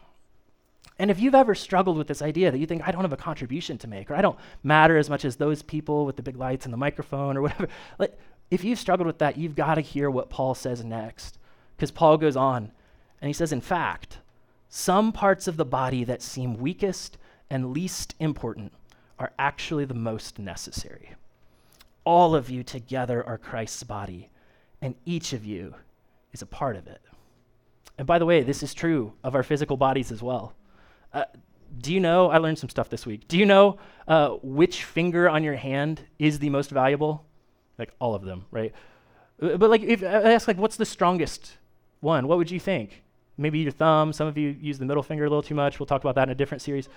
and 0.98 1.10
if 1.10 1.18
you've 1.18 1.34
ever 1.34 1.54
struggled 1.54 1.96
with 1.96 2.06
this 2.06 2.22
idea 2.22 2.50
that 2.50 2.58
you 2.58 2.66
think, 2.66 2.86
I 2.86 2.92
don't 2.92 3.02
have 3.02 3.12
a 3.12 3.16
contribution 3.16 3.78
to 3.78 3.88
make, 3.88 4.10
or 4.10 4.14
I 4.14 4.20
don't 4.20 4.38
matter 4.62 4.98
as 4.98 5.08
much 5.08 5.24
as 5.24 5.36
those 5.36 5.62
people 5.62 6.04
with 6.04 6.16
the 6.16 6.22
big 6.22 6.36
lights 6.36 6.66
and 6.66 6.72
the 6.72 6.78
microphone, 6.78 7.36
or 7.36 7.42
whatever, 7.42 7.68
like, 7.98 8.18
if 8.50 8.62
you've 8.62 8.78
struggled 8.78 9.06
with 9.06 9.18
that, 9.18 9.38
you've 9.38 9.56
got 9.56 9.76
to 9.76 9.80
hear 9.80 10.10
what 10.10 10.28
Paul 10.28 10.54
says 10.54 10.84
next. 10.84 11.38
Because 11.76 11.90
Paul 11.90 12.18
goes 12.18 12.36
on 12.36 12.70
And 13.20 13.28
he 13.28 13.32
says, 13.32 13.52
in 13.52 13.60
fact, 13.60 14.18
some 14.68 15.12
parts 15.12 15.48
of 15.48 15.56
the 15.56 15.64
body 15.64 16.04
that 16.04 16.22
seem 16.22 16.58
weakest 16.58 17.16
and 17.50 17.72
least 17.72 18.14
important 18.20 18.72
are 19.18 19.32
actually 19.38 19.84
the 19.84 19.94
most 19.94 20.38
necessary. 20.38 21.14
All 22.04 22.34
of 22.34 22.50
you 22.50 22.62
together 22.62 23.24
are 23.26 23.38
Christ's 23.38 23.84
body, 23.84 24.28
and 24.82 24.94
each 25.06 25.32
of 25.32 25.46
you 25.46 25.74
is 26.32 26.42
a 26.42 26.46
part 26.46 26.76
of 26.76 26.86
it. 26.86 27.00
And 27.96 28.06
by 28.06 28.18
the 28.18 28.26
way, 28.26 28.42
this 28.42 28.62
is 28.62 28.74
true 28.74 29.12
of 29.22 29.34
our 29.34 29.42
physical 29.42 29.76
bodies 29.76 30.10
as 30.10 30.22
well. 30.22 30.54
Uh, 31.12 31.24
do 31.78 31.94
you 31.94 32.00
know? 32.00 32.30
I 32.30 32.38
learned 32.38 32.58
some 32.58 32.68
stuff 32.68 32.90
this 32.90 33.06
week. 33.06 33.28
Do 33.28 33.38
you 33.38 33.46
know 33.46 33.78
uh, 34.08 34.30
which 34.42 34.84
finger 34.84 35.28
on 35.28 35.42
your 35.42 35.54
hand 35.54 36.02
is 36.18 36.38
the 36.38 36.50
most 36.50 36.70
valuable? 36.70 37.24
Like 37.78 37.92
all 37.98 38.14
of 38.14 38.24
them, 38.24 38.44
right? 38.50 38.72
Uh, 39.40 39.56
but 39.56 39.70
like, 39.70 39.82
if 39.82 40.02
I 40.02 40.32
ask, 40.32 40.48
like, 40.48 40.58
what's 40.58 40.76
the 40.76 40.84
strongest 40.84 41.56
one? 42.00 42.26
What 42.26 42.38
would 42.38 42.50
you 42.50 42.60
think? 42.60 43.02
Maybe 43.38 43.60
your 43.60 43.72
thumb. 43.72 44.12
Some 44.12 44.26
of 44.26 44.36
you 44.36 44.56
use 44.60 44.78
the 44.78 44.84
middle 44.84 45.02
finger 45.02 45.24
a 45.24 45.28
little 45.28 45.42
too 45.42 45.54
much. 45.54 45.78
We'll 45.78 45.86
talk 45.86 46.02
about 46.02 46.16
that 46.16 46.24
in 46.24 46.30
a 46.30 46.34
different 46.34 46.60
series. 46.60 46.88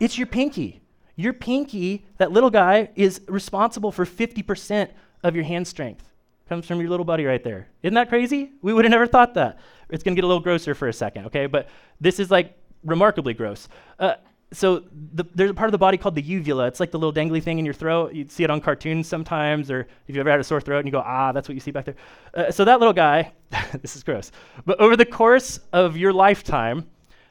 It's 0.00 0.18
your 0.18 0.26
pinky. 0.26 0.80
Your 1.16 1.32
pinky, 1.32 2.06
that 2.18 2.32
little 2.32 2.50
guy, 2.50 2.90
is 2.96 3.20
responsible 3.28 3.92
for 3.92 4.04
50% 4.04 4.90
of 5.22 5.36
your 5.36 5.44
hand 5.44 5.68
strength. 5.68 6.13
Comes 6.48 6.66
from 6.66 6.80
your 6.80 6.90
little 6.90 7.06
buddy 7.06 7.24
right 7.24 7.42
there. 7.42 7.68
Isn't 7.82 7.94
that 7.94 8.08
crazy? 8.08 8.52
We 8.60 8.74
would 8.74 8.84
have 8.84 8.90
never 8.90 9.06
thought 9.06 9.34
that. 9.34 9.60
It's 9.88 10.02
going 10.02 10.14
to 10.14 10.20
get 10.20 10.24
a 10.24 10.28
little 10.28 10.42
grosser 10.42 10.74
for 10.74 10.88
a 10.88 10.92
second, 10.92 11.26
okay? 11.26 11.46
But 11.46 11.68
this 12.00 12.20
is 12.20 12.30
like 12.30 12.58
remarkably 12.84 13.32
gross. 13.32 13.68
Uh, 13.98 14.14
so 14.52 14.84
the, 15.12 15.24
there's 15.34 15.50
a 15.50 15.54
part 15.54 15.68
of 15.68 15.72
the 15.72 15.78
body 15.78 15.96
called 15.96 16.14
the 16.14 16.22
uvula. 16.22 16.66
It's 16.66 16.80
like 16.80 16.90
the 16.90 16.98
little 16.98 17.12
dangly 17.12 17.42
thing 17.42 17.58
in 17.58 17.64
your 17.64 17.74
throat. 17.74 18.14
You 18.14 18.26
see 18.28 18.44
it 18.44 18.50
on 18.50 18.60
cartoons 18.60 19.08
sometimes, 19.08 19.70
or 19.70 19.80
if 19.80 19.88
you've 20.08 20.18
ever 20.18 20.30
had 20.30 20.40
a 20.40 20.44
sore 20.44 20.60
throat 20.60 20.78
and 20.78 20.86
you 20.86 20.92
go, 20.92 21.02
ah, 21.04 21.32
that's 21.32 21.48
what 21.48 21.54
you 21.54 21.60
see 21.60 21.70
back 21.70 21.86
there. 21.86 21.96
Uh, 22.34 22.50
so 22.50 22.64
that 22.64 22.78
little 22.78 22.92
guy, 22.92 23.32
this 23.82 23.96
is 23.96 24.02
gross. 24.02 24.30
But 24.64 24.78
over 24.80 24.96
the 24.96 25.06
course 25.06 25.60
of 25.72 25.96
your 25.96 26.12
lifetime, 26.12 26.86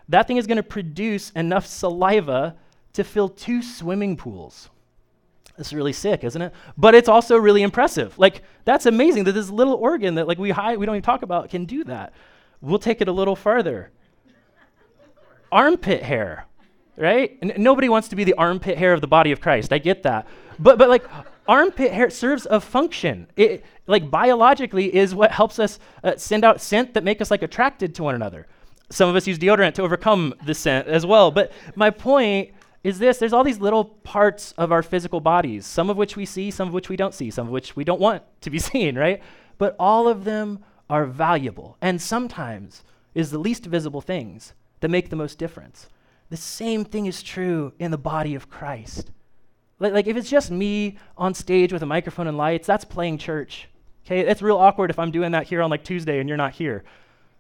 that 0.10 0.28
thing 0.28 0.38
is 0.38 0.48
going 0.48 0.58
to 0.58 0.64
produce 0.64 1.30
enough 1.32 1.66
saliva 1.66 2.56
to 2.94 3.04
fill 3.04 3.30
two 3.30 3.62
swimming 3.62 4.18
pools. 4.18 4.70
It's 5.58 5.72
really 5.72 5.94
sick, 5.94 6.24
isn't 6.24 6.42
it? 6.42 6.54
But 6.78 6.96
it's 6.96 7.10
also 7.10 7.38
really 7.38 7.62
impressive. 7.62 8.18
Like 8.18 8.42
that's 8.66 8.86
amazing 8.86 9.26
that 9.26 9.34
this 9.34 9.50
little 9.50 9.76
organ 9.76 10.16
that 10.16 10.28
like 10.28 10.38
we 10.38 10.52
hide, 10.52 10.78
we 10.78 10.86
don't 10.86 10.96
even 10.96 11.04
talk 11.04 11.22
about 11.22 11.50
can 11.50 11.66
do 11.66 11.84
that. 11.86 12.14
We'll 12.62 12.80
take 12.80 13.02
it 13.02 13.08
a 13.08 13.12
little 13.12 13.36
farther. 13.36 13.92
Armpit 15.52 16.02
hair 16.02 16.48
right? 16.98 17.38
And 17.42 17.54
nobody 17.58 17.90
wants 17.90 18.08
to 18.10 18.16
be 18.16 18.24
the 18.24 18.34
armpit 18.36 18.78
hair 18.78 18.94
of 18.94 19.02
the 19.02 19.08
body 19.08 19.32
of 19.32 19.42
Christ. 19.42 19.74
I 19.74 19.78
get 19.78 20.04
that. 20.04 20.28
But, 20.60 20.78
but 20.78 20.90
like, 20.90 21.06
armpit 21.48 21.92
hair 21.92 22.10
serves 22.10 22.46
a 22.50 22.60
function. 22.60 23.28
It, 23.36 23.66
like, 23.88 24.10
biologically, 24.10 24.94
is 24.94 25.16
what 25.16 25.32
helps 25.32 25.60
us 25.60 25.80
uh, 26.04 26.16
send 26.18 26.44
out 26.44 26.62
scent 26.62 26.94
that 26.94 27.04
make 27.04 27.22
us, 27.22 27.32
like, 27.32 27.42
attracted 27.42 27.96
to 27.96 28.04
one 28.04 28.16
another. 28.16 28.48
Some 28.90 29.10
of 29.10 29.16
us 29.16 29.26
use 29.26 29.40
deodorant 29.40 29.74
to 29.76 29.82
overcome 29.82 30.36
the 30.46 30.54
scent 30.54 30.88
as 30.88 31.06
well. 31.06 31.32
But 31.32 31.52
my 31.76 31.90
point 31.90 32.52
is 32.84 33.00
this 33.00 33.18
there's 33.18 33.34
all 33.34 33.44
these 33.44 33.60
little 33.60 33.86
parts 33.86 34.54
of 34.58 34.72
our 34.72 34.84
physical 34.84 35.22
bodies, 35.22 35.66
some 35.66 35.90
of 35.90 35.98
which 35.98 36.16
we 36.16 36.26
see, 36.26 36.52
some 36.52 36.68
of 36.68 36.74
which 36.74 36.90
we 36.90 36.96
don't 36.96 37.14
see, 37.14 37.32
some 37.32 37.48
of 37.48 37.54
which 37.54 37.76
we 37.76 37.84
don't 37.84 38.02
want 38.02 38.24
to 38.42 38.50
be 38.50 38.60
seen, 38.72 38.98
right? 38.98 39.22
But 39.58 39.76
all 39.80 40.08
of 40.08 40.24
them 40.24 40.64
are 40.90 41.06
valuable. 41.06 41.78
And 41.82 42.02
sometimes 42.02 42.84
is 43.14 43.32
the 43.32 43.38
least 43.38 43.66
visible 43.66 44.02
things 44.02 44.54
that 44.82 44.90
make 44.90 45.10
the 45.10 45.16
most 45.16 45.38
difference. 45.38 45.88
The 46.30 46.38
same 46.38 46.84
thing 46.84 47.06
is 47.06 47.24
true 47.24 47.74
in 47.80 47.92
the 47.92 47.98
body 47.98 48.36
of 48.36 48.50
Christ. 48.50 49.12
Like, 49.80 49.94
like 49.94 50.08
if 50.08 50.18
it's 50.18 50.30
just 50.30 50.52
me 50.52 50.98
on 51.18 51.34
stage 51.34 51.72
with 51.72 51.84
a 51.84 51.86
microphone 51.86 52.28
and 52.28 52.38
lights, 52.38 52.68
that's 52.68 52.86
playing 52.86 53.18
church. 53.18 53.70
Okay, 54.06 54.22
it's 54.22 54.42
real 54.42 54.58
awkward 54.58 54.90
if 54.90 55.00
I'm 55.00 55.12
doing 55.12 55.32
that 55.32 55.48
here 55.48 55.62
on 55.62 55.70
like 55.70 55.84
Tuesday 55.84 56.20
and 56.20 56.28
you're 56.28 56.38
not 56.38 56.54
here. 56.54 56.84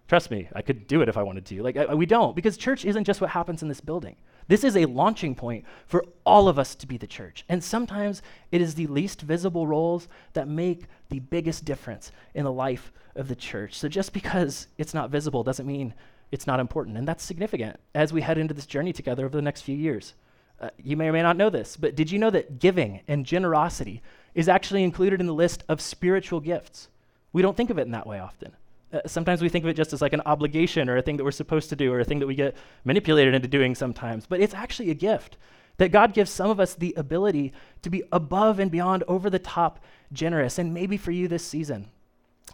Trust 0.07 0.31
me, 0.31 0.47
I 0.53 0.61
could 0.61 0.87
do 0.87 1.01
it 1.01 1.09
if 1.09 1.17
I 1.17 1.23
wanted 1.23 1.45
to. 1.47 1.63
Like 1.63 1.75
I, 1.75 1.93
we 1.93 2.05
don't 2.05 2.35
because 2.35 2.55
church 2.55 2.85
isn't 2.85 3.03
just 3.03 3.19
what 3.19 3.31
happens 3.31 3.61
in 3.61 3.67
this 3.67 3.81
building. 3.81 4.15
This 4.47 4.63
is 4.63 4.75
a 4.75 4.85
launching 4.85 5.35
point 5.35 5.65
for 5.85 6.05
all 6.25 6.47
of 6.47 6.59
us 6.59 6.75
to 6.75 6.87
be 6.87 6.97
the 6.97 7.07
church. 7.07 7.45
And 7.47 7.63
sometimes 7.63 8.21
it 8.51 8.61
is 8.61 8.75
the 8.75 8.87
least 8.87 9.21
visible 9.21 9.67
roles 9.67 10.07
that 10.33 10.47
make 10.47 10.85
the 11.09 11.19
biggest 11.19 11.65
difference 11.65 12.11
in 12.33 12.43
the 12.43 12.51
life 12.51 12.91
of 13.15 13.27
the 13.27 13.35
church. 13.35 13.75
So 13.75 13.87
just 13.87 14.13
because 14.13 14.67
it's 14.77 14.93
not 14.93 15.09
visible 15.09 15.43
doesn't 15.43 15.67
mean 15.67 15.93
it's 16.31 16.47
not 16.47 16.59
important. 16.59 16.97
And 16.97 17.07
that's 17.07 17.23
significant 17.23 17.79
as 17.93 18.11
we 18.11 18.21
head 18.21 18.37
into 18.37 18.53
this 18.53 18.65
journey 18.65 18.93
together 18.93 19.25
over 19.25 19.35
the 19.35 19.41
next 19.41 19.61
few 19.61 19.75
years. 19.75 20.13
Uh, 20.59 20.69
you 20.81 20.95
may 20.95 21.09
or 21.09 21.13
may 21.13 21.21
not 21.21 21.37
know 21.37 21.49
this, 21.49 21.75
but 21.77 21.95
did 21.95 22.11
you 22.11 22.19
know 22.19 22.29
that 22.29 22.59
giving 22.59 23.01
and 23.07 23.25
generosity 23.25 24.01
is 24.33 24.47
actually 24.47 24.83
included 24.83 25.19
in 25.19 25.27
the 25.27 25.33
list 25.33 25.63
of 25.67 25.81
spiritual 25.81 26.39
gifts? 26.39 26.87
We 27.33 27.41
don't 27.41 27.57
think 27.57 27.69
of 27.69 27.77
it 27.77 27.83
in 27.83 27.91
that 27.91 28.07
way 28.07 28.19
often. 28.19 28.53
Uh, 28.93 28.99
sometimes 29.07 29.41
we 29.41 29.49
think 29.49 29.65
of 29.65 29.69
it 29.69 29.75
just 29.75 29.91
as 29.91 30.01
like 30.01 30.13
an 30.13 30.21
obligation 30.25 30.87
or 30.87 30.97
a 30.97 31.01
thing 31.01 31.17
that 31.17 31.23
we're 31.23 31.31
supposed 31.31 31.69
to 31.69 31.75
do 31.75 31.91
or 31.91 31.99
a 31.99 32.05
thing 32.05 32.19
that 32.19 32.27
we 32.27 32.35
get 32.35 32.55
manipulated 32.85 33.33
into 33.33 33.47
doing 33.47 33.75
sometimes, 33.75 34.25
but 34.25 34.39
it's 34.39 34.53
actually 34.53 34.91
a 34.91 34.95
gift 34.95 35.37
that 35.77 35.91
God 35.91 36.13
gives 36.13 36.29
some 36.29 36.51
of 36.51 36.59
us 36.59 36.75
the 36.75 36.93
ability 36.95 37.51
to 37.81 37.89
be 37.89 38.03
above 38.11 38.59
and 38.59 38.69
beyond, 38.69 39.03
over 39.07 39.29
the 39.29 39.39
top 39.39 39.83
generous. 40.11 40.59
And 40.59 40.71
maybe 40.73 40.97
for 40.97 41.11
you 41.11 41.27
this 41.27 41.43
season, 41.43 41.89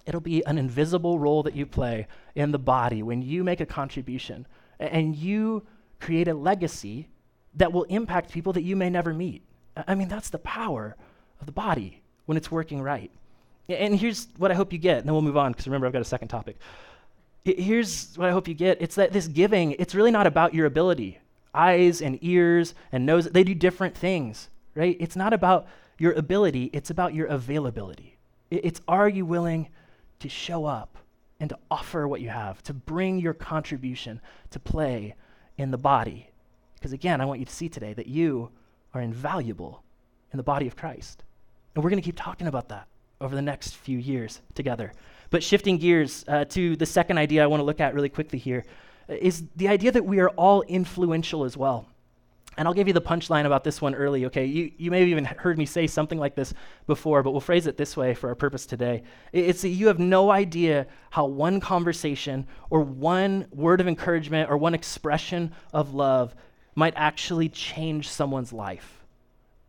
It'll 0.05 0.21
be 0.21 0.45
an 0.45 0.57
invisible 0.57 1.19
role 1.19 1.43
that 1.43 1.55
you 1.55 1.65
play 1.65 2.07
in 2.35 2.51
the 2.51 2.59
body 2.59 3.03
when 3.03 3.21
you 3.21 3.43
make 3.43 3.59
a 3.59 3.65
contribution 3.65 4.47
and 4.79 5.15
you 5.15 5.65
create 5.99 6.27
a 6.27 6.33
legacy 6.33 7.09
that 7.55 7.73
will 7.73 7.83
impact 7.83 8.31
people 8.31 8.53
that 8.53 8.63
you 8.63 8.75
may 8.75 8.89
never 8.89 9.13
meet. 9.13 9.43
I 9.87 9.95
mean, 9.95 10.07
that's 10.07 10.29
the 10.29 10.39
power 10.39 10.95
of 11.39 11.45
the 11.45 11.51
body 11.51 12.01
when 12.25 12.37
it's 12.37 12.51
working 12.51 12.81
right. 12.81 13.11
And 13.69 13.95
here's 13.95 14.27
what 14.37 14.51
I 14.51 14.55
hope 14.55 14.73
you 14.73 14.79
get, 14.79 14.99
and 14.99 15.07
then 15.07 15.13
we'll 15.13 15.21
move 15.21 15.37
on 15.37 15.51
because 15.51 15.67
remember, 15.67 15.85
I've 15.85 15.93
got 15.93 16.01
a 16.01 16.05
second 16.05 16.29
topic. 16.29 16.57
Here's 17.45 18.17
what 18.17 18.27
I 18.27 18.31
hope 18.31 18.47
you 18.47 18.53
get 18.53 18.81
it's 18.81 18.95
that 18.95 19.13
this 19.13 19.27
giving, 19.27 19.71
it's 19.73 19.95
really 19.95 20.11
not 20.11 20.27
about 20.27 20.53
your 20.53 20.65
ability. 20.65 21.19
Eyes 21.53 22.01
and 22.01 22.19
ears 22.21 22.75
and 22.91 23.05
nose, 23.05 23.25
they 23.25 23.43
do 23.43 23.55
different 23.55 23.95
things, 23.95 24.49
right? 24.75 24.97
It's 24.99 25.15
not 25.15 25.33
about 25.33 25.67
your 25.97 26.13
ability, 26.13 26.69
it's 26.73 26.89
about 26.89 27.13
your 27.13 27.27
availability. 27.27 28.17
It's 28.51 28.81
are 28.87 29.09
you 29.09 29.25
willing 29.25 29.69
to 30.19 30.29
show 30.29 30.65
up 30.65 30.97
and 31.39 31.49
to 31.49 31.57
offer 31.71 32.07
what 32.07 32.21
you 32.21 32.29
have, 32.29 32.61
to 32.63 32.73
bring 32.73 33.19
your 33.19 33.33
contribution 33.33 34.19
to 34.51 34.59
play 34.59 35.15
in 35.57 35.71
the 35.71 35.77
body. 35.77 36.29
Because 36.75 36.93
again, 36.93 37.21
I 37.21 37.25
want 37.25 37.39
you 37.39 37.45
to 37.45 37.53
see 37.53 37.69
today 37.69 37.93
that 37.93 38.07
you 38.07 38.49
are 38.93 39.01
invaluable 39.01 39.83
in 40.33 40.37
the 40.37 40.43
body 40.43 40.67
of 40.67 40.75
Christ. 40.75 41.23
And 41.73 41.83
we're 41.83 41.89
going 41.89 42.01
to 42.01 42.05
keep 42.05 42.17
talking 42.17 42.47
about 42.47 42.69
that 42.69 42.87
over 43.21 43.35
the 43.35 43.41
next 43.41 43.75
few 43.75 43.97
years 43.97 44.41
together. 44.53 44.91
But 45.29 45.43
shifting 45.43 45.77
gears 45.77 46.25
uh, 46.27 46.45
to 46.45 46.75
the 46.75 46.85
second 46.85 47.17
idea 47.17 47.43
I 47.43 47.47
want 47.47 47.59
to 47.61 47.65
look 47.65 47.79
at 47.79 47.93
really 47.93 48.09
quickly 48.09 48.39
here 48.39 48.65
is 49.07 49.43
the 49.55 49.67
idea 49.67 49.91
that 49.91 50.05
we 50.05 50.19
are 50.19 50.29
all 50.29 50.61
influential 50.63 51.43
as 51.43 51.57
well. 51.57 51.87
And 52.57 52.67
I'll 52.67 52.73
give 52.73 52.87
you 52.87 52.93
the 52.93 53.01
punchline 53.01 53.45
about 53.45 53.63
this 53.63 53.81
one 53.81 53.95
early, 53.95 54.25
okay? 54.25 54.43
You, 54.45 54.71
you 54.77 54.91
may 54.91 54.99
have 54.99 55.07
even 55.07 55.23
heard 55.23 55.57
me 55.57 55.65
say 55.65 55.87
something 55.87 56.19
like 56.19 56.35
this 56.35 56.53
before, 56.87 57.23
but 57.23 57.31
we'll 57.31 57.39
phrase 57.39 57.67
it 57.67 57.77
this 57.77 57.95
way 57.95 58.13
for 58.13 58.27
our 58.27 58.35
purpose 58.35 58.65
today. 58.65 59.03
It's 59.31 59.61
that 59.61 59.69
you 59.69 59.87
have 59.87 59.99
no 59.99 60.29
idea 60.29 60.87
how 61.09 61.25
one 61.25 61.61
conversation 61.61 62.47
or 62.69 62.81
one 62.81 63.45
word 63.51 63.79
of 63.79 63.87
encouragement 63.87 64.49
or 64.49 64.57
one 64.57 64.73
expression 64.73 65.53
of 65.73 65.93
love 65.93 66.35
might 66.75 66.93
actually 66.97 67.47
change 67.49 68.09
someone's 68.09 68.51
life. 68.51 69.05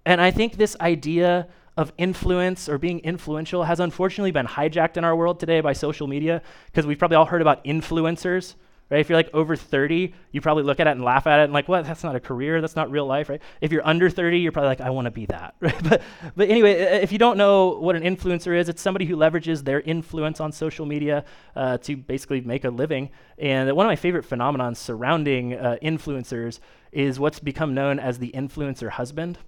And 0.05 0.21
I 0.21 0.33
think 0.33 0.57
this 0.57 0.77
idea 0.81 1.47
of 1.81 1.93
influence 1.97 2.69
or 2.69 2.77
being 2.77 3.01
influential 3.01 3.65
has 3.65 3.81
unfortunately 3.81 4.31
been 4.31 4.47
hijacked 4.47 4.99
in 4.99 5.05
our 5.05 5.17
world 5.17 5.41
today 5.41 5.63
by 5.63 5.73
social 5.73 6.07
media 6.07 6.43
because 6.67 6.85
we've 6.85 6.99
probably 6.99 7.17
all 7.17 7.25
heard 7.25 7.41
about 7.41 7.65
influencers 7.65 8.55
right? 8.91 9.01
If 9.01 9.09
you're 9.09 9.17
like 9.17 9.31
over 9.33 9.55
30, 9.55 10.13
you 10.33 10.41
probably 10.41 10.65
look 10.65 10.81
at 10.81 10.89
it 10.89 10.91
and 10.91 11.05
laugh 11.05 11.29
at 11.29 11.39
it 11.39 11.45
and 11.45 11.53
like, 11.53 11.69
what? 11.69 11.85
That's 11.85 12.03
not 12.03 12.17
a 12.17 12.21
career. 12.21 12.61
That's 12.61 12.75
not 12.75 12.91
real 12.91 13.07
life, 13.07 13.29
right? 13.29 13.41
If 13.61 13.71
you're 13.71 13.87
under 13.87 14.11
30, 14.11 14.41
you're 14.41 14.51
probably 14.51 14.69
like, 14.69 14.81
I 14.81 14.91
want 14.91 15.05
to 15.05 15.13
be 15.13 15.27
that, 15.27 15.55
right? 15.61 15.81
But, 15.83 16.03
but 16.35 16.51
anyway, 16.51 16.73
if 16.73 17.13
you 17.13 17.19
don't 17.19 17.37
know 17.37 17.79
what 17.79 17.95
an 17.95 18.03
influencer 18.03 18.59
is, 18.59 18.69
it's 18.69 18.83
somebody 18.83 19.05
who 19.05 19.17
leverages 19.17 19.65
their 19.65 19.81
influence 19.81 20.41
on 20.41 20.51
social 20.51 20.87
media 20.87 21.25
uh, 21.55 21.79
to 21.79 21.97
basically 21.97 22.41
make 22.41 22.65
a 22.65 22.71
living. 22.71 23.11
And 23.39 23.73
one 23.77 23.87
of 23.87 23.91
my 23.91 23.97
favorite 23.97 24.29
phenomenons 24.29 24.79
surrounding 24.79 25.55
uh, 25.55 25.77
influencers 25.81 26.59
is 26.91 27.21
what's 27.21 27.39
become 27.39 27.75
known 27.75 28.01
as 28.01 28.19
the 28.19 28.33
influencer 28.33 28.91
husband. 28.91 29.39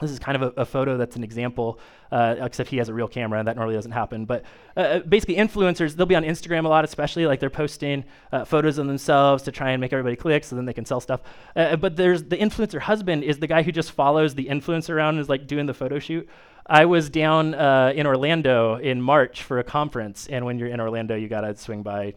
This 0.00 0.10
is 0.12 0.18
kind 0.18 0.40
of 0.40 0.56
a, 0.56 0.60
a 0.60 0.64
photo 0.64 0.96
that's 0.96 1.16
an 1.16 1.24
example, 1.24 1.80
uh, 2.12 2.36
except 2.38 2.70
he 2.70 2.76
has 2.76 2.88
a 2.88 2.94
real 2.94 3.08
camera, 3.08 3.38
and 3.40 3.48
that 3.48 3.56
normally 3.56 3.74
doesn't 3.74 3.92
happen. 3.92 4.26
But 4.26 4.44
uh, 4.76 4.80
uh, 4.80 4.98
basically, 5.00 5.36
influencers, 5.36 5.96
they'll 5.96 6.06
be 6.06 6.14
on 6.14 6.22
Instagram 6.22 6.64
a 6.64 6.68
lot, 6.68 6.84
especially 6.84 7.26
like 7.26 7.40
they're 7.40 7.50
posting 7.50 8.04
uh, 8.32 8.44
photos 8.44 8.78
of 8.78 8.86
themselves 8.86 9.42
to 9.44 9.52
try 9.52 9.70
and 9.72 9.80
make 9.80 9.92
everybody 9.92 10.14
click 10.14 10.44
so 10.44 10.54
then 10.54 10.66
they 10.66 10.72
can 10.72 10.84
sell 10.84 11.00
stuff. 11.00 11.20
Uh, 11.56 11.60
uh, 11.60 11.76
but 11.76 11.96
there's 11.96 12.24
the 12.24 12.36
influencer 12.36 12.80
husband 12.80 13.24
is 13.24 13.38
the 13.38 13.46
guy 13.46 13.62
who 13.62 13.72
just 13.72 13.90
follows 13.90 14.34
the 14.34 14.46
influencer 14.46 14.90
around 14.90 15.14
and 15.14 15.20
is 15.20 15.28
like 15.28 15.46
doing 15.46 15.66
the 15.66 15.74
photo 15.74 15.98
shoot. 15.98 16.28
I 16.66 16.84
was 16.84 17.08
down 17.08 17.54
in 17.54 18.06
Orlando 18.06 18.76
in 18.76 19.00
March 19.00 19.42
for 19.42 19.58
a 19.58 19.64
conference, 19.64 20.26
and 20.26 20.44
when 20.44 20.58
you're 20.58 20.68
in 20.68 20.80
Orlando, 20.80 21.16
you 21.16 21.26
gotta 21.26 21.56
swing 21.56 21.82
by 21.82 22.14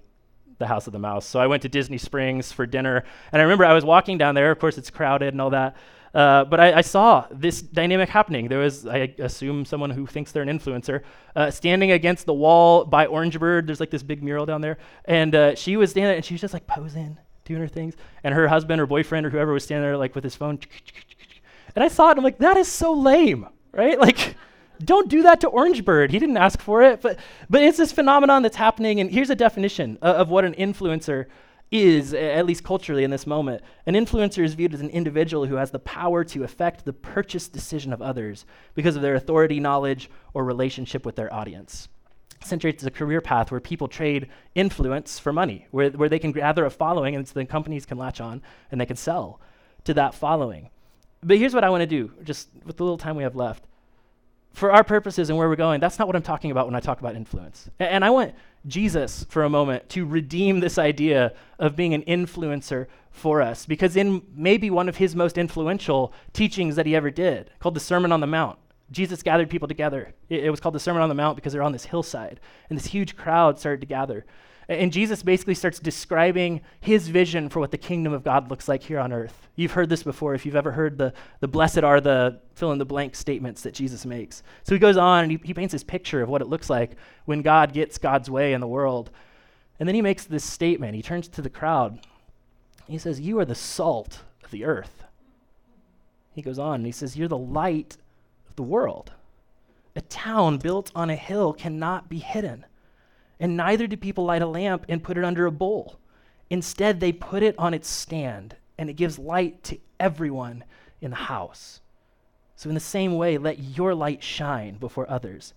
the 0.61 0.67
House 0.67 0.87
of 0.87 0.93
the 0.93 0.99
Mouse. 0.99 1.25
So 1.25 1.39
I 1.39 1.47
went 1.47 1.63
to 1.63 1.69
Disney 1.69 1.97
Springs 1.97 2.51
for 2.51 2.65
dinner, 2.65 3.03
and 3.31 3.41
I 3.41 3.43
remember 3.43 3.65
I 3.65 3.73
was 3.73 3.83
walking 3.83 4.17
down 4.17 4.35
there. 4.35 4.51
Of 4.51 4.59
course, 4.59 4.77
it's 4.77 4.89
crowded 4.89 5.33
and 5.33 5.41
all 5.41 5.49
that. 5.49 5.75
Uh, 6.13 6.43
but 6.43 6.59
I, 6.59 6.73
I, 6.79 6.81
saw 6.81 7.25
this 7.31 7.61
dynamic 7.61 8.09
happening. 8.09 8.49
There 8.49 8.59
was, 8.59 8.85
I 8.85 9.15
assume, 9.19 9.63
someone 9.63 9.89
who 9.91 10.05
thinks 10.05 10.33
they're 10.33 10.43
an 10.43 10.49
influencer 10.49 11.03
uh, 11.37 11.49
standing 11.51 11.91
against 11.91 12.25
the 12.25 12.33
wall 12.33 12.83
by 12.83 13.05
Orange 13.05 13.39
Bird. 13.39 13.65
There's 13.65 13.79
like 13.79 13.91
this 13.91 14.03
big 14.03 14.21
mural 14.21 14.45
down 14.45 14.59
there. 14.59 14.77
And 15.05 15.33
uh, 15.33 15.55
she 15.55 15.77
was 15.77 15.91
standing 15.91 16.17
and 16.17 16.25
she 16.25 16.33
was 16.33 16.41
just 16.41 16.53
like 16.53 16.67
posing, 16.67 17.17
doing 17.45 17.61
her 17.61 17.67
things. 17.67 17.95
And 18.25 18.33
her 18.33 18.49
husband 18.49 18.81
or 18.81 18.87
boyfriend 18.87 19.25
or 19.25 19.29
whoever 19.29 19.53
was 19.53 19.63
standing 19.63 19.83
there 19.83 19.95
like 19.95 20.13
with 20.13 20.25
his 20.25 20.35
phone. 20.35 20.59
And 21.75 21.83
I 21.83 21.87
saw 21.87 22.07
it 22.07 22.11
and 22.11 22.19
I'm 22.19 22.23
like, 22.25 22.39
that 22.39 22.57
is 22.57 22.67
so 22.67 22.93
lame, 22.93 23.47
right? 23.71 23.97
Like, 23.99 24.35
don't 24.83 25.09
do 25.09 25.21
that 25.23 25.41
to 25.41 25.47
Orange 25.47 25.85
Bird. 25.85 26.11
He 26.11 26.17
didn't 26.17 26.37
ask 26.37 26.59
for 26.59 26.81
it. 26.81 27.01
But, 27.01 27.19
but 27.49 27.61
it's 27.63 27.77
this 27.77 27.91
phenomenon 27.91 28.41
that's 28.41 28.55
happening. 28.55 28.99
And 28.99 29.11
here's 29.11 29.29
a 29.29 29.35
definition 29.35 29.97
of, 30.01 30.15
of 30.15 30.29
what 30.29 30.43
an 30.43 30.55
influencer 30.55 31.27
is, 31.71 32.13
at 32.13 32.45
least 32.45 32.63
culturally 32.63 33.05
in 33.05 33.11
this 33.11 33.25
moment. 33.25 33.63
An 33.85 33.95
influencer 33.95 34.43
is 34.43 34.53
viewed 34.55 34.73
as 34.73 34.81
an 34.81 34.89
individual 34.89 35.45
who 35.45 35.55
has 35.55 35.71
the 35.71 35.79
power 35.79 36.23
to 36.25 36.43
affect 36.43 36.83
the 36.83 36.93
purchase 36.93 37.47
decision 37.47 37.93
of 37.93 38.01
others 38.01 38.45
because 38.75 38.97
of 38.97 39.01
their 39.01 39.15
authority, 39.15 39.59
knowledge, 39.59 40.09
or 40.33 40.43
relationship 40.43 41.05
with 41.05 41.15
their 41.15 41.33
audience. 41.33 41.87
Accentuate 42.41 42.81
is 42.81 42.85
a 42.85 42.91
career 42.91 43.21
path 43.21 43.51
where 43.51 43.59
people 43.59 43.87
trade 43.87 44.27
influence 44.53 45.17
for 45.17 45.31
money, 45.31 45.67
where, 45.71 45.91
where 45.91 46.09
they 46.09 46.19
can 46.19 46.31
gather 46.31 46.65
a 46.65 46.69
following 46.69 47.15
and 47.15 47.25
so 47.27 47.33
then 47.35 47.47
companies 47.47 47.85
can 47.85 47.97
latch 47.97 48.19
on 48.19 48.41
and 48.71 48.81
they 48.81 48.85
can 48.85 48.97
sell 48.97 49.39
to 49.85 49.93
that 49.93 50.13
following. 50.13 50.69
But 51.23 51.37
here's 51.37 51.53
what 51.53 51.63
I 51.63 51.69
want 51.69 51.81
to 51.81 51.87
do, 51.87 52.11
just 52.23 52.49
with 52.65 52.77
the 52.77 52.83
little 52.83 52.97
time 52.97 53.15
we 53.15 53.23
have 53.23 53.35
left 53.35 53.65
for 54.53 54.71
our 54.71 54.83
purposes 54.83 55.29
and 55.29 55.37
where 55.37 55.47
we're 55.47 55.55
going, 55.55 55.79
that's 55.79 55.97
not 55.97 56.07
what 56.07 56.15
I'm 56.15 56.21
talking 56.21 56.51
about 56.51 56.65
when 56.65 56.75
I 56.75 56.79
talk 56.79 56.99
about 56.99 57.15
influence. 57.15 57.69
And 57.79 58.03
I 58.03 58.09
want 58.09 58.35
Jesus 58.67 59.25
for 59.29 59.43
a 59.43 59.49
moment 59.49 59.89
to 59.89 60.05
redeem 60.05 60.59
this 60.59 60.77
idea 60.77 61.33
of 61.57 61.75
being 61.75 61.93
an 61.93 62.03
influencer 62.03 62.87
for 63.11 63.41
us. 63.41 63.65
Because 63.65 63.95
in 63.95 64.21
maybe 64.35 64.69
one 64.69 64.87
of 64.87 64.97
his 64.97 65.15
most 65.15 65.37
influential 65.37 66.13
teachings 66.33 66.75
that 66.75 66.85
he 66.85 66.95
ever 66.95 67.11
did, 67.11 67.51
called 67.59 67.75
the 67.75 67.79
Sermon 67.79 68.11
on 68.11 68.19
the 68.19 68.27
Mount, 68.27 68.57
Jesus 68.91 69.23
gathered 69.23 69.49
people 69.49 69.67
together. 69.67 70.13
It, 70.29 70.45
it 70.45 70.49
was 70.49 70.59
called 70.59 70.75
the 70.75 70.79
Sermon 70.79 71.01
on 71.01 71.09
the 71.09 71.15
Mount 71.15 71.35
because 71.35 71.53
they're 71.53 71.63
on 71.63 71.71
this 71.71 71.85
hillside, 71.85 72.39
and 72.69 72.77
this 72.77 72.87
huge 72.87 73.15
crowd 73.15 73.59
started 73.59 73.81
to 73.81 73.87
gather. 73.87 74.25
And 74.69 74.93
Jesus 74.93 75.23
basically 75.23 75.55
starts 75.55 75.79
describing 75.79 76.61
his 76.79 77.07
vision 77.07 77.49
for 77.49 77.59
what 77.59 77.71
the 77.71 77.77
kingdom 77.77 78.13
of 78.13 78.23
God 78.23 78.49
looks 78.49 78.67
like 78.67 78.83
here 78.83 78.99
on 78.99 79.11
earth. 79.11 79.47
You've 79.55 79.71
heard 79.71 79.89
this 79.89 80.03
before 80.03 80.33
if 80.33 80.45
you've 80.45 80.55
ever 80.55 80.71
heard 80.71 80.97
the, 80.97 81.13
the 81.39 81.47
blessed 81.47 81.79
are 81.79 81.99
the 81.99 82.39
fill 82.53 82.71
in 82.71 82.77
the 82.77 82.85
blank 82.85 83.15
statements 83.15 83.63
that 83.63 83.73
Jesus 83.73 84.05
makes. 84.05 84.43
So 84.63 84.75
he 84.75 84.79
goes 84.79 84.97
on 84.97 85.23
and 85.23 85.31
he, 85.31 85.39
he 85.43 85.53
paints 85.53 85.71
this 85.71 85.83
picture 85.83 86.21
of 86.21 86.29
what 86.29 86.41
it 86.41 86.47
looks 86.47 86.69
like 86.69 86.95
when 87.25 87.41
God 87.41 87.73
gets 87.73 87.97
God's 87.97 88.29
way 88.29 88.53
in 88.53 88.61
the 88.61 88.67
world. 88.67 89.11
And 89.79 89.87
then 89.87 89.95
he 89.95 90.01
makes 90.01 90.25
this 90.25 90.43
statement. 90.43 90.95
He 90.95 91.01
turns 91.01 91.27
to 91.29 91.41
the 91.41 91.49
crowd. 91.49 91.99
He 92.87 92.97
says, 92.97 93.19
You 93.19 93.39
are 93.39 93.45
the 93.45 93.55
salt 93.55 94.21
of 94.43 94.51
the 94.51 94.63
earth. 94.63 95.03
He 96.33 96.41
goes 96.41 96.59
on 96.59 96.75
and 96.75 96.85
he 96.85 96.91
says, 96.91 97.17
You're 97.17 97.27
the 97.27 97.37
light 97.37 97.97
of 98.47 98.55
the 98.55 98.63
world. 98.63 99.11
A 99.95 100.01
town 100.01 100.59
built 100.59 100.91
on 100.95 101.09
a 101.09 101.15
hill 101.15 101.51
cannot 101.51 102.09
be 102.09 102.19
hidden 102.19 102.65
and 103.41 103.57
neither 103.57 103.87
do 103.87 103.97
people 103.97 104.23
light 104.23 104.43
a 104.43 104.47
lamp 104.47 104.85
and 104.87 105.03
put 105.03 105.17
it 105.17 105.25
under 105.25 105.47
a 105.47 105.51
bowl. 105.51 105.99
Instead, 106.51 106.99
they 106.99 107.11
put 107.11 107.41
it 107.41 107.57
on 107.57 107.73
its 107.73 107.89
stand, 107.89 108.55
and 108.77 108.87
it 108.87 108.93
gives 108.93 109.17
light 109.17 109.63
to 109.63 109.79
everyone 109.99 110.63
in 111.01 111.09
the 111.09 111.17
house. 111.17 111.81
So, 112.55 112.69
in 112.69 112.75
the 112.75 112.79
same 112.79 113.17
way, 113.17 113.39
let 113.39 113.57
your 113.57 113.95
light 113.95 114.21
shine 114.21 114.75
before 114.75 115.09
others, 115.09 115.55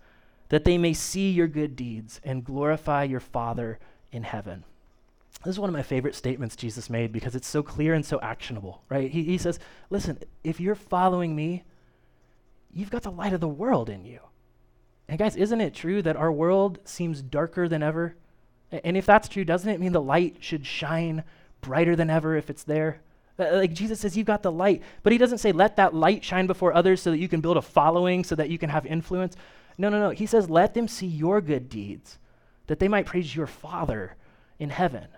that 0.49 0.65
they 0.65 0.79
may 0.79 0.95
see 0.95 1.31
your 1.31 1.47
good 1.47 1.77
deeds 1.77 2.23
and 2.25 2.43
glorify 2.45 3.05
your 3.05 3.21
Father 3.21 3.79
in 4.11 4.23
heaven. 4.23 4.65
This 5.45 5.57
is 5.57 5.61
one 5.61 5.69
of 5.69 5.75
my 5.75 5.83
favorite 5.83 6.15
statements 6.15 6.57
Jesus 6.57 6.89
made 6.89 7.13
because 7.13 7.35
it's 7.35 7.47
so 7.47 7.63
clear 7.63 7.93
and 7.93 8.07
so 8.07 8.19
actionable, 8.23 8.83
right? 8.89 9.11
He, 9.11 9.25
he 9.25 9.37
says, 9.37 9.59
Listen, 9.91 10.19
if 10.43 10.59
you're 10.59 10.75
following 10.75 11.37
me, 11.37 11.65
you've 12.73 12.91
got 12.91 13.03
the 13.03 13.11
light 13.11 13.35
of 13.35 13.41
the 13.41 13.49
world 13.49 13.91
in 13.91 14.07
you. 14.07 14.21
And 15.09 15.19
guys, 15.19 15.37
isn't 15.37 15.61
it 15.61 15.75
true 15.75 16.03
that 16.03 16.17
our 16.17 16.33
world 16.33 16.79
seems 16.85 17.23
darker 17.23 17.69
than 17.69 17.83
ever? 17.83 18.15
And 18.71 18.97
if 18.97 19.07
that's 19.07 19.29
true, 19.29 19.45
doesn't 19.45 19.71
it 19.71 19.81
mean 19.81 19.93
the 19.93 20.01
light 20.01 20.37
should 20.41 20.67
shine 20.67 21.25
brighter 21.61 21.95
than 21.95 22.11
ever 22.11 22.37
if 22.37 22.51
it's 22.51 22.65
there? 22.65 23.01
Like 23.37 23.73
Jesus 23.73 24.01
says, 24.01 24.17
you've 24.17 24.27
got 24.27 24.43
the 24.43 24.53
light, 24.53 24.83
but 25.03 25.13
he 25.13 25.19
doesn't 25.19 25.39
say, 25.39 25.53
let 25.53 25.77
that 25.77 25.95
light 25.95 26.25
shine 26.25 26.47
before 26.47 26.73
others 26.73 27.03
so 27.03 27.11
that 27.11 27.19
you 27.19 27.29
can 27.29 27.41
build 27.41 27.57
a 27.57 27.63
following, 27.63 28.23
so 28.23 28.35
that 28.37 28.49
you 28.49 28.59
can 28.59 28.71
have 28.71 28.87
influence. 28.87 29.37
No, 29.77 29.89
no, 29.89 29.99
no. 29.99 30.11
He 30.11 30.27
says, 30.27 30.49
let 30.49 30.75
them 30.75 30.87
see 30.87 31.07
your 31.07 31.41
good 31.41 31.69
deeds, 31.69 32.19
that 32.69 32.79
they 32.79 32.87
might 32.87 33.07
praise 33.07 33.35
your 33.35 33.49
Father 33.49 34.15
in 34.61 34.71
heaven, 34.71 35.09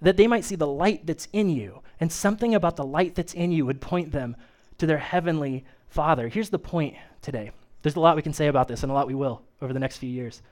that 0.00 0.16
they 0.16 0.26
might 0.26 0.44
see 0.44 0.56
the 0.56 0.66
light 0.66 1.06
that's 1.06 1.28
in 1.34 1.50
you, 1.50 1.82
and 2.00 2.10
something 2.10 2.54
about 2.54 2.76
the 2.76 2.84
light 2.84 3.14
that's 3.14 3.34
in 3.34 3.52
you 3.52 3.66
would 3.66 3.80
point 3.82 4.10
them 4.10 4.36
to 4.78 4.86
their 4.86 4.98
heavenly 4.98 5.64
Father. 5.88 6.28
Here's 6.28 6.50
the 6.50 6.58
point 6.58 6.96
today 7.20 7.50
there's 7.86 7.94
a 7.94 8.00
lot 8.00 8.16
we 8.16 8.22
can 8.22 8.32
say 8.32 8.48
about 8.48 8.66
this, 8.66 8.82
and 8.82 8.90
a 8.90 8.94
lot 8.96 9.06
we 9.06 9.14
will 9.14 9.42
over 9.62 9.72
the 9.72 9.78
next 9.78 9.98
few 9.98 10.10
years. 10.10 10.42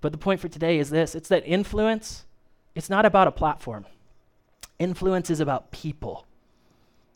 But 0.00 0.12
the 0.12 0.18
point 0.18 0.38
for 0.38 0.46
today 0.46 0.78
is 0.78 0.88
this 0.88 1.16
it's 1.16 1.28
that 1.30 1.42
influence, 1.44 2.26
it's 2.76 2.88
not 2.88 3.04
about 3.04 3.26
a 3.26 3.32
platform. 3.32 3.86
Influence 4.78 5.28
is 5.28 5.40
about 5.40 5.72
people. 5.72 6.26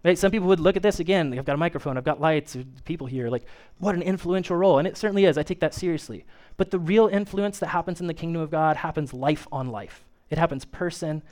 Right? 0.02 0.18
Some 0.18 0.32
people 0.32 0.48
would 0.48 0.58
look 0.58 0.76
at 0.76 0.82
this 0.82 0.98
again. 0.98 1.38
I've 1.38 1.44
got 1.44 1.54
a 1.54 1.56
microphone, 1.56 1.96
I've 1.96 2.02
got 2.02 2.20
lights, 2.20 2.56
people 2.84 3.06
here. 3.06 3.30
Like, 3.30 3.44
what 3.78 3.94
an 3.94 4.02
influential 4.02 4.56
role. 4.56 4.80
And 4.80 4.88
it 4.88 4.96
certainly 4.96 5.24
is. 5.24 5.38
I 5.38 5.44
take 5.44 5.60
that 5.60 5.72
seriously. 5.72 6.24
But 6.56 6.72
the 6.72 6.80
real 6.80 7.06
influence 7.06 7.60
that 7.60 7.68
happens 7.68 8.00
in 8.00 8.08
the 8.08 8.14
kingdom 8.14 8.42
of 8.42 8.50
God 8.50 8.76
happens 8.76 9.14
life 9.14 9.46
on 9.52 9.68
life, 9.68 10.04
it 10.30 10.38
happens 10.38 10.64
person 10.64 11.22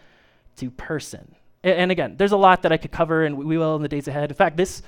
to 0.59 0.71
person. 0.71 1.35
And, 1.65 1.91
again, 1.91 2.15
there's 2.19 2.31
a 2.31 2.37
lot 2.37 2.63
that 2.63 2.71
I 2.71 2.77
could 2.77 2.93
cover, 2.93 3.25
and 3.25 3.37
we 3.37 3.59
will 3.59 3.75
in 3.75 3.83
the 3.83 3.89
days 3.89 4.07
ahead. 4.07 4.31
In 4.31 4.37
fact, 4.37 4.57
this 4.57 4.83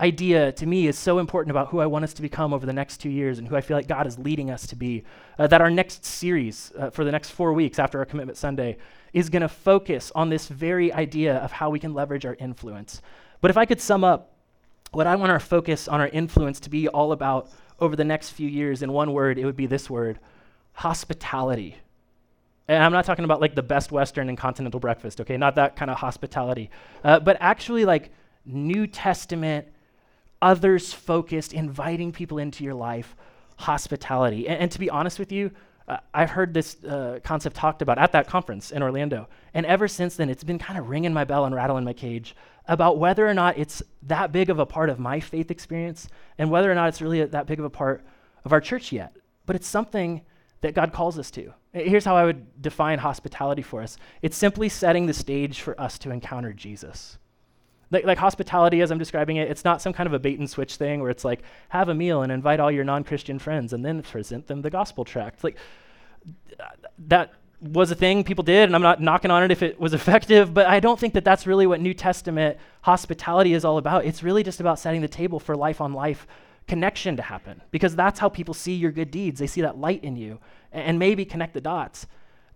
idea 0.00 0.52
to 0.52 0.66
me 0.66 0.86
is 0.86 0.98
so 0.98 1.18
important 1.18 1.50
about 1.50 1.68
who 1.68 1.80
I 1.80 1.86
want 1.86 2.04
us 2.04 2.12
to 2.14 2.22
become 2.22 2.52
over 2.52 2.66
the 2.66 2.72
next 2.72 2.98
two 2.98 3.08
years 3.08 3.38
and 3.38 3.48
who 3.48 3.56
I 3.56 3.60
feel 3.62 3.76
like 3.76 3.88
God 3.88 4.06
is 4.06 4.18
leading 4.18 4.50
us 4.50 4.66
to 4.66 4.76
be. 4.76 5.04
Uh, 5.38 5.46
that 5.46 5.60
our 5.60 5.70
next 5.70 6.04
series 6.04 6.72
uh, 6.78 6.90
for 6.90 7.04
the 7.04 7.12
next 7.12 7.30
four 7.30 7.52
weeks 7.52 7.78
after 7.78 7.98
our 7.98 8.04
Commitment 8.04 8.36
Sunday 8.36 8.76
is 9.12 9.30
going 9.30 9.42
to 9.42 9.48
focus 9.48 10.12
on 10.14 10.28
this 10.28 10.48
very 10.48 10.92
idea 10.92 11.36
of 11.38 11.50
how 11.52 11.70
we 11.70 11.78
can 11.78 11.94
leverage 11.94 12.26
our 12.26 12.36
influence. 12.38 13.00
But 13.40 13.50
if 13.50 13.56
I 13.56 13.64
could 13.64 13.80
sum 13.80 14.04
up 14.04 14.32
what 14.92 15.06
I 15.06 15.16
want 15.16 15.32
our 15.32 15.40
focus 15.40 15.88
on 15.88 16.00
our 16.00 16.08
influence 16.08 16.60
to 16.60 16.70
be 16.70 16.88
all 16.88 17.12
about 17.12 17.50
over 17.80 17.96
the 17.96 18.04
next 18.04 18.30
few 18.30 18.48
years 18.48 18.82
in 18.82 18.92
one 18.92 19.12
word, 19.12 19.38
it 19.38 19.44
would 19.44 19.56
be 19.56 19.66
this 19.66 19.88
word 19.88 20.18
hospitality. 20.72 21.76
And 22.68 22.82
I'm 22.82 22.92
not 22.92 23.04
talking 23.04 23.24
about 23.24 23.40
like 23.40 23.54
the 23.54 23.62
best 23.62 23.92
Western 23.92 24.28
and 24.28 24.36
continental 24.36 24.80
breakfast, 24.80 25.20
okay? 25.22 25.36
Not 25.36 25.54
that 25.54 25.76
kind 25.76 25.90
of 25.90 25.96
hospitality, 25.96 26.70
uh, 27.02 27.20
but 27.20 27.36
actually 27.40 27.84
like 27.84 28.10
New 28.44 28.86
Testament 28.86 29.68
others 30.42 30.92
focused, 30.92 31.52
inviting 31.52 32.12
people 32.12 32.38
into 32.38 32.64
your 32.64 32.74
life, 32.74 33.16
hospitality. 33.56 34.48
And, 34.48 34.60
and 34.60 34.72
to 34.72 34.78
be 34.78 34.90
honest 34.90 35.18
with 35.18 35.32
you, 35.32 35.50
uh, 35.88 35.98
I've 36.12 36.30
heard 36.30 36.52
this 36.52 36.82
uh, 36.84 37.20
concept 37.22 37.56
talked 37.56 37.80
about 37.80 37.98
at 37.98 38.12
that 38.12 38.26
conference 38.26 38.72
in 38.72 38.82
Orlando. 38.82 39.28
And 39.54 39.64
ever 39.66 39.86
since 39.86 40.16
then, 40.16 40.28
it's 40.28 40.44
been 40.44 40.58
kind 40.58 40.78
of 40.78 40.88
ringing 40.88 41.12
my 41.12 41.24
bell 41.24 41.44
and 41.44 41.54
rattling 41.54 41.84
my 41.84 41.92
cage 41.92 42.34
about 42.66 42.98
whether 42.98 43.26
or 43.26 43.34
not 43.34 43.56
it's 43.56 43.82
that 44.02 44.32
big 44.32 44.50
of 44.50 44.58
a 44.58 44.66
part 44.66 44.90
of 44.90 44.98
my 44.98 45.20
faith 45.20 45.50
experience 45.50 46.08
and 46.38 46.50
whether 46.50 46.70
or 46.70 46.74
not 46.74 46.88
it's 46.88 47.00
really 47.00 47.20
a, 47.20 47.26
that 47.28 47.46
big 47.46 47.60
of 47.60 47.64
a 47.64 47.70
part 47.70 48.04
of 48.44 48.52
our 48.52 48.60
church 48.60 48.90
yet. 48.90 49.16
But 49.46 49.54
it's 49.54 49.68
something 49.68 50.22
that 50.60 50.74
God 50.74 50.92
calls 50.92 51.18
us 51.18 51.30
to. 51.32 51.52
Here's 51.72 52.04
how 52.04 52.16
I 52.16 52.24
would 52.24 52.60
define 52.60 52.98
hospitality 52.98 53.62
for 53.62 53.82
us 53.82 53.98
it's 54.22 54.36
simply 54.36 54.68
setting 54.68 55.06
the 55.06 55.14
stage 55.14 55.60
for 55.60 55.80
us 55.80 55.98
to 56.00 56.10
encounter 56.10 56.52
Jesus. 56.52 57.18
Like, 57.90 58.04
like, 58.04 58.18
hospitality, 58.18 58.80
as 58.80 58.90
I'm 58.90 58.98
describing 58.98 59.36
it, 59.36 59.48
it's 59.48 59.64
not 59.64 59.80
some 59.80 59.92
kind 59.92 60.08
of 60.08 60.12
a 60.12 60.18
bait 60.18 60.38
and 60.38 60.50
switch 60.50 60.76
thing 60.76 61.00
where 61.00 61.10
it's 61.10 61.24
like, 61.24 61.42
have 61.68 61.88
a 61.88 61.94
meal 61.94 62.22
and 62.22 62.32
invite 62.32 62.58
all 62.58 62.70
your 62.70 62.84
non 62.84 63.04
Christian 63.04 63.38
friends 63.38 63.72
and 63.72 63.84
then 63.84 64.02
present 64.02 64.48
them 64.48 64.62
the 64.62 64.70
gospel 64.70 65.04
tract. 65.04 65.44
Like, 65.44 65.56
that 67.06 67.32
was 67.60 67.90
a 67.90 67.94
thing 67.94 68.24
people 68.24 68.44
did, 68.44 68.64
and 68.64 68.74
I'm 68.74 68.82
not 68.82 69.00
knocking 69.00 69.30
on 69.30 69.42
it 69.42 69.50
if 69.50 69.62
it 69.62 69.80
was 69.80 69.94
effective, 69.94 70.52
but 70.52 70.66
I 70.66 70.80
don't 70.80 70.98
think 70.98 71.14
that 71.14 71.24
that's 71.24 71.46
really 71.46 71.66
what 71.66 71.80
New 71.80 71.94
Testament 71.94 72.58
hospitality 72.82 73.54
is 73.54 73.64
all 73.64 73.78
about. 73.78 74.04
It's 74.04 74.22
really 74.22 74.42
just 74.42 74.60
about 74.60 74.78
setting 74.78 75.00
the 75.00 75.08
table 75.08 75.38
for 75.38 75.56
life 75.56 75.80
on 75.80 75.92
life 75.92 76.26
connection 76.66 77.16
to 77.16 77.22
happen 77.22 77.62
because 77.70 77.94
that's 77.94 78.18
how 78.18 78.28
people 78.28 78.52
see 78.52 78.74
your 78.74 78.90
good 78.90 79.10
deeds. 79.10 79.38
They 79.38 79.46
see 79.46 79.60
that 79.60 79.78
light 79.78 80.02
in 80.02 80.16
you 80.16 80.40
and 80.72 80.98
maybe 80.98 81.24
connect 81.24 81.54
the 81.54 81.60
dots 81.60 82.06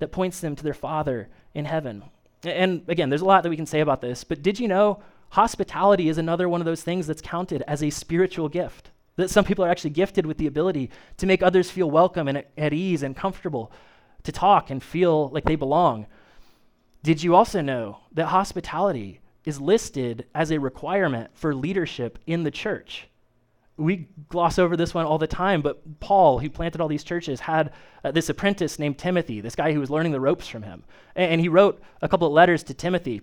that 0.01 0.13
points 0.13 0.41
them 0.41 0.57
to 0.57 0.65
their 0.65 0.75
Father 0.75 1.29
in 1.55 1.65
heaven. 1.65 2.03
And 2.43 2.83
again, 2.89 3.09
there's 3.09 3.21
a 3.21 3.27
lot 3.27 3.43
that 3.43 3.51
we 3.51 3.57
can 3.57 3.67
say 3.67 3.81
about 3.81 4.01
this, 4.01 4.25
but 4.25 4.43
did 4.43 4.59
you 4.59 4.67
know 4.67 5.03
Hospitality 5.31 6.09
is 6.09 6.19
another 6.19 6.49
one 6.49 6.61
of 6.61 6.65
those 6.65 6.83
things 6.83 7.07
that's 7.07 7.21
counted 7.21 7.63
as 7.67 7.83
a 7.83 7.91
spiritual 7.91 8.49
gift. 8.49 8.91
That 9.17 9.31
some 9.31 9.45
people 9.45 9.65
are 9.65 9.69
actually 9.69 9.91
gifted 9.91 10.27
with 10.27 10.39
the 10.39 10.47
ability 10.47 10.91
to 11.19 11.27
make 11.27 11.43
others 11.43 11.71
feel 11.71 11.91
welcome 11.91 12.27
and 12.27 12.45
at 12.57 12.73
ease 12.73 13.03
and 13.03 13.17
comfortable, 13.17 13.71
to 14.25 14.33
talk 14.33 14.71
and 14.71 14.83
feel 14.83 15.29
like 15.31 15.45
they 15.45 15.57
belong. 15.57 16.07
Did 17.03 17.23
you 17.23 17.35
also 17.35 17.61
know 17.61 17.99
that 18.13 18.27
hospitality 18.27 19.21
is 19.45 19.61
listed 19.61 20.27
as 20.35 20.51
a 20.51 20.59
requirement 20.59 21.31
for 21.35 21.55
leadership 21.55 22.19
in 22.27 22.43
the 22.43 22.51
church? 22.51 23.09
we 23.81 24.09
gloss 24.29 24.59
over 24.59 24.77
this 24.77 24.93
one 24.93 25.07
all 25.07 25.19
the 25.19 25.27
time, 25.27 25.63
but 25.63 26.01
Paul, 26.01 26.39
who 26.39 26.51
planted 26.51 26.81
all 26.81 26.89
these 26.89 27.03
churches, 27.03 27.41
had 27.41 27.73
uh, 28.05 28.11
this 28.11 28.29
apprentice 28.29 28.79
named 28.79 28.99
Timothy, 28.99 29.41
this 29.41 29.57
guy 29.57 29.73
who 29.73 29.81
was 29.81 29.91
learning 29.91 30.13
the 30.13 30.21
ropes 30.21 30.47
from 30.47 30.63
him. 30.63 30.85
And, 31.17 31.33
and, 31.33 31.41
he 31.41 31.49
wrote 31.49 31.81
a 32.03 32.09
couple 32.09 32.27
of 32.27 32.35
letters 32.35 32.63
to 32.65 32.75
Timothy 32.75 33.23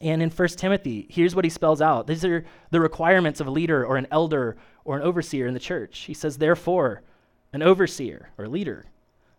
And 0.00 0.22
in 0.22 0.30
1 0.30 0.48
Timothy, 0.50 1.06
here's 1.08 1.34
what 1.34 1.44
he 1.44 1.50
spells 1.50 1.80
out. 1.80 2.06
These 2.06 2.24
are 2.24 2.44
the 2.70 2.80
requirements 2.80 3.40
of 3.40 3.46
a 3.46 3.50
leader 3.50 3.84
or 3.84 3.96
an 3.96 4.06
elder 4.10 4.56
or 4.84 4.96
an 4.96 5.02
overseer 5.02 5.46
in 5.46 5.54
the 5.54 5.60
church. 5.60 6.00
He 6.00 6.14
says, 6.14 6.36
Therefore, 6.36 7.02
an 7.52 7.62
overseer 7.62 8.30
or 8.36 8.48
leader 8.48 8.84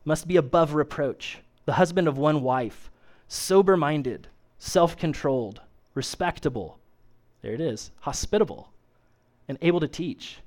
must 0.04 0.28
be 0.28 0.38
above 0.38 0.74
reproach, 0.74 1.40
the 1.66 1.74
husband 1.74 2.08
of 2.08 2.18
one 2.18 2.42
wife, 2.42 2.90
sober 3.28 3.78
minded, 3.78 4.28
self 4.58 4.98
controlled, 4.98 5.62
respectable. 5.94 6.80
There 7.42 7.54
it 7.54 7.62
is, 7.62 7.92
hospitable, 8.00 8.70
and 9.48 9.58
able 9.62 9.80
to 9.82 9.88
teach. 9.88 10.40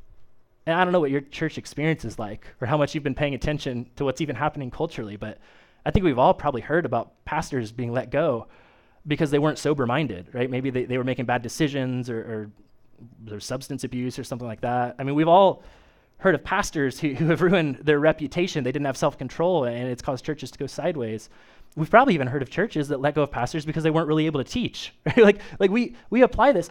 And 0.66 0.74
I 0.74 0.82
don't 0.82 0.92
know 0.92 1.00
what 1.00 1.10
your 1.10 1.20
church 1.20 1.56
experience 1.56 2.04
is 2.04 2.18
like 2.18 2.46
or 2.60 2.66
how 2.66 2.76
much 2.76 2.94
you've 2.94 3.04
been 3.04 3.14
paying 3.14 3.34
attention 3.34 3.88
to 3.96 4.04
what's 4.04 4.20
even 4.20 4.36
happening 4.36 4.70
culturally, 4.70 5.16
but 5.16 5.38
I 5.84 5.90
think 5.90 6.04
we've 6.04 6.18
all 6.18 6.34
probably 6.34 6.60
heard 6.60 6.84
about 6.84 7.24
pastors 7.24 7.72
being 7.72 7.92
let 7.92 8.10
go 8.10 8.48
because 9.06 9.30
they 9.30 9.38
weren't 9.38 9.58
sober 9.58 9.86
minded, 9.86 10.26
right? 10.32 10.50
Maybe 10.50 10.70
they, 10.70 10.84
they 10.84 10.98
were 10.98 11.04
making 11.04 11.24
bad 11.24 11.42
decisions 11.42 12.10
or, 12.10 12.18
or 12.18 12.50
there's 13.24 13.44
substance 13.44 13.84
abuse 13.84 14.18
or 14.18 14.24
something 14.24 14.46
like 14.46 14.60
that. 14.60 14.96
I 14.98 15.04
mean, 15.04 15.14
we've 15.14 15.28
all 15.28 15.62
heard 16.18 16.34
of 16.34 16.44
pastors 16.44 17.00
who, 17.00 17.14
who 17.14 17.26
have 17.28 17.42
ruined 17.42 17.76
their 17.76 17.98
reputation. 17.98 18.62
They 18.62 18.72
didn't 18.72 18.86
have 18.86 18.96
self 18.96 19.18
control 19.18 19.64
and 19.64 19.88
it's 19.88 20.02
caused 20.02 20.24
churches 20.24 20.50
to 20.50 20.58
go 20.58 20.66
sideways. 20.66 21.30
We've 21.76 21.90
probably 21.90 22.14
even 22.14 22.26
heard 22.26 22.42
of 22.42 22.50
churches 22.50 22.88
that 22.88 23.00
let 23.00 23.14
go 23.14 23.22
of 23.22 23.30
pastors 23.30 23.64
because 23.64 23.84
they 23.84 23.90
weren't 23.90 24.08
really 24.08 24.26
able 24.26 24.42
to 24.42 24.50
teach. 24.50 24.92
Right? 25.06 25.18
like, 25.18 25.40
like 25.58 25.70
we, 25.70 25.96
we 26.10 26.22
apply 26.22 26.52
this. 26.52 26.70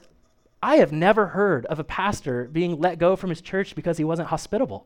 I 0.62 0.76
have 0.78 0.92
never 0.92 1.28
heard 1.28 1.66
of 1.68 1.80
a 1.80 1.84
pastor 1.84 2.50
being 2.52 2.80
let 2.80 3.00
go 3.00 3.16
from 3.16 3.30
his 3.30 3.42
church 3.42 3.76
because 3.76 3.98
he 3.98 4.04
wasn't 4.04 4.28
hospitable. 4.28 4.86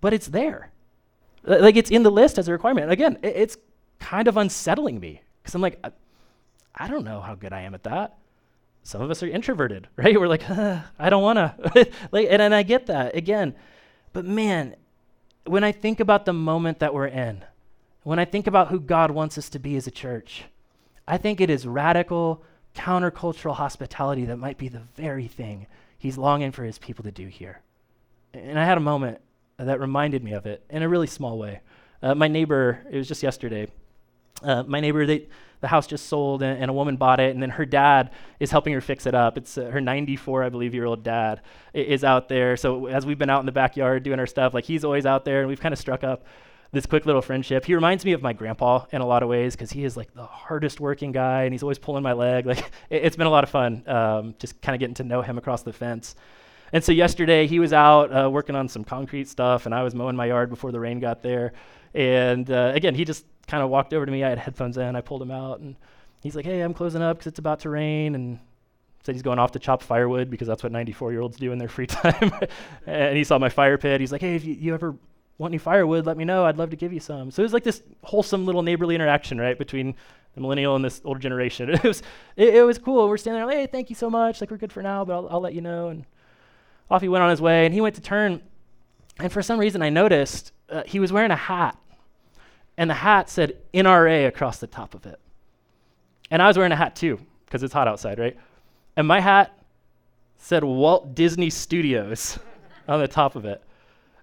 But 0.00 0.12
it's 0.12 0.28
there. 0.28 0.70
Like 1.42 1.76
it's 1.76 1.90
in 1.90 2.02
the 2.02 2.10
list 2.10 2.38
as 2.38 2.48
a 2.48 2.52
requirement. 2.52 2.90
Again, 2.90 3.18
it's 3.22 3.56
kind 3.98 4.28
of 4.28 4.36
unsettling 4.36 5.00
me 5.00 5.22
because 5.42 5.54
I'm 5.54 5.60
like, 5.60 5.84
I 6.74 6.88
don't 6.88 7.04
know 7.04 7.20
how 7.20 7.34
good 7.34 7.52
I 7.52 7.62
am 7.62 7.74
at 7.74 7.84
that. 7.84 8.16
Some 8.82 9.02
of 9.02 9.10
us 9.10 9.22
are 9.22 9.28
introverted, 9.28 9.88
right? 9.96 10.18
We're 10.18 10.28
like, 10.28 10.48
I 10.48 11.10
don't 11.10 11.22
want 11.22 11.36
to. 11.38 11.90
like, 12.12 12.28
and, 12.30 12.42
and 12.42 12.54
I 12.54 12.62
get 12.62 12.86
that 12.86 13.14
again. 13.14 13.54
But 14.12 14.24
man, 14.24 14.76
when 15.44 15.64
I 15.64 15.72
think 15.72 16.00
about 16.00 16.24
the 16.24 16.32
moment 16.32 16.80
that 16.80 16.94
we're 16.94 17.06
in, 17.06 17.44
when 18.02 18.18
I 18.18 18.24
think 18.24 18.46
about 18.46 18.68
who 18.68 18.80
God 18.80 19.10
wants 19.10 19.36
us 19.36 19.48
to 19.50 19.58
be 19.58 19.76
as 19.76 19.86
a 19.86 19.90
church, 19.90 20.44
I 21.06 21.18
think 21.18 21.40
it 21.40 21.50
is 21.50 21.66
radical, 21.66 22.42
countercultural 22.74 23.54
hospitality 23.54 24.24
that 24.26 24.36
might 24.36 24.58
be 24.58 24.68
the 24.68 24.82
very 24.96 25.26
thing 25.26 25.66
He's 25.98 26.16
longing 26.16 26.50
for 26.50 26.64
His 26.64 26.78
people 26.78 27.04
to 27.04 27.10
do 27.10 27.26
here. 27.26 27.60
And 28.32 28.58
I 28.58 28.64
had 28.64 28.78
a 28.78 28.80
moment 28.80 29.20
that 29.58 29.80
reminded 29.80 30.24
me 30.24 30.32
of 30.32 30.46
it 30.46 30.64
in 30.70 30.82
a 30.82 30.88
really 30.88 31.06
small 31.06 31.38
way. 31.38 31.60
Uh, 32.02 32.14
my 32.14 32.26
neighbor, 32.26 32.80
it 32.90 32.96
was 32.96 33.06
just 33.06 33.22
yesterday, 33.22 33.68
uh, 34.42 34.62
my 34.64 34.80
neighbor, 34.80 35.06
they, 35.06 35.28
the 35.60 35.68
house 35.68 35.86
just 35.86 36.06
sold 36.06 36.42
and, 36.42 36.60
and, 36.60 36.70
a 36.70 36.72
woman 36.72 36.96
bought 36.96 37.20
it, 37.20 37.32
and 37.34 37.42
then 37.42 37.50
her 37.50 37.66
dad 37.66 38.10
is 38.38 38.50
helping 38.50 38.72
her 38.72 38.80
fix 38.80 39.06
it 39.06 39.14
up. 39.14 39.36
It's 39.36 39.58
uh, 39.58 39.66
her 39.66 39.80
94, 39.80 40.44
I 40.44 40.48
believe, 40.48 40.74
year 40.74 40.86
old 40.86 41.02
dad 41.02 41.42
is 41.74 42.02
out 42.02 42.28
there. 42.28 42.56
So 42.56 42.86
as 42.86 43.04
we've 43.04 43.18
been 43.18 43.30
out 43.30 43.40
in 43.40 43.46
the 43.46 43.52
backyard 43.52 44.02
doing 44.02 44.18
our 44.18 44.26
stuff, 44.26 44.54
like 44.54 44.64
he's 44.64 44.84
always 44.84 45.06
out 45.06 45.24
there, 45.24 45.40
and 45.40 45.48
we've 45.48 45.60
kind 45.60 45.72
of 45.72 45.78
struck 45.78 46.02
up 46.02 46.24
this 46.72 46.86
quick 46.86 47.04
little 47.04 47.22
friendship. 47.22 47.64
He 47.64 47.74
reminds 47.74 48.04
me 48.04 48.12
of 48.12 48.22
my 48.22 48.32
grandpa 48.32 48.84
in 48.92 49.00
a 49.00 49.06
lot 49.06 49.22
of 49.22 49.28
ways 49.28 49.54
because 49.54 49.72
he 49.72 49.84
is 49.84 49.96
like 49.96 50.14
the 50.14 50.24
hardest 50.24 50.80
working 50.80 51.12
guy, 51.12 51.42
and 51.42 51.52
he's 51.52 51.62
always 51.62 51.78
pulling 51.78 52.02
my 52.02 52.12
leg. 52.12 52.46
Like 52.50 52.70
it, 52.88 53.04
has 53.04 53.16
been 53.16 53.26
a 53.26 53.30
lot 53.30 53.44
of 53.44 53.50
fun, 53.50 53.84
um, 53.86 54.34
just 54.38 54.60
kind 54.60 54.74
of 54.74 54.80
getting 54.80 54.94
to 54.94 55.04
know 55.04 55.22
him 55.22 55.38
across 55.38 55.62
the 55.62 55.72
fence. 55.72 56.16
And 56.72 56.82
so 56.82 56.92
yesterday 56.92 57.46
he 57.46 57.58
was 57.58 57.72
out 57.72 58.12
uh, 58.12 58.30
working 58.30 58.56
on 58.56 58.68
some 58.68 58.84
concrete 58.84 59.28
stuff, 59.28 59.66
and 59.66 59.74
I 59.74 59.82
was 59.82 59.94
mowing 59.94 60.16
my 60.16 60.26
yard 60.26 60.50
before 60.50 60.72
the 60.72 60.80
rain 60.80 61.00
got 61.00 61.22
there. 61.22 61.52
And 61.94 62.50
uh, 62.50 62.72
again, 62.74 62.94
he 62.94 63.04
just 63.04 63.24
kind 63.50 63.64
of 63.64 63.68
walked 63.68 63.92
over 63.92 64.06
to 64.06 64.12
me. 64.12 64.22
I 64.22 64.28
had 64.28 64.38
headphones 64.38 64.76
in. 64.78 64.94
I 64.94 65.00
pulled 65.00 65.20
him 65.20 65.32
out, 65.32 65.58
and 65.58 65.74
he's 66.22 66.36
like, 66.36 66.44
"Hey, 66.44 66.60
I'm 66.60 66.72
closing 66.72 67.02
up 67.02 67.18
because 67.18 67.26
it's 67.26 67.40
about 67.40 67.60
to 67.60 67.70
rain." 67.70 68.14
And 68.14 68.38
said 69.02 69.14
he's 69.14 69.22
going 69.22 69.38
off 69.38 69.52
to 69.52 69.58
chop 69.58 69.82
firewood 69.82 70.30
because 70.30 70.46
that's 70.46 70.62
what 70.62 70.72
94 70.72 71.12
year 71.12 71.22
olds 71.22 71.36
do 71.36 71.52
in 71.52 71.58
their 71.58 71.68
free 71.68 71.86
time. 71.88 72.32
and 72.86 73.16
he 73.16 73.24
saw 73.24 73.38
my 73.38 73.48
fire 73.48 73.76
pit. 73.76 74.00
He's 74.00 74.12
like, 74.12 74.20
"Hey, 74.20 74.36
if 74.36 74.44
you, 74.44 74.54
you 74.54 74.72
ever 74.72 74.94
want 75.38 75.50
any 75.50 75.58
firewood, 75.58 76.06
let 76.06 76.16
me 76.16 76.24
know. 76.24 76.44
I'd 76.44 76.58
love 76.58 76.70
to 76.70 76.76
give 76.76 76.92
you 76.92 77.00
some." 77.00 77.30
So 77.30 77.42
it 77.42 77.44
was 77.44 77.52
like 77.52 77.64
this 77.64 77.82
wholesome 78.04 78.46
little 78.46 78.62
neighborly 78.62 78.94
interaction, 78.94 79.40
right, 79.40 79.58
between 79.58 79.96
the 80.34 80.40
millennial 80.40 80.76
and 80.76 80.84
this 80.84 81.00
older 81.04 81.20
generation. 81.20 81.70
it 81.74 81.82
was 81.82 82.02
it, 82.36 82.54
it 82.54 82.62
was 82.62 82.78
cool. 82.78 83.08
We're 83.08 83.16
standing 83.16 83.40
there, 83.40 83.46
like, 83.46 83.56
"Hey, 83.56 83.66
thank 83.66 83.90
you 83.90 83.96
so 83.96 84.08
much. 84.08 84.40
Like 84.40 84.50
we're 84.50 84.58
good 84.58 84.72
for 84.72 84.82
now, 84.82 85.04
but 85.04 85.14
I'll, 85.14 85.28
I'll 85.28 85.40
let 85.40 85.54
you 85.54 85.60
know." 85.60 85.88
And 85.88 86.04
off 86.88 87.02
he 87.02 87.08
went 87.08 87.24
on 87.24 87.30
his 87.30 87.40
way, 87.40 87.66
and 87.66 87.74
he 87.74 87.80
went 87.80 87.96
to 87.96 88.00
turn. 88.00 88.42
And 89.18 89.30
for 89.30 89.42
some 89.42 89.58
reason, 89.58 89.82
I 89.82 89.90
noticed 89.90 90.52
uh, 90.70 90.82
he 90.86 90.98
was 90.98 91.12
wearing 91.12 91.30
a 91.30 91.36
hat 91.36 91.76
and 92.80 92.88
the 92.88 92.94
hat 92.94 93.28
said 93.28 93.58
NRA 93.74 94.26
across 94.26 94.56
the 94.56 94.66
top 94.66 94.94
of 94.94 95.04
it. 95.04 95.20
And 96.30 96.40
I 96.40 96.48
was 96.48 96.56
wearing 96.56 96.72
a 96.72 96.76
hat 96.76 96.96
too, 96.96 97.20
because 97.44 97.62
it's 97.62 97.74
hot 97.74 97.86
outside, 97.86 98.18
right? 98.18 98.38
And 98.96 99.06
my 99.06 99.20
hat 99.20 99.52
said 100.38 100.64
Walt 100.64 101.14
Disney 101.14 101.50
Studios 101.50 102.38
on 102.88 102.98
the 102.98 103.06
top 103.06 103.36
of 103.36 103.44
it. 103.44 103.62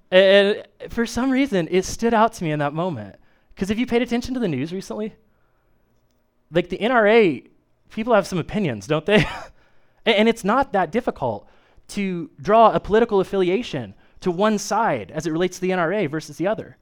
And 0.10 0.64
for 0.90 1.06
some 1.06 1.30
reason, 1.30 1.68
it 1.70 1.86
stood 1.86 2.16
out 2.16 2.34
to 2.34 2.44
me 2.44 2.50
in 2.50 2.58
that 2.58 2.74
moment. 2.74 3.18
Because 3.54 3.70
if 3.70 3.78
you 3.78 3.86
paid 3.86 4.02
attention 4.02 4.34
to 4.34 4.40
the 4.40 4.48
news 4.48 4.74
recently, 4.74 5.14
like 6.50 6.70
the 6.70 6.80
NRA, 6.80 7.48
people 7.92 8.16
have 8.16 8.26
some 8.26 8.40
opinions, 8.40 8.88
don't 8.88 9.06
they? 9.06 9.24
and 10.08 10.28
it's 10.28 10.44
not 10.44 10.74
that 10.74 10.92
difficult 10.92 11.48
to 11.90 12.32
draw 12.42 12.72
a 12.72 12.80
political 12.80 13.20
affiliation 13.20 13.94
to 14.22 14.32
one 14.32 14.58
side 14.58 15.12
as 15.12 15.28
it 15.28 15.32
relates 15.32 15.58
to 15.58 15.62
the 15.62 15.70
NRA 15.70 16.10
versus 16.10 16.38
the 16.38 16.48
other. 16.48 16.78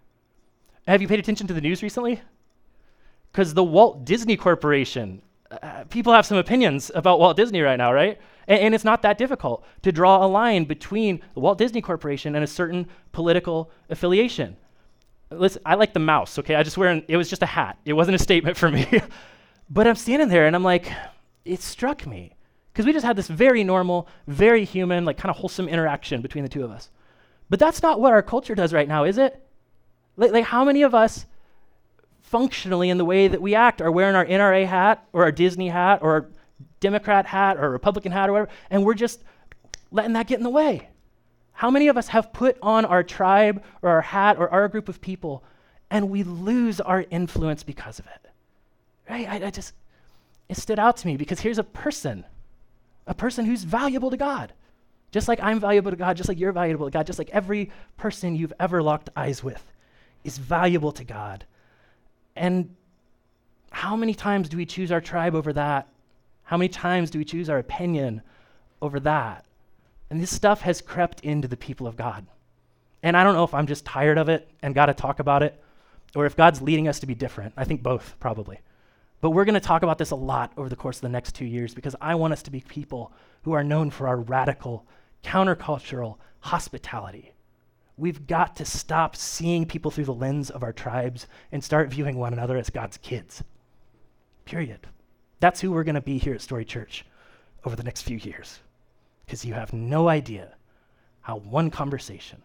Have 0.88 1.02
you 1.02 1.08
paid 1.08 1.20
attention 1.20 1.48
to 1.48 1.54
the 1.54 1.62
news 1.62 1.82
recently? 1.82 2.22
Because 3.32 3.54
the 3.54 3.64
Walt 3.64 4.06
Disney 4.06 4.38
Corporation, 4.38 5.22
uh, 5.50 5.84
people 5.90 6.14
have 6.14 6.26
some 6.26 6.38
opinions 6.38 6.92
about 6.94 7.20
Walt 7.20 7.36
Disney 7.36 7.62
right 7.62 7.76
now, 7.76 7.92
right? 7.92 8.20
And, 8.48 8.62
and, 8.62 8.76
it's 8.76 8.84
not 8.84 9.02
that 9.02 9.18
difficult 9.18 9.66
to 9.82 9.92
draw 9.92 10.24
a 10.24 10.28
line 10.28 10.66
between 10.66 11.22
the 11.34 11.40
Walt 11.40 11.58
Disney 11.58 11.82
Corporation 11.82 12.36
and 12.36 12.44
a 12.44 12.48
certain 12.48 12.88
political 13.12 13.72
affiliation. 13.90 14.56
Listen, 15.32 15.62
I 15.66 15.74
like 15.76 15.94
the 15.94 16.00
mouse, 16.00 16.38
okay? 16.40 16.56
I 16.56 16.62
just 16.62 16.78
wear, 16.78 16.90
an, 16.90 17.04
it 17.08 17.18
was 17.18 17.30
just 17.30 17.42
a 17.42 17.48
hat. 17.48 17.80
It 17.84 17.94
wasn't 17.94 18.16
a 18.16 18.20
statement 18.20 18.56
for 18.56 18.70
me. 18.70 18.88
but 19.70 19.88
I'm 19.88 19.96
standing 19.96 20.30
there 20.30 20.46
and 20.46 20.56
I'm 20.56 20.64
like, 20.64 20.92
it 21.46 21.62
struck 21.62 22.06
me. 22.06 22.36
Because 22.72 22.86
we 22.86 22.94
just 22.94 23.06
had 23.06 23.16
this 23.16 23.28
very 23.28 23.64
normal, 23.64 24.08
very 24.28 24.66
human, 24.66 25.04
like 25.04 25.18
kind 25.18 25.32
of 25.32 25.38
wholesome 25.38 25.68
interaction 25.68 26.22
between 26.22 26.44
the 26.44 26.50
two 26.50 26.64
of 26.64 26.72
us. 26.72 26.92
But 27.50 27.60
that's 27.60 27.82
not 27.82 28.00
what 28.00 28.12
our 28.12 28.22
culture 28.22 28.54
does 28.54 28.74
right 28.74 28.88
now, 28.88 29.06
is 29.06 29.18
it? 29.18 29.45
Like, 30.18 30.32
like, 30.32 30.46
how 30.46 30.64
many 30.64 30.84
of 30.84 30.96
us 30.96 31.26
functionally 32.22 32.90
in 32.90 32.98
the 32.98 33.06
way 33.06 33.28
that 33.28 33.42
we 33.42 33.56
act 33.56 33.82
are 33.82 33.92
wearing 33.92 34.16
our 34.16 34.26
NRA 34.26 34.66
hat 34.66 35.06
or 35.14 35.24
our 35.24 35.32
Disney 35.32 35.70
hat 35.70 36.00
or 36.02 36.12
our 36.12 36.26
Democrat 36.80 37.26
hat 37.26 37.58
or 37.58 37.70
Republican 37.70 38.12
hat 38.12 38.30
or 38.30 38.34
whatever, 38.34 38.52
and 38.70 38.84
we're 38.84 38.94
just 38.94 39.24
letting 39.92 40.14
that 40.14 40.28
get 40.28 40.38
in 40.38 40.44
the 40.44 40.50
way? 40.50 40.90
How 41.54 41.70
many 41.70 41.88
of 41.88 41.98
us 41.98 42.10
have 42.10 42.34
put 42.34 42.58
on 42.62 42.84
our 42.86 43.04
tribe 43.04 43.64
or 43.82 43.90
our 43.90 44.02
hat 44.02 44.38
or 44.38 44.50
our 44.50 44.68
group 44.68 44.90
of 44.90 45.00
people 45.00 45.44
and 45.90 46.10
we 46.10 46.24
lose 46.24 46.82
our 46.82 47.06
influence 47.10 47.64
because 47.64 48.00
of 48.00 48.08
it? 48.08 48.32
Right? 49.10 49.28
I, 49.30 49.48
I 49.48 49.50
just, 49.52 49.74
it 50.50 50.58
stood 50.58 50.80
out 50.80 50.98
to 50.98 51.08
me 51.08 51.16
because 51.16 51.40
here's 51.40 51.60
a 51.60 51.64
person, 51.64 52.26
a 53.08 53.14
person 53.14 53.46
who's 53.46 53.64
valuable 53.64 54.10
to 54.10 54.18
God. 54.18 54.52
Just 55.12 55.30
like 55.30 55.40
I'm 55.42 55.62
valuable 55.62 55.92
to 55.92 55.98
God, 55.98 56.18
just 56.18 56.28
like 56.28 56.40
you're 56.40 56.52
valuable 56.52 56.88
to 56.88 56.92
God, 56.92 57.08
just 57.08 57.20
like 57.20 57.30
every 57.30 57.72
person 57.96 58.36
you've 58.36 58.54
ever 58.60 58.84
locked 58.84 59.10
eyes 59.16 59.42
with 59.42 59.64
is 60.26 60.38
valuable 60.38 60.92
to 60.92 61.04
God. 61.04 61.46
And 62.36 62.76
how 63.72 63.96
many 63.96 64.14
times 64.14 64.50
do 64.50 64.58
we 64.58 64.66
choose 64.66 64.92
our 64.92 65.02
tribe 65.02 65.36
over 65.36 65.54
that? 65.54 65.88
How 66.44 66.58
many 66.58 66.70
times 66.70 67.10
do 67.10 67.20
we 67.20 67.26
choose 67.26 67.50
our 67.50 67.60
opinion 67.60 68.22
over 68.82 69.00
that? 69.02 69.46
And 70.10 70.22
this 70.22 70.32
stuff 70.32 70.62
has 70.62 70.82
crept 70.82 71.22
into 71.22 71.48
the 71.48 71.58
people 71.58 71.88
of 71.88 71.96
God. 71.96 72.26
And 73.04 73.16
I 73.16 73.24
don't 73.24 73.36
know 73.36 73.44
if 73.44 73.54
I'm 73.54 73.68
just 73.68 73.86
tired 73.86 74.18
of 74.18 74.30
it 74.30 74.50
and 74.62 74.74
got 74.74 74.88
to 74.88 74.94
talk 74.94 75.20
about 75.20 75.44
it, 75.44 75.62
or 76.16 76.26
if 76.26 76.36
God's 76.36 76.62
leading 76.62 76.88
us 76.88 77.00
to 77.02 77.06
be 77.06 77.16
different. 77.16 77.54
I 77.56 77.64
think 77.64 77.84
both, 77.84 78.16
probably. 78.20 78.60
But 79.22 79.32
we're 79.32 79.46
going 79.46 79.54
to 79.56 79.60
talk 79.60 79.84
about 79.84 79.98
this 79.98 80.12
a 80.12 80.16
lot 80.16 80.52
over 80.58 80.70
the 80.70 80.76
course 80.76 80.98
of 80.98 81.02
the 81.02 81.10
next 81.10 81.36
two 81.36 81.46
years 81.46 81.74
because 81.74 81.96
I 82.02 82.16
want 82.16 82.34
us 82.34 82.44
to 82.44 82.52
be 82.52 82.62
people 82.62 83.12
who 83.44 83.54
are 83.54 83.64
known 83.64 83.92
for 83.92 84.08
our 84.08 84.18
radical, 84.18 84.86
countercultural 85.24 86.18
hospitality. 86.40 87.35
We've 87.98 88.28
got 88.28 88.58
to 88.58 88.66
stop 88.66 89.16
seeing 89.16 89.66
people 89.66 89.90
through 89.90 90.06
the 90.06 90.14
lens 90.14 90.50
of 90.50 90.64
our 90.64 90.74
tribes 90.74 91.28
and 91.52 91.64
start 91.64 91.90
viewing 91.90 92.18
one 92.18 92.34
another 92.34 92.58
as 92.58 92.70
God's 92.70 92.98
kids. 92.98 93.44
Period. 94.44 94.88
That's 95.40 95.62
who 95.62 95.72
we're 95.72 95.86
going 95.86 95.96
to 95.96 96.02
be 96.02 96.18
here 96.18 96.34
at 96.34 96.42
Story 96.42 96.66
Church 96.66 97.06
over 97.64 97.76
the 97.76 97.84
next 97.84 98.02
few 98.02 98.18
years. 98.18 98.60
Because 99.26 99.46
you 99.46 99.54
have 99.54 99.72
no 99.72 100.10
idea 100.10 100.56
how 101.22 101.38
one 101.38 101.72
conversation, 101.72 102.42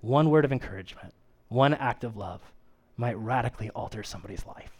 one 0.00 0.30
word 0.30 0.44
of 0.44 0.52
encouragement, 0.52 1.14
one 1.48 1.74
act 1.74 2.02
of 2.04 2.16
love 2.16 2.40
might 2.96 3.16
radically 3.16 3.70
alter 3.70 4.02
somebody's 4.02 4.44
life. 4.46 4.72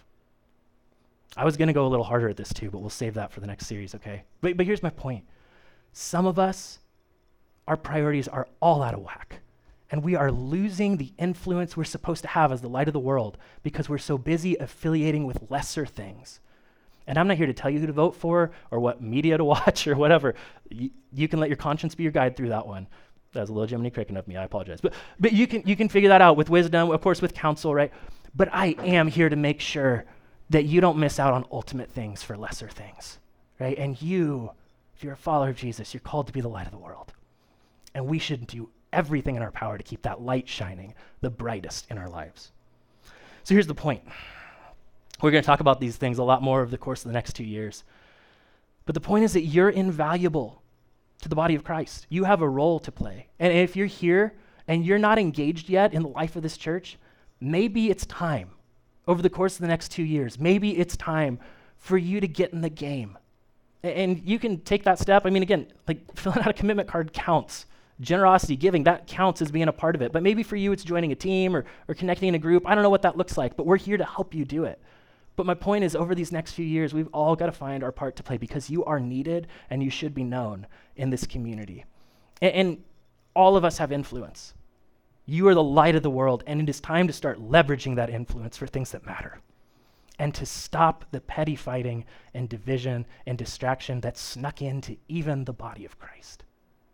I 1.36 1.44
was 1.44 1.56
going 1.56 1.68
to 1.68 1.74
go 1.74 1.86
a 1.86 1.88
little 1.88 2.04
harder 2.04 2.28
at 2.28 2.36
this 2.36 2.52
too, 2.52 2.70
but 2.70 2.80
we'll 2.80 2.90
save 2.90 3.14
that 3.14 3.30
for 3.30 3.40
the 3.40 3.46
next 3.46 3.66
series, 3.66 3.94
okay? 3.94 4.24
But, 4.40 4.56
but 4.56 4.66
here's 4.66 4.82
my 4.82 4.90
point. 4.90 5.24
Some 5.92 6.26
of 6.26 6.38
us, 6.38 6.80
our 7.68 7.76
priorities 7.76 8.26
are 8.26 8.48
all 8.60 8.82
out 8.82 8.94
of 8.94 9.00
whack 9.00 9.40
and 9.91 10.03
we 10.03 10.14
are 10.14 10.30
losing 10.30 10.97
the 10.97 11.12
influence 11.18 11.76
we're 11.76 11.84
supposed 11.84 12.22
to 12.22 12.28
have 12.28 12.53
as 12.53 12.61
the 12.61 12.68
light 12.68 12.89
of 12.89 12.93
the 12.93 13.01
world 13.01 13.39
because 13.62 13.89
we're 13.89 13.99
so 13.99 14.18
busy 14.18 14.57
affiliating 14.57 15.26
with 15.26 15.51
lesser 15.51 15.86
things. 15.86 16.41
And 17.07 17.16
I'm 17.16 17.26
not 17.26 17.39
here 17.39 17.47
to 17.47 17.55
tell 17.55 17.70
you 17.70 17.80
who 17.80 17.86
to 17.86 17.93
vote 17.93 18.14
for 18.14 18.51
or 18.70 18.80
what 18.80 19.01
media 19.01 19.39
to 19.39 19.45
watch 19.57 19.86
or 19.86 19.97
whatever. 19.97 20.34
You, 20.68 20.91
you 21.12 21.26
can 21.26 21.41
let 21.41 21.49
your 21.49 21.57
conscience 21.57 21.95
be 21.95 22.03
your 22.03 22.12
guide 22.12 22.36
through 22.36 22.51
that 22.51 22.66
one. 22.66 22.86
That's 23.32 23.51
a 23.51 23.53
little 23.53 23.68
Jiminy 23.68 23.91
Cricket 23.91 24.16
of 24.16 24.28
me. 24.28 24.36
I 24.36 24.45
apologize. 24.45 24.80
But, 24.80 24.93
but 25.18 25.32
you, 25.32 25.47
can, 25.47 25.62
you 25.64 25.76
can 25.76 25.89
figure 25.89 26.11
that 26.11 26.20
out 26.20 26.36
with 26.36 26.51
wisdom, 26.51 26.91
of 26.91 27.01
course, 27.01 27.22
with 27.22 27.34
counsel, 27.34 27.74
right? 27.74 27.93
But 28.34 28.49
I 28.53 28.68
am 28.78 29.09
here 29.09 29.28
to 29.28 29.36
make 29.36 29.61
sure 29.61 30.05
that 30.51 30.64
you 30.64 30.80
don't 30.80 30.99
miss 30.99 31.18
out 31.18 31.32
on 31.32 31.45
ultimate 31.51 31.91
things 31.91 32.22
for 32.22 32.36
lesser 32.36 32.68
things, 32.68 33.18
right? 33.59 33.76
And 33.76 34.01
you, 34.01 34.51
if 34.97 35.03
you're 35.03 35.12
a 35.14 35.16
follower 35.16 35.51
of 35.51 35.57
Jesus, 35.57 35.93
you're 35.93 36.01
called 36.01 36.26
to 36.26 36.32
be 36.32 36.41
the 36.41 36.49
light 36.49 36.66
of 36.66 36.72
the 36.72 36.78
world. 36.78 37.12
And 37.95 38.07
we 38.07 38.18
should 38.18 38.47
do 38.47 38.70
everything 38.93 39.36
in 39.36 39.43
our 39.43 39.51
power 39.51 39.76
to 39.76 39.84
keep 39.84 40.03
that 40.03 40.20
light 40.20 40.49
shining 40.49 40.95
the 41.20 41.30
brightest 41.30 41.91
in 41.91 41.99
our 41.99 42.09
lives. 42.09 42.53
So 43.45 43.55
here's 43.55 43.66
the 43.66 43.74
point. 43.74 44.03
We're 45.20 45.30
going 45.30 45.43
to 45.43 45.47
talk 45.47 45.61
about 45.61 45.80
these 45.80 45.97
things 45.97 46.18
a 46.18 46.22
lot 46.22 46.43
more 46.43 46.61
over 46.61 46.70
the 46.70 46.78
course 46.78 47.05
of 47.05 47.09
the 47.09 47.14
next 47.14 47.34
two 47.34 47.45
years. 47.45 47.84
But 48.86 48.95
the 48.95 49.01
point 49.01 49.24
is 49.24 49.32
that 49.32 49.43
you're 49.43 49.70
invaluable 49.70 50.62
to 51.22 51.28
the 51.28 51.34
body 51.34 51.55
of 51.55 51.64
Christ. 51.64 52.07
You 52.09 52.24
have 52.24 52.41
a 52.41 52.49
role 52.49 52.78
to 52.80 52.93
play. 52.93 53.26
And 53.39 53.53
if 53.53 53.76
you're 53.76 53.86
here 53.86 54.34
and 54.68 54.84
you're 54.84 54.99
not 54.99 55.18
engaged 55.18 55.68
yet 55.68 55.93
in 55.93 56.03
the 56.03 56.09
life 56.09 56.36
of 56.36 56.43
this 56.43 56.57
church, 56.57 56.99
maybe 57.41 57.91
it's 57.91 58.07
time 58.07 58.51
over 59.07 59.22
the 59.22 59.30
course 59.30 59.55
of 59.55 59.62
the 59.62 59.68
next 59.68 59.91
two 59.91 60.05
years. 60.05 60.39
Maybe 60.39 60.78
it's 60.78 60.97
time 60.97 61.39
for 61.78 61.99
you 61.99 62.20
to 62.20 62.28
get 62.28 62.53
in 62.53 62.61
the 62.61 62.70
game. 62.70 63.18
And 63.82 64.22
you 64.24 64.39
can 64.39 64.61
take 64.61 64.84
that 64.84 64.99
step. 64.99 65.24
I 65.24 65.30
mean, 65.30 65.43
again, 65.43 65.66
like 65.86 66.14
filling 66.14 66.41
out 66.41 66.49
a 66.49 66.53
commitment 66.53 66.89
card 66.89 67.12
counts. 67.12 67.66
Generosity, 68.01 68.57
giving, 68.57 68.84
that 68.84 69.07
counts 69.07 69.42
as 69.42 69.51
being 69.51 69.68
a 69.68 69.72
part 69.72 69.94
of 69.94 70.03
it. 70.03 70.12
But 70.12 70.22
maybe 70.22 70.42
for 70.42 70.57
you, 70.57 70.72
it's 70.72 70.84
joining 70.84 71.12
a 71.12 71.16
team 71.16 71.57
or, 71.57 71.64
or 71.88 71.94
connecting 71.94 72.28
in 72.28 72.34
a 72.34 72.38
group. 72.38 72.66
I 72.66 72.74
don't 72.74 72.84
know 72.84 72.90
what 72.90 73.03
that 73.03 73.16
looks 73.16 73.36
like, 73.36 73.57
but 73.57 73.66
we're 73.66 73.76
here 73.76 73.96
to 73.96 74.05
help 74.05 74.34
you 74.34 74.44
do 74.44 74.64
it. 74.64 74.80
But 75.34 75.46
my 75.46 75.55
point 75.55 75.84
is, 75.84 75.94
over 75.94 76.14
these 76.14 76.32
next 76.32 76.53
few 76.53 76.64
years, 76.64 76.92
we've 76.92 77.09
all 77.12 77.36
got 77.36 77.46
to 77.46 77.53
find 77.53 77.84
our 77.84 77.92
part 77.92 78.16
to 78.16 78.22
play 78.22 78.38
because 78.38 78.70
you 78.70 78.84
are 78.84 78.99
needed 78.99 79.46
and 79.70 79.82
you 79.82 79.90
should 79.90 80.12
be 80.14 80.24
known 80.24 80.66
in 80.96 81.11
this 81.11 81.26
community. 81.26 81.84
And, 82.42 82.55
and 82.55 82.84
all 83.34 83.57
of 83.57 83.64
us 83.64 83.78
have 83.78 83.92
influence. 83.92 84.55
You 85.26 85.46
are 85.49 85.55
the 85.55 85.62
light 85.62 85.94
of 85.94 86.03
the 86.03 86.11
world, 86.11 86.42
and 86.46 86.61
it 86.61 86.68
is 86.68 86.80
time 86.80 87.07
to 87.07 87.12
start 87.12 87.38
leveraging 87.38 87.96
that 87.96 88.11
influence 88.11 88.57
for 88.57 88.66
things 88.66 88.90
that 88.92 89.07
matter. 89.07 89.38
And 90.18 90.34
to 90.34 90.46
stop 90.46 91.05
the 91.12 91.20
petty 91.20 91.55
fighting 91.55 92.05
and 92.34 92.49
division 92.49 93.07
and 93.26 93.38
distraction 93.38 94.01
that 94.01 94.16
snuck 94.16 94.62
into 94.62 94.96
even 95.07 95.44
the 95.44 95.53
body 95.53 95.84
of 95.84 95.99
Christ. 95.99 96.44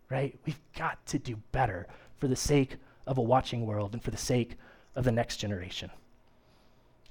Right? 0.09 0.37
We've 0.45 0.59
got 0.77 1.03
to 1.07 1.19
do 1.19 1.37
better 1.51 1.87
for 2.17 2.27
the 2.27 2.35
sake 2.35 2.77
of 3.07 3.17
a 3.17 3.21
watching 3.21 3.65
world 3.65 3.93
and 3.93 4.03
for 4.03 4.11
the 4.11 4.17
sake 4.17 4.57
of 4.95 5.03
the 5.03 5.11
next 5.11 5.37
generation. 5.37 5.89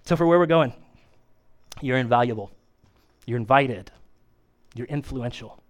So, 0.05 0.16
for 0.16 0.26
where 0.26 0.38
we're 0.38 0.47
going, 0.47 0.74
you're 1.80 1.99
invaluable, 1.99 2.51
you're 3.26 3.38
invited, 3.38 3.90
you're 4.74 4.86
influential. 4.86 5.62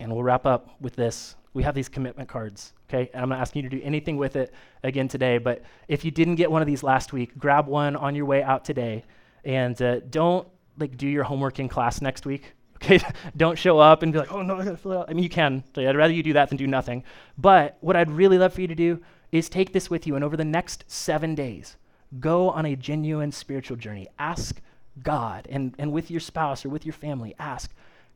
And 0.00 0.12
we'll 0.12 0.22
wrap 0.22 0.46
up 0.46 0.76
with 0.80 0.94
this. 0.94 1.34
We 1.54 1.62
have 1.62 1.74
these 1.74 1.88
commitment 1.88 2.28
cards, 2.28 2.74
okay? 2.88 3.10
And 3.12 3.22
I'm 3.22 3.28
not 3.30 3.40
asking 3.40 3.64
you 3.64 3.70
to 3.70 3.76
do 3.76 3.82
anything 3.82 4.16
with 4.16 4.36
it 4.36 4.52
again 4.82 5.08
today, 5.08 5.38
but 5.38 5.62
if 5.88 6.04
you 6.04 6.10
didn't 6.10 6.36
get 6.36 6.50
one 6.50 6.60
of 6.62 6.68
these 6.68 6.82
last 6.82 7.12
week, 7.12 7.36
grab 7.38 7.66
one 7.66 7.96
on 7.96 8.14
your 8.14 8.26
way 8.26 8.42
out 8.42 8.64
today. 8.64 9.04
And 9.44 9.80
uh, 9.80 10.00
don't 10.00 10.46
like 10.78 10.96
do 10.96 11.08
your 11.08 11.24
homework 11.24 11.58
in 11.58 11.68
class 11.68 12.00
next 12.02 12.26
week. 12.26 12.52
Okay, 12.82 13.00
don't 13.36 13.58
show 13.58 13.78
up 13.78 14.02
and 14.02 14.12
be 14.12 14.18
like, 14.18 14.32
oh 14.32 14.42
no, 14.42 14.56
I 14.56 14.64
gotta 14.64 14.76
fill 14.76 14.92
it 14.92 14.98
out. 14.98 15.10
I 15.10 15.12
mean, 15.12 15.22
you 15.22 15.30
can. 15.30 15.64
I'd 15.76 15.96
rather 15.96 16.12
you 16.12 16.22
do 16.22 16.32
that 16.34 16.48
than 16.48 16.58
do 16.58 16.66
nothing. 16.66 17.04
But 17.36 17.76
what 17.80 17.96
I'd 17.96 18.10
really 18.10 18.38
love 18.38 18.52
for 18.52 18.60
you 18.60 18.68
to 18.68 18.74
do 18.74 19.00
is 19.32 19.48
take 19.48 19.72
this 19.72 19.90
with 19.90 20.06
you, 20.06 20.14
and 20.14 20.24
over 20.24 20.36
the 20.36 20.44
next 20.44 20.84
seven 20.86 21.34
days, 21.34 21.76
go 22.20 22.50
on 22.50 22.64
a 22.64 22.76
genuine 22.76 23.32
spiritual 23.32 23.76
journey. 23.76 24.08
Ask 24.18 24.60
God, 25.02 25.46
and, 25.50 25.74
and 25.78 25.92
with 25.92 26.10
your 26.10 26.20
spouse 26.20 26.64
or 26.64 26.68
with 26.70 26.86
your 26.86 26.92
family, 26.92 27.34
ask, 27.38 27.72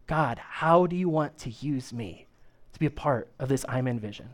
God, 0.06 0.38
how 0.38 0.86
do 0.86 0.96
you 0.96 1.08
want 1.08 1.38
to 1.38 1.50
use 1.50 1.92
me 1.92 2.26
to 2.72 2.80
be 2.80 2.86
a 2.86 2.90
part 2.90 3.28
of 3.38 3.48
this 3.48 3.64
I'm 3.68 3.86
in 3.86 4.00
vision? 4.00 4.30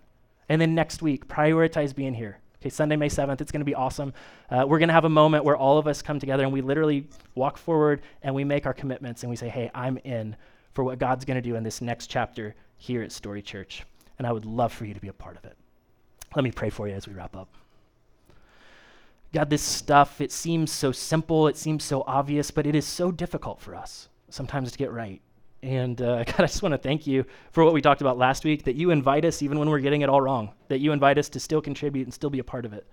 And 0.48 0.60
then 0.60 0.74
next 0.74 1.02
week, 1.02 1.28
prioritize 1.28 1.94
being 1.94 2.14
here. 2.14 2.38
Okay, 2.60 2.70
Sunday, 2.70 2.96
May 2.96 3.08
7th, 3.08 3.40
it's 3.40 3.52
going 3.52 3.60
to 3.60 3.64
be 3.64 3.74
awesome. 3.74 4.12
Uh, 4.50 4.64
we're 4.66 4.78
going 4.78 4.88
to 4.88 4.94
have 4.94 5.04
a 5.04 5.08
moment 5.08 5.44
where 5.44 5.56
all 5.56 5.78
of 5.78 5.86
us 5.86 6.02
come 6.02 6.18
together 6.18 6.42
and 6.42 6.52
we 6.52 6.60
literally 6.60 7.06
walk 7.36 7.56
forward 7.56 8.02
and 8.22 8.34
we 8.34 8.42
make 8.42 8.66
our 8.66 8.74
commitments 8.74 9.22
and 9.22 9.30
we 9.30 9.36
say, 9.36 9.48
hey, 9.48 9.70
I'm 9.74 9.98
in 9.98 10.34
for 10.74 10.82
what 10.82 10.98
God's 10.98 11.24
going 11.24 11.36
to 11.36 11.48
do 11.48 11.54
in 11.54 11.62
this 11.62 11.80
next 11.80 12.08
chapter 12.08 12.56
here 12.76 13.02
at 13.02 13.12
Story 13.12 13.42
Church. 13.42 13.84
And 14.18 14.26
I 14.26 14.32
would 14.32 14.44
love 14.44 14.72
for 14.72 14.86
you 14.86 14.94
to 14.94 15.00
be 15.00 15.06
a 15.06 15.12
part 15.12 15.36
of 15.36 15.44
it. 15.44 15.56
Let 16.34 16.42
me 16.42 16.50
pray 16.50 16.70
for 16.70 16.88
you 16.88 16.94
as 16.94 17.06
we 17.06 17.14
wrap 17.14 17.36
up. 17.36 17.48
God, 19.32 19.50
this 19.50 19.62
stuff, 19.62 20.20
it 20.20 20.32
seems 20.32 20.72
so 20.72 20.90
simple, 20.90 21.46
it 21.46 21.56
seems 21.56 21.84
so 21.84 22.02
obvious, 22.06 22.50
but 22.50 22.66
it 22.66 22.74
is 22.74 22.86
so 22.86 23.12
difficult 23.12 23.60
for 23.60 23.74
us 23.74 24.08
sometimes 24.30 24.72
to 24.72 24.78
get 24.78 24.90
right. 24.90 25.20
And 25.62 26.00
uh, 26.00 26.24
God, 26.24 26.40
I 26.40 26.46
just 26.46 26.62
want 26.62 26.72
to 26.72 26.78
thank 26.78 27.06
you 27.06 27.24
for 27.50 27.64
what 27.64 27.74
we 27.74 27.80
talked 27.80 28.00
about 28.00 28.18
last 28.18 28.44
week 28.44 28.64
that 28.64 28.76
you 28.76 28.90
invite 28.90 29.24
us 29.24 29.42
even 29.42 29.58
when 29.58 29.68
we're 29.68 29.80
getting 29.80 30.02
it 30.02 30.08
all 30.08 30.20
wrong, 30.20 30.52
that 30.68 30.78
you 30.80 30.92
invite 30.92 31.18
us 31.18 31.28
to 31.30 31.40
still 31.40 31.60
contribute 31.60 32.04
and 32.04 32.14
still 32.14 32.30
be 32.30 32.38
a 32.38 32.44
part 32.44 32.64
of 32.64 32.72
it. 32.72 32.86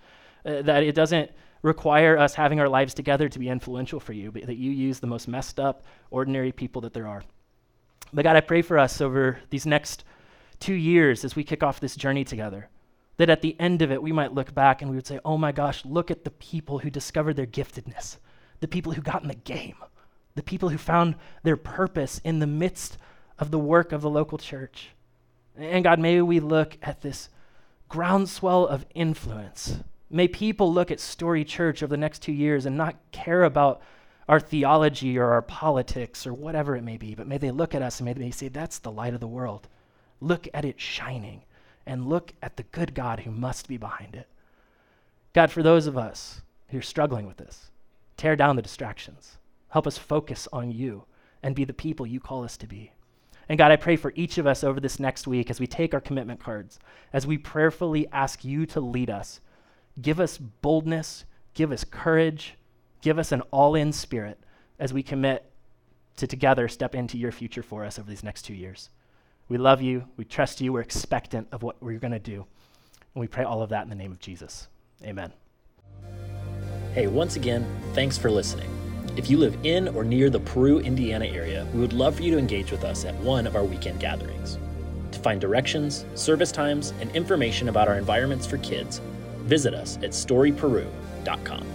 Uh, 0.46 0.62
that 0.62 0.84
it 0.84 0.94
doesn't 0.94 1.32
require 1.62 2.18
us 2.18 2.36
having 2.36 2.60
our 2.60 2.70
lives 2.70 2.94
together 2.94 3.28
to 3.28 3.40
be 3.40 3.50
influential 3.50 4.00
for 4.00 4.14
you, 4.14 4.32
but 4.32 4.46
that 4.46 4.58
you 4.58 4.72
use 4.72 5.00
the 5.00 5.08
most 5.08 5.28
messed 5.28 5.60
up, 5.60 5.84
ordinary 6.12 6.52
people 6.52 6.82
that 6.82 6.94
there 6.94 7.08
are. 7.08 7.24
But 8.14 8.24
God, 8.24 8.36
I 8.36 8.42
pray 8.42 8.62
for 8.62 8.78
us 8.78 9.02
over 9.02 9.40
these 9.50 9.66
next 9.66 10.04
two 10.60 10.76
years 10.76 11.26
as 11.26 11.36
we 11.36 11.44
kick 11.44 11.64
off 11.64 11.80
this 11.80 11.96
journey 11.96 12.24
together, 12.24 12.70
that 13.18 13.30
at 13.30 13.42
the 13.42 13.60
end 13.60 13.82
of 13.82 13.92
it, 13.92 14.02
we 14.02 14.12
might 14.12 14.34
look 14.34 14.54
back 14.54 14.82
and 14.82 14.92
we 14.92 14.98
would 14.98 15.08
say, 15.08 15.20
oh 15.26 15.38
my 15.38 15.52
gosh, 15.52 15.84
look 15.86 16.12
at 16.12 16.24
the 16.24 16.32
people 16.32 16.80
who 16.80 16.90
discovered 16.92 17.36
their 17.36 17.48
giftedness, 17.48 18.18
the 18.60 18.68
people 18.68 18.92
who 18.92 19.02
got 19.02 19.24
in 19.24 19.28
the 19.28 19.36
game 19.36 19.76
the 20.36 20.44
people 20.44 20.70
who 20.70 20.78
found 20.78 21.16
their 21.44 21.58
purpose 21.58 22.22
in 22.24 22.40
the 22.40 22.48
midst 22.48 22.98
of 23.40 23.52
the 23.52 23.60
work 23.60 23.92
of 23.92 24.02
the 24.02 24.10
local 24.10 24.38
church. 24.38 24.90
And 25.58 25.84
God, 25.84 26.00
may 26.00 26.22
we 26.22 26.40
look 26.40 26.78
at 26.82 27.02
this 27.02 27.30
groundswell 27.90 28.68
of 28.68 28.86
influence. 28.94 29.80
May 30.10 30.28
people 30.28 30.72
look 30.72 30.92
at 30.92 31.00
Story 31.00 31.44
Church 31.44 31.82
over 31.82 31.90
the 31.90 31.98
next 31.98 32.22
two 32.22 32.34
years 32.34 32.66
and 32.66 32.78
not 32.78 32.96
care 33.12 33.44
about 33.44 33.82
our 34.28 34.40
theology 34.40 35.18
or 35.18 35.32
our 35.32 35.42
politics 35.42 36.26
or 36.26 36.34
whatever 36.34 36.76
it 36.76 36.84
may 36.84 36.98
be, 36.98 37.16
but 37.16 37.28
may 37.28 37.38
they 37.38 37.52
look 37.52 37.76
at 37.76 37.82
us 37.82 38.00
and 38.00 38.06
may 38.06 38.14
they 38.14 38.32
say, 38.32 38.48
That's 38.48 38.80
the 38.80 38.92
light 38.92 39.14
of 39.14 39.20
the 39.20 39.28
world. 39.28 39.68
Look 40.20 40.48
at 40.54 40.66
it 40.66 40.80
shining 40.80 41.44
and 41.86 42.08
look 42.08 42.34
at 42.42 42.58
the 42.58 42.64
good 42.64 42.94
God 42.96 43.22
who 43.22 43.32
must 43.32 43.68
be 43.68 43.78
behind 43.78 44.16
it. 44.16 44.28
God, 45.34 45.52
for 45.52 45.62
those 45.62 45.86
of 45.86 45.98
us 45.98 46.42
who 46.70 46.80
are 46.80 46.84
struggling 46.84 47.28
with 47.28 47.38
this, 47.38 47.70
tear 48.18 48.36
down 48.36 48.56
the 48.56 48.62
distractions. 48.62 49.38
Help 49.76 49.88
us 49.88 49.98
focus 49.98 50.48
on 50.54 50.72
you 50.72 51.04
and 51.44 51.54
be 51.54 51.66
the 51.66 51.74
people 51.74 52.08
you 52.08 52.18
call 52.18 52.46
us 52.46 52.56
to 52.56 52.66
be. 52.66 52.94
And 53.50 53.58
God, 53.58 53.74
I 53.74 53.76
pray 53.76 53.98
for 53.98 54.14
each 54.16 54.38
of 54.38 54.48
us 54.48 54.64
over 54.64 54.80
this 54.80 55.02
next 55.02 55.28
week 55.28 55.50
as 55.50 55.60
we 55.60 55.68
take 55.68 55.94
our 55.94 56.00
commitment 56.00 56.40
cards, 56.40 56.80
as 57.12 57.28
we 57.28 57.38
prayerfully 57.38 58.08
ask 58.14 58.46
you 58.46 58.66
to 58.68 58.80
lead 58.80 59.10
us. 59.10 59.42
Give 60.02 60.22
us 60.22 60.38
boldness, 60.38 61.26
give 61.56 61.74
us 61.74 61.84
courage, 61.84 62.56
give 63.02 63.20
us 63.20 63.34
an 63.34 63.42
all 63.52 63.76
in 63.76 63.92
spirit 63.92 64.40
as 64.80 64.94
we 64.94 65.04
commit 65.04 65.52
to 66.16 66.26
together 66.26 66.70
step 66.70 66.96
into 66.96 67.18
your 67.18 67.34
future 67.34 67.62
for 67.62 67.84
us 67.84 68.00
over 68.00 68.10
these 68.10 68.24
next 68.24 68.44
two 68.44 68.54
years. 68.54 68.92
We 69.50 69.58
love 69.58 69.82
you, 69.82 70.06
we 70.16 70.24
trust 70.24 70.62
you, 70.62 70.72
we're 70.72 70.80
expectant 70.80 71.50
of 71.52 71.64
what 71.64 71.84
we're 71.84 72.00
going 72.00 72.14
to 72.14 72.20
do. 72.20 72.46
And 73.14 73.20
we 73.20 73.28
pray 73.28 73.44
all 73.44 73.62
of 73.62 73.72
that 73.72 73.84
in 73.84 73.90
the 73.90 73.96
name 73.96 74.14
of 74.14 74.20
Jesus. 74.20 74.70
Amen. 75.04 75.34
Hey, 76.94 77.08
once 77.08 77.36
again, 77.36 77.68
thanks 77.92 78.18
for 78.18 78.32
listening. 78.32 78.75
If 79.18 79.30
you 79.30 79.38
live 79.38 79.58
in 79.64 79.88
or 79.90 80.04
near 80.04 80.30
the 80.30 80.42
Peru, 80.42 80.80
Indiana 80.80 81.26
area, 81.26 81.66
we 81.74 81.80
would 81.80 81.94
love 81.94 82.18
for 82.18 82.24
you 82.24 82.32
to 82.32 82.38
engage 82.38 82.72
with 82.72 82.84
us 82.84 83.06
at 83.06 83.16
one 83.22 83.48
of 83.48 83.56
our 83.56 83.64
weekend 83.64 84.02
gatherings. 84.02 84.60
To 85.14 85.20
find 85.20 85.40
directions, 85.40 86.06
service 86.16 86.52
times, 86.52 86.94
and 87.00 87.10
information 87.16 87.70
about 87.70 87.88
our 87.88 87.98
environments 87.98 88.46
for 88.46 88.58
kids, 88.58 89.00
visit 89.44 89.74
us 89.74 89.96
at 89.98 90.10
storyperu.com. 90.10 91.66